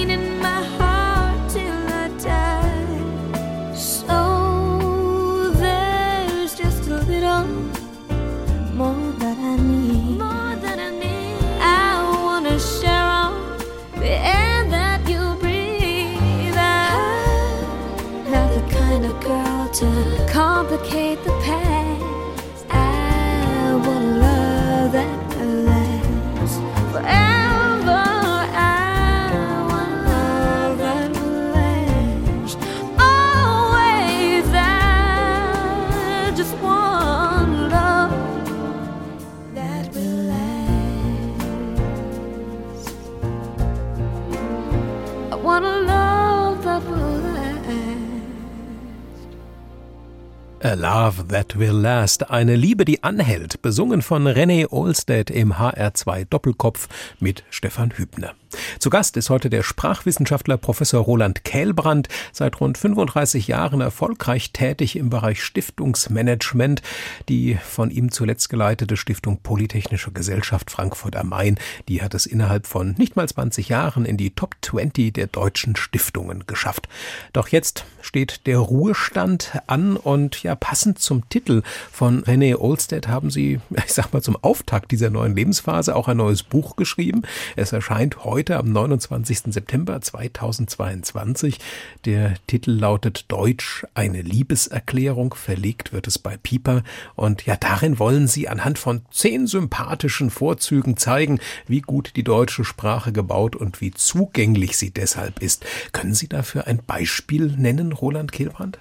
A 50.71 50.73
Love 50.73 51.27
That 51.27 51.59
Will 51.59 51.73
Last, 51.73 52.29
eine 52.29 52.55
Liebe, 52.55 52.85
die 52.85 53.03
anhält, 53.03 53.61
besungen 53.61 54.01
von 54.01 54.25
René 54.25 54.71
Olstedt 54.71 55.29
im 55.29 55.55
HR2 55.55 56.23
Doppelkopf 56.29 56.87
mit 57.19 57.43
Stefan 57.49 57.91
Hübner. 57.91 58.35
Zu 58.79 58.89
Gast 58.89 59.17
ist 59.17 59.29
heute 59.29 59.49
der 59.49 59.63
Sprachwissenschaftler 59.63 60.57
Professor 60.57 61.01
Roland 61.01 61.43
Kählbrand, 61.43 62.07
seit 62.31 62.59
rund 62.59 62.77
35 62.77 63.47
Jahren 63.47 63.81
erfolgreich 63.81 64.51
tätig 64.51 64.95
im 64.95 65.09
Bereich 65.09 65.43
Stiftungsmanagement. 65.43 66.81
Die 67.29 67.57
von 67.63 67.91
ihm 67.91 68.11
zuletzt 68.11 68.49
geleitete 68.49 68.97
Stiftung 68.97 69.39
Polytechnische 69.41 70.11
Gesellschaft 70.11 70.71
Frankfurt 70.71 71.15
am 71.15 71.29
Main, 71.29 71.59
die 71.87 72.01
hat 72.01 72.13
es 72.13 72.25
innerhalb 72.25 72.67
von 72.67 72.95
nicht 72.97 73.15
mal 73.15 73.27
20 73.27 73.69
Jahren 73.69 74.05
in 74.05 74.17
die 74.17 74.31
Top 74.31 74.55
20 74.61 75.13
der 75.13 75.27
deutschen 75.27 75.75
Stiftungen 75.75 76.45
geschafft. 76.47 76.87
Doch 77.33 77.47
jetzt 77.49 77.85
steht 78.01 78.47
der 78.47 78.57
Ruhestand 78.57 79.59
an 79.67 79.95
und 79.95 80.43
ja, 80.43 80.55
passend 80.55 80.99
zum 80.99 81.27
Titel 81.29 81.61
von 81.91 82.23
René 82.23 82.57
Olstedt 82.57 83.07
haben 83.07 83.29
Sie, 83.29 83.59
ich 83.69 83.93
sag 83.93 84.11
mal, 84.13 84.21
zum 84.21 84.37
Auftakt 84.41 84.91
dieser 84.91 85.09
neuen 85.09 85.35
Lebensphase 85.35 85.95
auch 85.95 86.07
ein 86.07 86.17
neues 86.17 86.43
Buch 86.43 86.75
geschrieben. 86.75 87.21
Es 87.55 87.71
erscheint 87.71 88.23
heute 88.23 88.40
am 88.49 88.71
29. 88.71 89.53
September 89.53 90.01
2022. 90.01 91.59
Der 92.05 92.33
Titel 92.47 92.71
lautet 92.71 93.25
Deutsch, 93.27 93.85
eine 93.93 94.21
Liebeserklärung. 94.21 95.35
Verlegt 95.35 95.93
wird 95.93 96.07
es 96.07 96.17
bei 96.17 96.37
Piper. 96.37 96.83
Und 97.15 97.45
ja, 97.45 97.55
darin 97.55 97.99
wollen 97.99 98.27
Sie 98.27 98.49
anhand 98.49 98.79
von 98.79 99.03
zehn 99.11 99.45
sympathischen 99.45 100.31
Vorzügen 100.31 100.97
zeigen, 100.97 101.39
wie 101.67 101.81
gut 101.81 102.13
die 102.15 102.23
deutsche 102.23 102.63
Sprache 102.63 103.11
gebaut 103.11 103.55
und 103.55 103.79
wie 103.79 103.91
zugänglich 103.91 104.75
sie 104.77 104.89
deshalb 104.89 105.41
ist. 105.41 105.63
Können 105.91 106.15
Sie 106.15 106.27
dafür 106.27 106.65
ein 106.65 106.79
Beispiel 106.85 107.53
nennen, 107.55 107.91
Roland 107.91 108.31
Kehlbrand? 108.31 108.79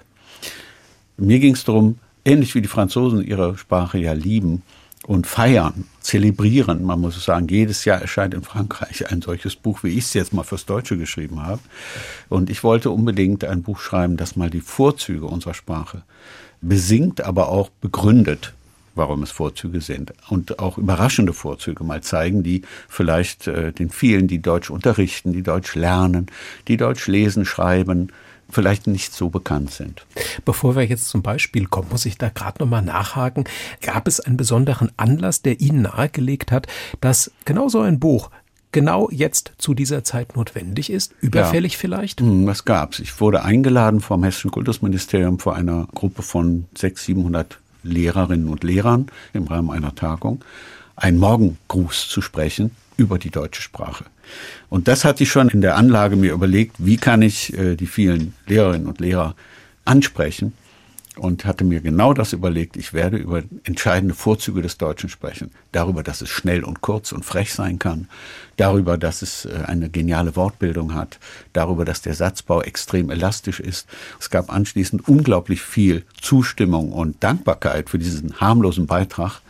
Mir 1.17 1.39
ging 1.39 1.53
es 1.53 1.63
darum, 1.63 1.99
ähnlich 2.25 2.55
wie 2.55 2.61
die 2.61 2.67
Franzosen 2.67 3.21
ihre 3.23 3.57
Sprache 3.57 3.99
ja 3.99 4.13
lieben 4.13 4.63
und 5.11 5.27
feiern, 5.27 5.83
zelebrieren. 5.99 6.85
Man 6.85 7.01
muss 7.01 7.21
sagen, 7.25 7.49
jedes 7.49 7.83
Jahr 7.83 7.99
erscheint 7.99 8.33
in 8.33 8.43
Frankreich 8.43 9.11
ein 9.11 9.21
solches 9.21 9.57
Buch, 9.57 9.83
wie 9.83 9.89
ich 9.89 10.05
es 10.05 10.13
jetzt 10.13 10.31
mal 10.31 10.43
fürs 10.43 10.65
Deutsche 10.65 10.97
geschrieben 10.97 11.43
habe. 11.43 11.59
Und 12.29 12.49
ich 12.49 12.63
wollte 12.63 12.91
unbedingt 12.91 13.43
ein 13.43 13.61
Buch 13.61 13.81
schreiben, 13.81 14.15
das 14.15 14.37
mal 14.37 14.49
die 14.49 14.61
Vorzüge 14.61 15.25
unserer 15.25 15.53
Sprache 15.53 16.03
besingt, 16.61 17.19
aber 17.25 17.49
auch 17.49 17.69
begründet 17.81 18.53
warum 18.93 19.23
es 19.23 19.31
Vorzüge 19.31 19.79
sind 19.79 20.11
und 20.27 20.59
auch 20.59 20.77
überraschende 20.77 21.31
Vorzüge 21.31 21.85
mal 21.85 22.01
zeigen, 22.01 22.43
die 22.43 22.63
vielleicht 22.89 23.47
äh, 23.47 23.71
den 23.71 23.89
vielen, 23.89 24.27
die 24.27 24.41
Deutsch 24.41 24.69
unterrichten, 24.69 25.31
die 25.31 25.43
Deutsch 25.43 25.75
lernen, 25.75 26.27
die 26.67 26.75
Deutsch 26.75 27.07
lesen, 27.07 27.45
schreiben, 27.45 28.11
vielleicht 28.51 28.87
nicht 28.87 29.13
so 29.13 29.29
bekannt 29.29 29.71
sind. 29.71 30.05
Bevor 30.45 30.75
wir 30.75 30.83
jetzt 30.83 31.09
zum 31.09 31.21
Beispiel 31.21 31.65
kommen, 31.67 31.89
muss 31.89 32.05
ich 32.05 32.17
da 32.17 32.29
gerade 32.29 32.61
nochmal 32.61 32.81
nachhaken. 32.81 33.45
Gab 33.81 34.07
es 34.07 34.19
einen 34.19 34.37
besonderen 34.37 34.91
Anlass, 34.97 35.41
der 35.41 35.59
Ihnen 35.59 35.83
nahegelegt 35.83 36.51
hat, 36.51 36.67
dass 36.99 37.31
genau 37.45 37.69
so 37.69 37.81
ein 37.81 37.99
Buch 37.99 38.29
genau 38.71 39.09
jetzt 39.11 39.53
zu 39.57 39.73
dieser 39.73 40.03
Zeit 40.03 40.35
notwendig 40.35 40.89
ist? 40.89 41.13
Überfällig 41.21 41.73
ja. 41.73 41.79
vielleicht? 41.79 42.21
Hm, 42.21 42.45
Was 42.45 42.65
gab's? 42.65 42.99
Ich 42.99 43.19
wurde 43.19 43.43
eingeladen 43.43 44.01
vom 44.01 44.23
Hessischen 44.23 44.51
Kultusministerium 44.51 45.39
vor 45.39 45.55
einer 45.55 45.87
Gruppe 45.93 46.21
von 46.21 46.65
600, 46.75 47.05
700 47.05 47.59
Lehrerinnen 47.83 48.47
und 48.47 48.63
Lehrern 48.63 49.07
im 49.33 49.47
Rahmen 49.47 49.71
einer 49.71 49.95
Tagung, 49.95 50.43
einen 50.95 51.17
Morgengruß 51.17 52.09
zu 52.09 52.21
sprechen 52.21 52.71
über 53.01 53.17
die 53.17 53.31
deutsche 53.31 53.63
Sprache. 53.63 54.05
Und 54.69 54.87
das 54.87 55.03
hatte 55.03 55.23
ich 55.23 55.31
schon 55.31 55.49
in 55.49 55.61
der 55.61 55.75
Anlage 55.75 56.15
mir 56.15 56.31
überlegt, 56.31 56.75
wie 56.77 56.97
kann 56.97 57.23
ich 57.23 57.57
äh, 57.57 57.75
die 57.75 57.87
vielen 57.87 58.33
Lehrerinnen 58.45 58.87
und 58.87 58.99
Lehrer 58.99 59.35
ansprechen 59.85 60.53
und 61.17 61.43
hatte 61.43 61.63
mir 61.63 61.81
genau 61.81 62.13
das 62.13 62.31
überlegt. 62.31 62.77
Ich 62.77 62.93
werde 62.93 63.17
über 63.17 63.41
entscheidende 63.63 64.13
Vorzüge 64.13 64.61
des 64.61 64.77
Deutschen 64.77 65.09
sprechen. 65.09 65.51
Darüber, 65.71 66.03
dass 66.03 66.21
es 66.21 66.29
schnell 66.29 66.63
und 66.63 66.81
kurz 66.81 67.11
und 67.11 67.25
frech 67.25 67.53
sein 67.53 67.79
kann. 67.79 68.07
Darüber, 68.55 68.97
dass 68.97 69.21
es 69.21 69.45
äh, 69.45 69.63
eine 69.65 69.89
geniale 69.89 70.35
Wortbildung 70.35 70.93
hat. 70.93 71.19
Darüber, 71.53 71.83
dass 71.83 72.01
der 72.01 72.13
Satzbau 72.13 72.61
extrem 72.61 73.09
elastisch 73.09 73.59
ist. 73.59 73.87
Es 74.19 74.29
gab 74.29 74.53
anschließend 74.53 75.07
unglaublich 75.07 75.61
viel 75.61 76.05
Zustimmung 76.21 76.91
und 76.91 77.21
Dankbarkeit 77.23 77.89
für 77.89 77.99
diesen 77.99 78.39
harmlosen 78.39 78.85
Beitrag. 78.85 79.41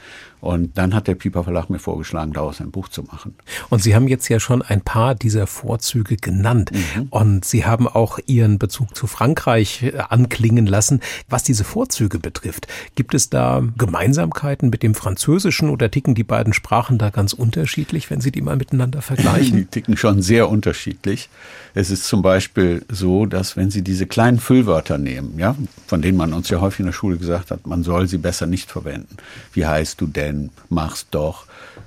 Und 0.41 0.77
dann 0.77 0.93
hat 0.93 1.07
der 1.07 1.15
Piper 1.15 1.43
Verlag 1.43 1.69
mir 1.69 1.79
vorgeschlagen, 1.79 2.33
daraus 2.33 2.59
ein 2.59 2.71
Buch 2.71 2.89
zu 2.89 3.03
machen. 3.03 3.35
Und 3.69 3.81
Sie 3.81 3.95
haben 3.95 4.07
jetzt 4.07 4.27
ja 4.27 4.39
schon 4.39 4.61
ein 4.61 4.81
paar 4.81 5.15
dieser 5.15 5.47
Vorzüge 5.47 6.17
genannt. 6.17 6.71
Mhm. 6.73 7.07
Und 7.09 7.45
Sie 7.45 7.65
haben 7.65 7.87
auch 7.87 8.19
Ihren 8.25 8.59
Bezug 8.59 8.95
zu 8.95 9.07
Frankreich 9.07 9.83
äh, 9.83 9.97
anklingen 10.09 10.65
lassen. 10.65 10.99
Was 11.29 11.43
diese 11.43 11.63
Vorzüge 11.63 12.19
betrifft, 12.19 12.67
gibt 12.95 13.13
es 13.13 13.29
da 13.29 13.63
Gemeinsamkeiten 13.77 14.69
mit 14.69 14.83
dem 14.83 14.95
Französischen 14.95 15.69
oder 15.69 15.89
ticken 15.89 16.15
die 16.15 16.23
beiden 16.23 16.53
Sprachen 16.53 16.97
da 16.97 17.09
ganz 17.09 17.33
unterschiedlich, 17.33 18.09
wenn 18.09 18.21
Sie 18.21 18.31
die 18.31 18.41
mal 18.41 18.55
miteinander 18.55 19.01
vergleichen? 19.01 19.57
Die 19.61 19.65
ticken 19.65 19.95
schon 19.95 20.21
sehr 20.21 20.49
unterschiedlich. 20.49 21.29
Es 21.73 21.91
ist 21.91 22.05
zum 22.05 22.21
Beispiel 22.21 22.83
so, 22.89 23.25
dass 23.25 23.55
wenn 23.55 23.69
Sie 23.69 23.83
diese 23.83 24.07
kleinen 24.07 24.39
Füllwörter 24.39 24.97
nehmen, 24.97 25.37
ja, 25.37 25.55
von 25.87 26.01
denen 26.01 26.17
man 26.17 26.33
uns 26.33 26.49
ja 26.49 26.59
häufig 26.61 26.81
in 26.81 26.87
der 26.87 26.93
Schule 26.93 27.17
gesagt 27.17 27.51
hat, 27.51 27.67
man 27.67 27.83
soll 27.83 28.07
sie 28.07 28.17
besser 28.17 28.47
nicht 28.47 28.69
verwenden. 28.69 29.17
Wie 29.53 29.65
heißt 29.65 29.99
du 29.99 30.07
denn? 30.07 30.30
Mach's 30.69 31.07
doch. 31.11 31.45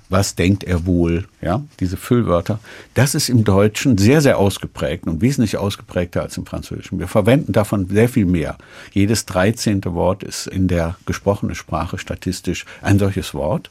Was 0.09 0.35
denkt 0.35 0.65
er 0.65 0.87
wohl? 0.87 1.27
Ja, 1.41 1.63
diese 1.81 1.97
Füllwörter. 1.97 2.61
Das 2.95 3.15
ist 3.15 3.29
im 3.29 3.45
Deutschen 3.45 3.99
sehr, 3.99 4.21
sehr 4.21 4.39
ausgeprägt 4.39 5.07
und 5.07 5.21
wesentlich 5.23 5.57
ausgeprägter 5.57 6.23
als 6.23 6.37
im 6.37 6.47
Französischen. 6.47 6.99
Wir 6.99 7.09
verwenden 7.09 7.53
davon 7.53 7.89
sehr 7.89 8.09
viel 8.09 8.27
mehr. 8.27 8.57
Jedes 8.93 9.27
dreizehnte 9.27 9.95
Wort 9.95 10.23
ist 10.23 10.47
in 10.47 10.69
der 10.69 10.97
gesprochenen 11.07 11.55
Sprache 11.55 11.99
statistisch 11.99 12.65
ein 12.83 12.99
solches 12.99 13.35
Wort. 13.35 13.71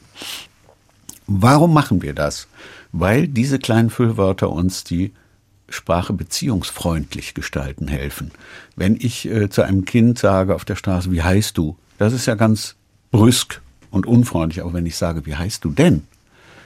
Warum 1.28 1.74
machen 1.74 2.02
wir 2.02 2.14
das? 2.14 2.48
Weil 2.92 3.28
diese 3.28 3.60
kleinen 3.60 3.90
Füllwörter 3.90 4.50
uns 4.50 4.84
die 4.84 5.14
Sprache 5.70 6.14
beziehungsfreundlich 6.14 7.34
gestalten 7.34 7.88
helfen. 7.88 8.32
Wenn 8.76 8.96
ich 8.96 9.26
äh, 9.26 9.50
zu 9.50 9.62
einem 9.62 9.86
Kind 9.86 10.20
sage 10.20 10.54
auf 10.54 10.66
der 10.66 10.76
Straße, 10.76 11.12
wie 11.12 11.24
heißt 11.24 11.58
du? 11.58 11.78
Das 11.98 12.14
ist 12.14 12.26
ja 12.26 12.36
ganz 12.36 12.76
brüsk 13.12 13.62
und 13.94 14.08
unfreundlich. 14.08 14.62
Aber 14.62 14.74
wenn 14.74 14.86
ich 14.86 14.98
sage, 14.98 15.26
wie 15.26 15.36
heißt 15.36 15.64
du 15.64 15.70
denn? 15.70 16.02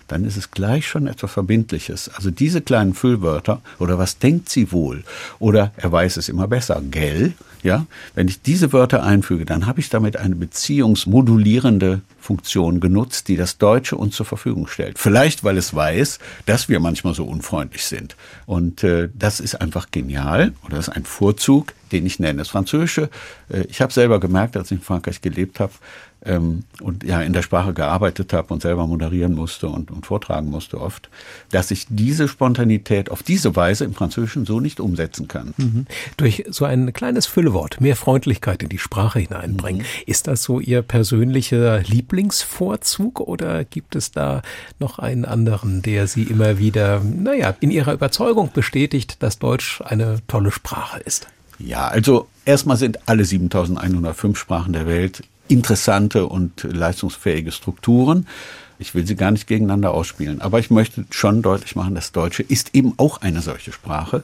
Dann 0.08 0.24
ist 0.24 0.38
es 0.38 0.52
gleich 0.52 0.88
schon 0.88 1.06
etwas 1.06 1.32
Verbindliches. 1.32 2.10
Also 2.16 2.32
diese 2.32 2.62
kleinen 2.62 2.94
Füllwörter 2.94 3.62
oder 3.78 3.98
was 3.98 4.20
denkt 4.20 4.48
sie 4.48 4.72
wohl 4.72 5.04
oder 5.38 5.74
er 5.76 5.92
weiß 5.92 6.16
es 6.16 6.30
immer 6.30 6.48
besser, 6.48 6.82
gell? 6.90 7.34
Ja, 7.64 7.86
wenn 8.16 8.30
ich 8.30 8.42
diese 8.42 8.72
Wörter 8.72 9.04
einfüge, 9.04 9.44
dann 9.44 9.66
habe 9.66 9.82
ich 9.82 9.90
damit 9.90 10.16
eine 10.16 10.36
beziehungsmodulierende 10.36 12.02
Funktion 12.22 12.80
genutzt, 12.80 13.28
die 13.28 13.36
das 13.36 13.58
Deutsche 13.58 13.98
uns 13.98 14.16
zur 14.16 14.26
Verfügung 14.26 14.68
stellt. 14.68 15.00
Vielleicht, 15.00 15.44
weil 15.44 15.58
es 15.58 15.74
weiß, 15.74 16.20
dass 16.46 16.70
wir 16.70 16.80
manchmal 16.80 17.14
so 17.14 17.26
unfreundlich 17.26 17.84
sind. 17.84 18.16
Und 18.46 18.84
äh, 18.84 19.10
das 19.14 19.40
ist 19.40 19.60
einfach 19.60 19.92
genial 19.92 20.54
oder 20.64 20.78
das 20.78 20.88
ist 20.88 20.94
ein 20.94 21.04
Vorzug, 21.06 21.74
den 21.92 22.06
ich 22.06 22.20
nenne. 22.20 22.40
Das 22.40 22.50
Französische, 22.50 23.10
äh, 23.50 23.62
ich 23.70 23.82
habe 23.82 23.92
selber 23.92 24.20
gemerkt, 24.20 24.56
als 24.56 24.72
ich 24.72 24.78
in 24.78 24.84
Frankreich 24.84 25.22
gelebt 25.22 25.60
habe, 25.60 25.74
ähm, 26.28 26.64
und 26.82 27.04
ja 27.04 27.22
in 27.22 27.34
der 27.34 27.42
Sprache 27.42 27.74
gearbeitet 27.74 28.34
habe 28.34 28.54
und 28.54 28.62
selber 28.62 28.86
moderieren 28.88 29.34
musste 29.34 29.68
und, 29.68 29.92
und 29.92 30.06
vortragen 30.06 30.50
musste 30.50 30.80
oft, 30.80 31.10
dass 31.52 31.72
ich 31.72 31.86
diese 31.90 32.28
Spontanität 32.28 33.10
auf 33.10 33.24
diese 33.24 33.56
Weise 33.56 33.86
im 33.86 33.94
Französischen 33.94 34.46
so 34.46 34.60
nicht 34.60 34.80
umsetzen 34.80 35.28
kann. 35.28 35.54
Mhm. 35.58 35.86
Durch 36.18 36.46
so 36.50 36.66
ein 36.66 36.94
kleines 36.94 37.26
Füllwort 37.26 37.82
mehr 37.82 37.96
Freundlichkeit 37.96 38.64
in 38.64 38.70
die 38.70 38.78
Sprache 38.78 39.20
hineinbringen. 39.20 39.82
Mhm. 39.82 40.04
Ist 40.06 40.28
das 40.28 40.44
so 40.44 40.60
Ihr 40.60 40.82
persönlicher 40.82 41.82
Lieblingsvorzug 41.82 43.20
oder 43.22 43.64
gibt 43.64 43.96
es 43.96 44.12
da 44.12 44.42
noch 44.80 45.00
einen 45.00 45.26
anderen, 45.26 45.82
der 45.82 46.08
Sie 46.08 46.24
immer 46.24 46.58
wieder, 46.58 47.02
naja, 47.02 47.56
in 47.60 47.72
Ihrer 47.72 47.94
Überzeugung 47.94 48.52
bestätigt, 48.54 49.24
dass 49.24 49.40
Deutsch 49.40 49.82
eine 49.82 50.20
tolle 50.28 50.52
Sprache 50.52 51.00
ist? 51.00 51.28
Ja, 51.60 51.88
also 51.88 52.28
erstmal 52.46 52.78
sind 52.78 53.08
alle 53.08 53.26
7105 53.26 54.38
Sprachen 54.38 54.74
der 54.74 54.86
Welt 54.86 55.24
interessante 55.48 56.26
und 56.26 56.64
leistungsfähige 56.64 57.52
Strukturen. 57.52 58.28
Ich 58.80 58.94
will 58.94 59.08
sie 59.08 59.16
gar 59.16 59.32
nicht 59.32 59.48
gegeneinander 59.48 59.92
ausspielen, 59.92 60.42
aber 60.42 60.60
ich 60.60 60.70
möchte 60.70 61.06
schon 61.10 61.42
deutlich 61.42 61.76
machen, 61.76 61.96
das 61.96 62.12
Deutsche 62.12 62.44
ist 62.44 62.76
eben 62.76 62.94
auch 62.98 63.22
eine 63.22 63.42
solche 63.42 63.72
Sprache 63.72 64.24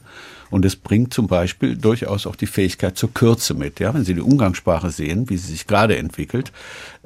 und 0.53 0.65
es 0.65 0.75
bringt 0.75 1.11
zum 1.15 1.25
Beispiel 1.25 1.75
durchaus 1.75 2.27
auch 2.27 2.35
die 2.35 2.45
Fähigkeit 2.45 2.95
zur 2.95 3.11
Kürze 3.11 3.55
mit. 3.55 3.79
Ja, 3.79 3.91
wenn 3.95 4.05
Sie 4.05 4.13
die 4.13 4.21
Umgangssprache 4.21 4.91
sehen, 4.91 5.27
wie 5.27 5.37
sie 5.37 5.51
sich 5.51 5.65
gerade 5.65 5.97
entwickelt, 5.97 6.51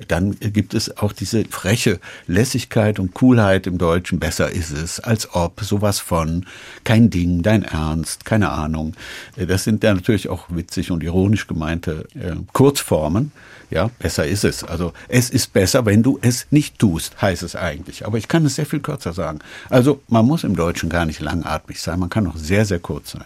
dann 0.10 0.38
gibt 0.38 0.74
es 0.74 0.98
auch 0.98 1.14
diese 1.14 1.46
freche 1.46 2.02
Lässigkeit 2.28 3.00
und 3.00 3.14
Coolheit 3.14 3.66
im 3.66 3.78
Deutschen. 3.78 4.20
Besser 4.20 4.52
ist 4.52 4.72
es, 4.72 5.00
als 5.00 5.34
ob, 5.34 5.62
sowas 5.62 6.00
von, 6.00 6.46
kein 6.84 7.10
Ding, 7.10 7.42
dein 7.42 7.64
Ernst, 7.64 8.26
keine 8.26 8.50
Ahnung. 8.50 8.96
Das 9.38 9.64
sind 9.64 9.82
ja 9.82 9.94
natürlich 9.94 10.28
auch 10.28 10.48
witzig 10.50 10.92
und 10.92 11.02
ironisch 11.02 11.48
gemeinte 11.48 12.06
äh, 12.16 12.36
Kurzformen. 12.52 13.32
Ja, 13.70 13.90
besser 14.00 14.26
ist 14.26 14.46
es. 14.46 14.64
Also 14.64 14.94
es 15.10 15.30
ist 15.30 15.52
besser, 15.52 15.86
wenn 15.86 16.02
du 16.02 16.20
es 16.22 16.48
nicht 16.52 16.80
tust, 16.80 17.22
heißt 17.22 17.44
es 17.44 17.56
eigentlich. 17.56 18.06
Aber 18.06 18.18
ich 18.18 18.28
kann 18.28 18.46
es 18.46 18.56
sehr 18.56 18.66
viel 18.66 18.80
kürzer 18.80 19.14
sagen. 19.14 19.40
Also 19.70 20.02
man 20.08 20.26
muss 20.26 20.44
im 20.44 20.56
Deutschen 20.56 20.90
gar 20.90 21.06
nicht 21.06 21.20
langatmig 21.20 21.82
sein, 21.82 22.00
man 22.00 22.10
kann 22.10 22.28
auch 22.28 22.38
sehr, 22.38 22.66
sehr 22.66 22.80
kurz 22.80 23.12
sein. 23.12 23.26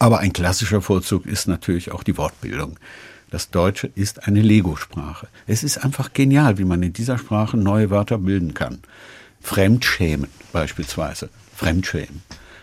Aber 0.00 0.18
ein 0.18 0.32
klassischer 0.32 0.82
Vorzug 0.82 1.26
ist 1.26 1.46
natürlich 1.46 1.92
auch 1.92 2.02
die 2.02 2.18
Wortbildung. 2.18 2.78
Das 3.30 3.50
Deutsche 3.50 3.88
ist 3.94 4.26
eine 4.26 4.42
Lego-Sprache. 4.42 5.28
Es 5.46 5.62
ist 5.64 5.78
einfach 5.84 6.12
genial, 6.12 6.58
wie 6.58 6.64
man 6.64 6.82
in 6.82 6.92
dieser 6.92 7.18
Sprache 7.18 7.56
neue 7.56 7.90
Wörter 7.90 8.18
bilden 8.18 8.54
kann. 8.54 8.80
Fremdschämen 9.40 10.28
beispielsweise. 10.52 11.30
Fremdschämen. 11.56 12.22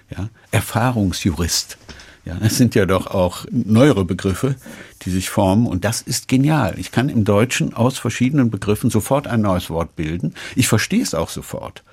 Ja? 0.10 0.30
Erfahrungsjurist. 0.52 1.78
Ja, 2.24 2.38
es 2.42 2.58
sind 2.58 2.76
ja 2.76 2.86
doch 2.86 3.08
auch 3.08 3.46
neuere 3.50 4.06
Begriffe, 4.06 4.56
die 5.02 5.10
sich 5.10 5.30
formen 5.30 5.66
und 5.66 5.84
das 5.84 6.02
ist 6.02 6.28
genial. 6.28 6.76
Ich 6.78 6.92
kann 6.92 7.10
im 7.10 7.24
Deutschen 7.24 7.74
aus 7.74 7.98
verschiedenen 7.98 8.52
Begriffen 8.52 8.92
sofort 8.92 9.26
ein 9.26 9.42
neues 9.42 9.72
Wort 9.72 9.96
bilden. 9.96 10.36
Ich 10.56 10.68
verstehe 10.68 11.02
es 11.02 11.16
auch 11.16 11.30
sofort. 11.30 11.84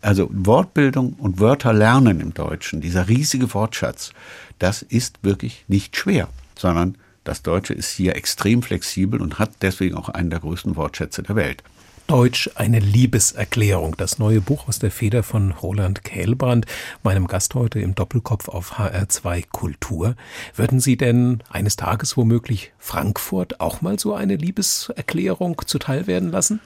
Also 0.00 0.28
Wortbildung 0.30 1.14
und 1.14 1.40
Wörter 1.40 1.72
lernen 1.72 2.20
im 2.20 2.34
Deutschen, 2.34 2.80
dieser 2.80 3.08
riesige 3.08 3.52
Wortschatz, 3.54 4.12
das 4.58 4.82
ist 4.82 5.18
wirklich 5.22 5.64
nicht 5.66 5.96
schwer, 5.96 6.28
sondern 6.56 6.96
das 7.24 7.42
Deutsche 7.42 7.72
ist 7.72 7.90
hier 7.90 8.14
extrem 8.14 8.62
flexibel 8.62 9.20
und 9.20 9.38
hat 9.38 9.50
deswegen 9.62 9.96
auch 9.96 10.10
einen 10.10 10.30
der 10.30 10.40
größten 10.40 10.76
Wortschätze 10.76 11.22
der 11.22 11.36
Welt. 11.36 11.64
Deutsch 12.06 12.50
eine 12.54 12.80
Liebeserklärung. 12.80 13.96
Das 13.96 14.18
neue 14.18 14.42
Buch 14.42 14.68
aus 14.68 14.78
der 14.78 14.90
Feder 14.90 15.22
von 15.22 15.52
Roland 15.52 16.04
Kählbrand, 16.04 16.66
meinem 17.02 17.26
Gast 17.26 17.54
heute 17.54 17.80
im 17.80 17.94
Doppelkopf 17.94 18.48
auf 18.48 18.78
HR2 18.78 19.44
Kultur. 19.50 20.14
Würden 20.54 20.80
Sie 20.80 20.98
denn 20.98 21.42
eines 21.48 21.76
Tages 21.76 22.16
womöglich 22.18 22.72
Frankfurt 22.78 23.60
auch 23.60 23.80
mal 23.80 23.98
so 23.98 24.12
eine 24.14 24.36
Liebeserklärung 24.36 25.62
zuteil 25.64 26.06
werden 26.06 26.30
lassen? 26.30 26.60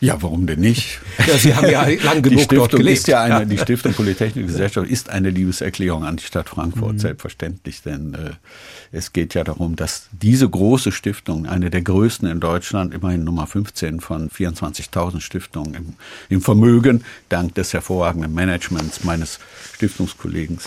Ja, 0.00 0.20
warum 0.22 0.46
denn 0.46 0.60
nicht? 0.60 0.98
Ja, 1.26 1.36
Sie 1.36 1.54
haben 1.54 1.68
ja 1.68 1.86
lang 2.04 2.22
genug 2.22 2.48
die 2.48 2.56
dort 2.56 2.72
gelebt. 2.72 2.98
Ist 2.98 3.08
ja 3.08 3.22
eine, 3.22 3.46
Die 3.46 3.58
Stiftung 3.58 3.92
Polytechnische 3.92 4.46
Gesellschaft 4.46 4.88
ist 4.88 5.10
eine 5.10 5.28
Liebeserklärung 5.28 6.04
an 6.04 6.16
die 6.16 6.24
Stadt 6.24 6.48
Frankfurt, 6.48 6.94
mhm. 6.94 6.98
selbstverständlich. 6.98 7.82
Denn 7.82 8.14
äh, 8.14 8.30
es 8.90 9.12
geht 9.12 9.34
ja 9.34 9.44
darum, 9.44 9.76
dass 9.76 10.08
diese 10.12 10.48
große 10.48 10.92
Stiftung, 10.92 11.46
eine 11.46 11.68
der 11.68 11.82
größten 11.82 12.28
in 12.28 12.40
Deutschland, 12.40 12.94
immerhin 12.94 13.22
Nummer 13.22 13.46
15 13.46 14.00
von 14.00 14.30
24.000 14.30 15.20
Stiftungen 15.20 15.74
im, 15.74 15.94
im, 16.30 16.40
Vermögen, 16.40 17.04
dank 17.28 17.54
des 17.54 17.74
hervorragenden 17.74 18.32
Managements 18.32 19.04
meines 19.04 19.38
Stiftungskollegen 19.74 20.58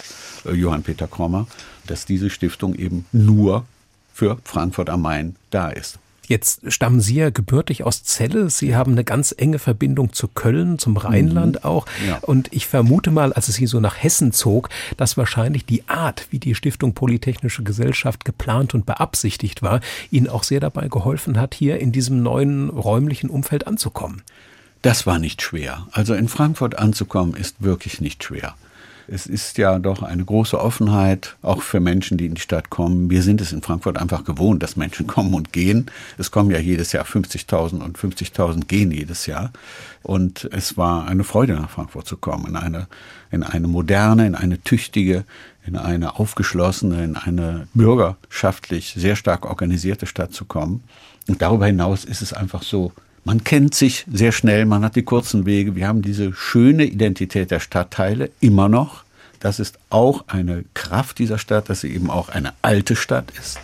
äh, 0.46 0.54
Johann 0.54 0.84
Peter 0.84 1.08
Krommer, 1.08 1.48
dass 1.88 2.06
diese 2.06 2.30
Stiftung 2.30 2.76
eben 2.76 3.06
nur 3.12 3.66
für 4.14 4.38
Frankfurt 4.44 4.92
am 4.92 5.02
Main 5.02 5.36
da 5.50 5.70
ist. 5.70 5.98
Jetzt 6.28 6.72
stammen 6.72 7.02
Sie 7.02 7.16
ja 7.16 7.30
gebürtig 7.30 7.84
aus 7.84 8.04
Celle. 8.04 8.50
Sie 8.50 8.76
haben 8.76 8.94
eine 8.94 9.04
ganz 9.04 9.34
enge 9.38 9.60
Verbindung 9.60 10.14
zu 10.14 10.28
Köln, 10.28 10.80
zum 10.80 10.96
Rheinland 10.98 11.56
mhm. 11.56 11.64
auch. 11.64 11.86
Ja. 12.08 12.20
Und 12.20 12.48
ich 12.52 12.68
vermute 12.68 13.12
mal, 13.12 13.34
als 13.34 13.50
es 13.50 13.56
Sie 13.56 13.68
so 13.68 13.80
nach 13.80 14.02
Hessen 14.02 14.32
zog, 14.32 14.70
dass 14.98 15.18
wahrscheinlich 15.18 15.66
die 15.66 15.88
Art, 15.88 16.28
wie 16.32 16.40
die 16.40 16.56
Stiftung 16.56 16.94
Polytechnische 16.94 17.64
Gesellschaft 17.64 18.26
geplant 18.26 18.74
und 18.74 18.86
beabsichtigt 18.86 19.62
war, 19.62 19.82
Ihnen 20.12 20.30
auch 20.30 20.44
sehr 20.44 20.60
dabei 20.60 20.88
geholfen 20.88 21.40
hat, 21.40 21.54
hier 21.54 21.80
in 21.80 21.92
diesem 21.92 22.24
neuen 22.24 22.70
räumlichen 22.70 23.30
Umfeld 23.30 23.68
anzukommen. 23.68 24.22
Das 24.82 25.06
war 25.06 25.20
nicht 25.20 25.42
schwer. 25.42 25.88
Also 25.92 26.14
in 26.14 26.28
Frankfurt 26.28 26.78
anzukommen 26.78 27.36
ist 27.36 27.64
wirklich 27.64 28.02
nicht 28.02 28.24
schwer. 28.24 28.56
Es 29.08 29.26
ist 29.26 29.58
ja 29.58 29.80
doch 29.80 30.01
eine 30.01 30.24
große 30.24 30.60
Offenheit, 30.60 31.36
auch 31.41 31.62
für 31.62 31.80
Menschen, 31.80 32.18
die 32.18 32.26
in 32.26 32.36
die 32.36 32.41
Stadt 32.41 32.70
kommen. 32.70 33.10
Wir 33.10 33.22
sind 33.22 33.41
es 33.41 33.51
in 33.51 33.62
Frankfurt 33.62 33.97
einfach 33.97 34.24
gewohnt, 34.24 34.64
dass 34.64 34.76
Menschen 34.76 35.08
kommen 35.08 35.34
und 35.34 35.51
gehen. 35.51 35.88
Es 36.18 36.32
kommen 36.32 36.51
ja 36.51 36.60
jedes 36.60 36.93
Jahr 36.93 37.06
50.000 37.06 37.82
und 37.82 37.97
50.000 37.97 38.66
gehen 38.66 38.91
jedes 38.91 39.26
Jahr. 39.26 39.51
Und 40.04 40.49
es 40.51 40.78
war 40.78 41.08
eine 41.08 41.24
Freude, 41.24 41.54
nach 41.54 41.70
Frankfurt 41.70 42.08
zu 42.08 42.18
kommen, 42.18 42.47
in 42.47 42.56
eine, 42.56 42.88
in 43.32 43.43
eine 43.43 43.68
moderne, 43.68 44.26
in 44.26 44.36
eine 44.36 44.62
tüchtige, 44.62 45.26
in 45.66 45.76
eine 45.76 46.20
aufgeschlossene, 46.20 47.04
in 47.04 47.16
eine 47.16 47.68
bürgerschaftlich 47.74 48.93
sehr 48.97 49.16
stark 49.16 49.45
organisierte 49.45 50.06
Stadt 50.06 50.34
zu 50.34 50.45
kommen. 50.45 50.84
Und 51.28 51.41
darüber 51.41 51.66
hinaus 51.66 52.06
ist 52.06 52.22
es 52.22 52.34
einfach 52.34 52.64
so, 52.64 52.93
man 53.26 53.44
kennt 53.44 53.74
sich 53.74 54.06
sehr 54.12 54.32
schnell, 54.32 54.66
man 54.66 54.84
hat 54.84 54.96
die 54.96 55.04
kurzen 55.04 55.46
Wege. 55.46 55.76
Wir 55.76 55.88
haben 55.88 56.02
diese 56.02 56.34
schöne 56.34 56.86
Identität 56.86 57.52
der 57.52 57.60
Stadtteile 57.60 58.30
immer 58.40 58.70
noch. 58.70 59.04
Das 59.40 59.60
ist 59.60 59.78
auch 59.90 60.26
eine 60.28 60.64
Kraft 60.74 61.20
dieser 61.20 61.38
Stadt, 61.38 61.70
dass 61.70 61.82
sie 61.82 61.94
eben 61.94 62.10
auch 62.10 62.30
eine 62.30 62.54
alte 62.62 62.96
Stadt 62.96 63.32
ist. 63.40 63.60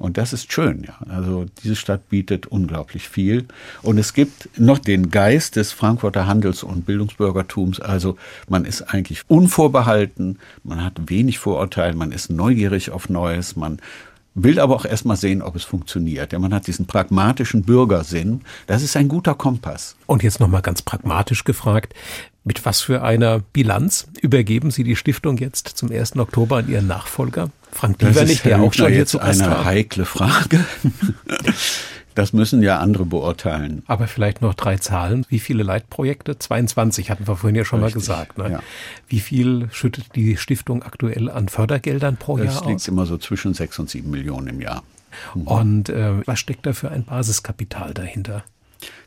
Und 0.00 0.16
das 0.16 0.32
ist 0.32 0.50
schön, 0.50 0.84
ja. 0.84 0.94
Also 1.10 1.44
diese 1.62 1.76
Stadt 1.76 2.08
bietet 2.08 2.46
unglaublich 2.46 3.06
viel. 3.06 3.44
Und 3.82 3.98
es 3.98 4.14
gibt 4.14 4.48
noch 4.58 4.78
den 4.78 5.10
Geist 5.10 5.56
des 5.56 5.72
Frankfurter 5.72 6.26
Handels- 6.26 6.62
und 6.62 6.86
Bildungsbürgertums. 6.86 7.80
Also 7.80 8.16
man 8.48 8.64
ist 8.64 8.80
eigentlich 8.80 9.24
unvorbehalten, 9.28 10.38
man 10.64 10.82
hat 10.82 11.10
wenig 11.10 11.38
Vorurteile, 11.38 11.94
man 11.94 12.12
ist 12.12 12.30
neugierig 12.30 12.90
auf 12.90 13.10
Neues, 13.10 13.56
man 13.56 13.78
will 14.44 14.60
aber 14.60 14.76
auch 14.76 14.84
erstmal 14.84 15.16
sehen, 15.16 15.42
ob 15.42 15.56
es 15.56 15.64
funktioniert. 15.64 16.32
Ja, 16.32 16.38
man 16.38 16.52
hat 16.54 16.66
diesen 16.66 16.86
pragmatischen 16.86 17.62
Bürgersinn. 17.62 18.42
Das 18.66 18.82
ist 18.82 18.96
ein 18.96 19.08
guter 19.08 19.34
Kompass. 19.34 19.96
Und 20.06 20.22
jetzt 20.22 20.40
nochmal 20.40 20.62
ganz 20.62 20.82
pragmatisch 20.82 21.44
gefragt, 21.44 21.94
mit 22.44 22.64
was 22.64 22.80
für 22.80 23.02
einer 23.02 23.40
Bilanz 23.40 24.08
übergeben 24.20 24.70
Sie 24.70 24.84
die 24.84 24.96
Stiftung 24.96 25.36
jetzt 25.38 25.68
zum 25.68 25.90
1. 25.92 26.16
Oktober 26.16 26.56
an 26.56 26.68
Ihren 26.68 26.86
Nachfolger? 26.86 27.50
Frank 27.70 27.98
Dieberlich, 27.98 28.42
der 28.42 28.60
auch 28.60 28.72
schon 28.72 28.92
hier 28.92 29.06
zu 29.06 29.18
Gast 29.18 29.42
eine 29.42 29.50
war. 29.50 29.64
heikle 29.64 30.04
Frage. 30.04 30.64
Das 32.14 32.32
müssen 32.32 32.62
ja 32.62 32.78
andere 32.78 33.04
beurteilen. 33.04 33.82
Aber 33.86 34.06
vielleicht 34.06 34.42
noch 34.42 34.54
drei 34.54 34.76
Zahlen. 34.76 35.24
Wie 35.28 35.38
viele 35.38 35.62
Leitprojekte? 35.62 36.38
22 36.38 37.10
hatten 37.10 37.26
wir 37.26 37.36
vorhin 37.36 37.56
ja 37.56 37.64
schon 37.64 37.82
Richtig, 37.82 37.94
mal 37.94 38.00
gesagt. 38.00 38.38
Ne? 38.38 38.50
Ja. 38.50 38.60
Wie 39.08 39.20
viel 39.20 39.68
schüttet 39.72 40.14
die 40.14 40.36
Stiftung 40.36 40.82
aktuell 40.82 41.30
an 41.30 41.48
Fördergeldern 41.48 42.16
pro 42.16 42.36
das 42.36 42.46
Jahr 42.46 42.54
aus? 42.54 42.60
Das 42.62 42.68
liegt 42.68 42.88
immer 42.88 43.06
so 43.06 43.16
zwischen 43.16 43.54
sechs 43.54 43.78
und 43.78 43.88
sieben 43.88 44.10
Millionen 44.10 44.48
im 44.48 44.60
Jahr. 44.60 44.82
Mhm. 45.34 45.42
Und 45.42 45.88
äh, 45.88 46.26
was 46.26 46.38
steckt 46.40 46.66
da 46.66 46.72
für 46.72 46.90
ein 46.90 47.04
Basiskapital 47.04 47.94
dahinter? 47.94 48.44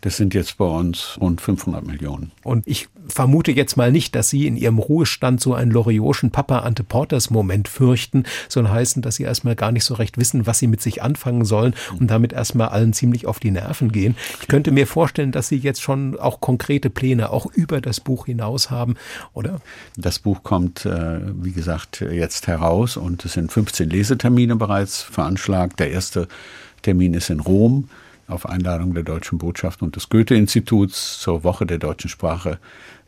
Das 0.01 0.17
sind 0.17 0.33
jetzt 0.33 0.57
bei 0.57 0.65
uns 0.65 1.17
rund 1.19 1.41
500 1.41 1.85
Millionen. 1.85 2.31
Und 2.43 2.67
ich 2.67 2.89
vermute 3.07 3.51
jetzt 3.51 3.77
mal 3.77 3.91
nicht, 3.91 4.15
dass 4.15 4.29
Sie 4.29 4.47
in 4.47 4.57
Ihrem 4.57 4.77
Ruhestand 4.77 5.41
so 5.41 5.53
einen 5.53 5.71
Loriotschen 5.71 6.31
Papa 6.31 6.59
Ante 6.59 6.83
Porters 6.83 7.29
Moment 7.29 7.67
fürchten, 7.67 8.23
sondern 8.49 8.73
heißen, 8.73 9.01
dass 9.01 9.15
Sie 9.15 9.23
erstmal 9.23 9.55
gar 9.55 9.71
nicht 9.71 9.85
so 9.85 9.93
recht 9.93 10.17
wissen, 10.17 10.45
was 10.45 10.59
Sie 10.59 10.67
mit 10.67 10.81
sich 10.81 11.01
anfangen 11.01 11.45
sollen 11.45 11.73
und 11.99 12.09
damit 12.11 12.33
erstmal 12.33 12.69
allen 12.69 12.93
ziemlich 12.93 13.27
auf 13.27 13.39
die 13.39 13.51
Nerven 13.51 13.91
gehen. 13.91 14.15
Ich 14.41 14.47
könnte 14.47 14.71
mir 14.71 14.87
vorstellen, 14.87 15.31
dass 15.31 15.47
Sie 15.47 15.57
jetzt 15.57 15.81
schon 15.81 16.19
auch 16.19 16.39
konkrete 16.39 16.89
Pläne 16.89 17.31
auch 17.31 17.45
über 17.45 17.81
das 17.81 17.99
Buch 17.99 18.25
hinaus 18.25 18.69
haben, 18.69 18.95
oder? 19.33 19.61
Das 19.97 20.19
Buch 20.19 20.43
kommt, 20.43 20.85
äh, 20.85 21.21
wie 21.41 21.51
gesagt, 21.51 22.01
jetzt 22.01 22.47
heraus 22.47 22.97
und 22.97 23.25
es 23.25 23.33
sind 23.33 23.51
15 23.51 23.89
Lesetermine 23.89 24.55
bereits 24.55 25.01
veranschlagt. 25.01 25.79
Der 25.79 25.91
erste 25.91 26.27
Termin 26.81 27.13
ist 27.13 27.29
in 27.29 27.39
Rom 27.39 27.89
auf 28.27 28.47
Einladung 28.47 28.93
der 28.93 29.03
Deutschen 29.03 29.37
Botschaft 29.37 29.81
und 29.81 29.95
des 29.95 30.09
Goethe-Instituts 30.09 31.19
zur 31.19 31.43
Woche 31.43 31.65
der 31.65 31.77
deutschen 31.77 32.09
Sprache. 32.09 32.59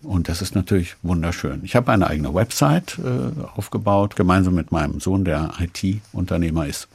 Und 0.03 0.29
das 0.29 0.41
ist 0.41 0.55
natürlich 0.55 0.95
wunderschön. 1.01 1.61
Ich 1.63 1.75
habe 1.75 1.91
eine 1.91 2.07
eigene 2.07 2.33
Website 2.33 2.99
äh, 2.99 3.41
aufgebaut, 3.55 4.15
gemeinsam 4.15 4.55
mit 4.55 4.71
meinem 4.71 4.99
Sohn, 4.99 5.25
der 5.25 5.53
IT-Unternehmer 5.59 6.67
ist. 6.67 6.87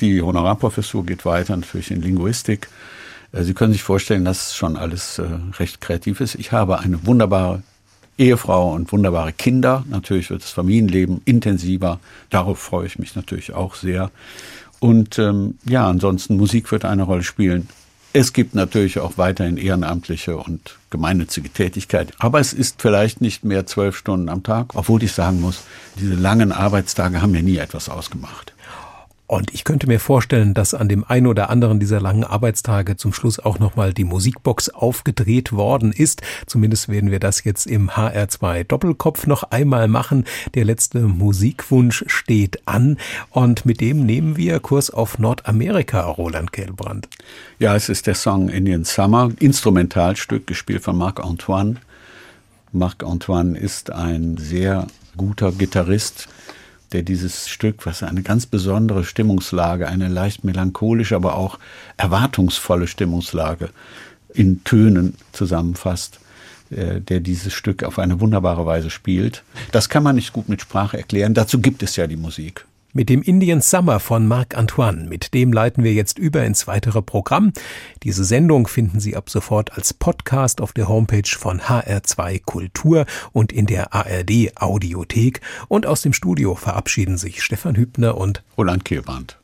Die 0.00 0.20
Honorarprofessur 0.20 1.04
geht 1.04 1.24
weiter 1.24 1.56
natürlich 1.56 1.90
in 1.90 2.02
Linguistik. 2.02 2.68
Äh, 3.32 3.42
Sie 3.42 3.54
können 3.54 3.72
sich 3.72 3.82
vorstellen, 3.82 4.24
dass 4.24 4.54
schon 4.54 4.76
alles 4.76 5.18
äh, 5.18 5.26
recht 5.58 5.80
kreativ 5.80 6.20
ist. 6.20 6.36
Ich 6.36 6.52
habe 6.52 6.78
eine 6.78 7.04
wunderbare 7.06 7.62
Ehefrau 8.18 8.72
und 8.72 8.90
wunderbare 8.92 9.32
Kinder. 9.32 9.84
Natürlich 9.88 10.30
wird 10.30 10.42
das 10.42 10.50
Familienleben 10.50 11.20
intensiver. 11.24 12.00
Darauf 12.30 12.58
freue 12.58 12.86
ich 12.86 12.98
mich 12.98 13.14
natürlich 13.14 13.52
auch 13.52 13.74
sehr. 13.74 14.10
Und 14.80 15.18
ähm, 15.18 15.58
ja, 15.64 15.88
ansonsten 15.88 16.36
Musik 16.36 16.70
wird 16.70 16.84
eine 16.84 17.02
Rolle 17.02 17.22
spielen. 17.22 17.68
Es 18.12 18.32
gibt 18.32 18.54
natürlich 18.54 18.98
auch 18.98 19.18
weiterhin 19.18 19.58
ehrenamtliche 19.58 20.38
und 20.38 20.78
gemeinnützige 20.88 21.50
Tätigkeit. 21.50 22.14
Aber 22.18 22.40
es 22.40 22.54
ist 22.54 22.80
vielleicht 22.80 23.20
nicht 23.20 23.44
mehr 23.44 23.66
zwölf 23.66 23.96
Stunden 23.96 24.30
am 24.30 24.42
Tag, 24.42 24.74
obwohl 24.74 25.02
ich 25.02 25.12
sagen 25.12 25.40
muss, 25.42 25.64
diese 26.00 26.14
langen 26.14 26.50
Arbeitstage 26.50 27.20
haben 27.20 27.32
mir 27.32 27.42
nie 27.42 27.58
etwas 27.58 27.90
ausgemacht. 27.90 28.54
Und 29.28 29.52
ich 29.52 29.64
könnte 29.64 29.88
mir 29.88 29.98
vorstellen, 29.98 30.54
dass 30.54 30.72
an 30.72 30.88
dem 30.88 31.02
einen 31.02 31.26
oder 31.26 31.50
anderen 31.50 31.80
dieser 31.80 32.00
langen 32.00 32.22
Arbeitstage 32.22 32.96
zum 32.96 33.12
Schluss 33.12 33.40
auch 33.40 33.58
nochmal 33.58 33.92
die 33.92 34.04
Musikbox 34.04 34.68
aufgedreht 34.68 35.52
worden 35.52 35.92
ist. 35.92 36.22
Zumindest 36.46 36.88
werden 36.88 37.10
wir 37.10 37.18
das 37.18 37.42
jetzt 37.42 37.66
im 37.66 37.90
HR2 37.90 38.62
Doppelkopf 38.62 39.26
noch 39.26 39.42
einmal 39.42 39.88
machen. 39.88 40.26
Der 40.54 40.64
letzte 40.64 41.00
Musikwunsch 41.00 42.04
steht 42.06 42.68
an 42.68 42.98
und 43.30 43.66
mit 43.66 43.80
dem 43.80 44.06
nehmen 44.06 44.36
wir 44.36 44.60
Kurs 44.60 44.90
auf 44.90 45.18
Nordamerika, 45.18 46.02
Roland 46.02 46.52
Kehlbrand. 46.52 47.08
Ja, 47.58 47.74
es 47.74 47.88
ist 47.88 48.06
der 48.06 48.14
Song 48.14 48.48
Indian 48.48 48.84
Summer, 48.84 49.32
Instrumentalstück, 49.40 50.46
gespielt 50.46 50.84
von 50.84 50.96
Marc 50.96 51.18
Antoine. 51.18 51.76
Marc 52.70 53.02
Antoine 53.02 53.58
ist 53.58 53.90
ein 53.90 54.36
sehr 54.36 54.86
guter 55.16 55.50
Gitarrist 55.50 56.28
der 56.92 57.02
dieses 57.02 57.48
Stück, 57.48 57.86
was 57.86 58.02
eine 58.02 58.22
ganz 58.22 58.46
besondere 58.46 59.04
Stimmungslage, 59.04 59.88
eine 59.88 60.08
leicht 60.08 60.44
melancholische, 60.44 61.16
aber 61.16 61.36
auch 61.36 61.58
erwartungsvolle 61.96 62.86
Stimmungslage 62.86 63.70
in 64.32 64.62
Tönen 64.64 65.14
zusammenfasst, 65.32 66.20
äh, 66.70 67.00
der 67.00 67.20
dieses 67.20 67.52
Stück 67.52 67.82
auf 67.84 67.98
eine 67.98 68.20
wunderbare 68.20 68.66
Weise 68.66 68.90
spielt. 68.90 69.42
Das 69.72 69.88
kann 69.88 70.02
man 70.02 70.16
nicht 70.16 70.32
gut 70.32 70.48
mit 70.48 70.60
Sprache 70.60 70.96
erklären. 70.96 71.34
Dazu 71.34 71.60
gibt 71.60 71.82
es 71.82 71.96
ja 71.96 72.06
die 72.06 72.16
Musik 72.16 72.64
mit 72.96 73.10
dem 73.10 73.20
Indian 73.20 73.60
Summer 73.60 74.00
von 74.00 74.26
Marc 74.26 74.56
Antoine. 74.56 75.06
Mit 75.06 75.34
dem 75.34 75.52
leiten 75.52 75.84
wir 75.84 75.92
jetzt 75.92 76.18
über 76.18 76.44
ins 76.44 76.66
weitere 76.66 77.02
Programm. 77.02 77.52
Diese 78.02 78.24
Sendung 78.24 78.66
finden 78.66 79.00
Sie 79.00 79.14
ab 79.14 79.28
sofort 79.28 79.74
als 79.74 79.92
Podcast 79.92 80.62
auf 80.62 80.72
der 80.72 80.88
Homepage 80.88 81.28
von 81.28 81.60
HR2 81.60 82.42
Kultur 82.42 83.04
und 83.32 83.52
in 83.52 83.66
der 83.66 83.92
ARD 83.92 84.56
Audiothek. 84.56 85.42
Und 85.68 85.84
aus 85.84 86.00
dem 86.00 86.14
Studio 86.14 86.54
verabschieden 86.54 87.18
sich 87.18 87.42
Stefan 87.42 87.76
Hübner 87.76 88.16
und 88.16 88.42
Roland 88.56 88.86
Kehlband. 88.86 89.38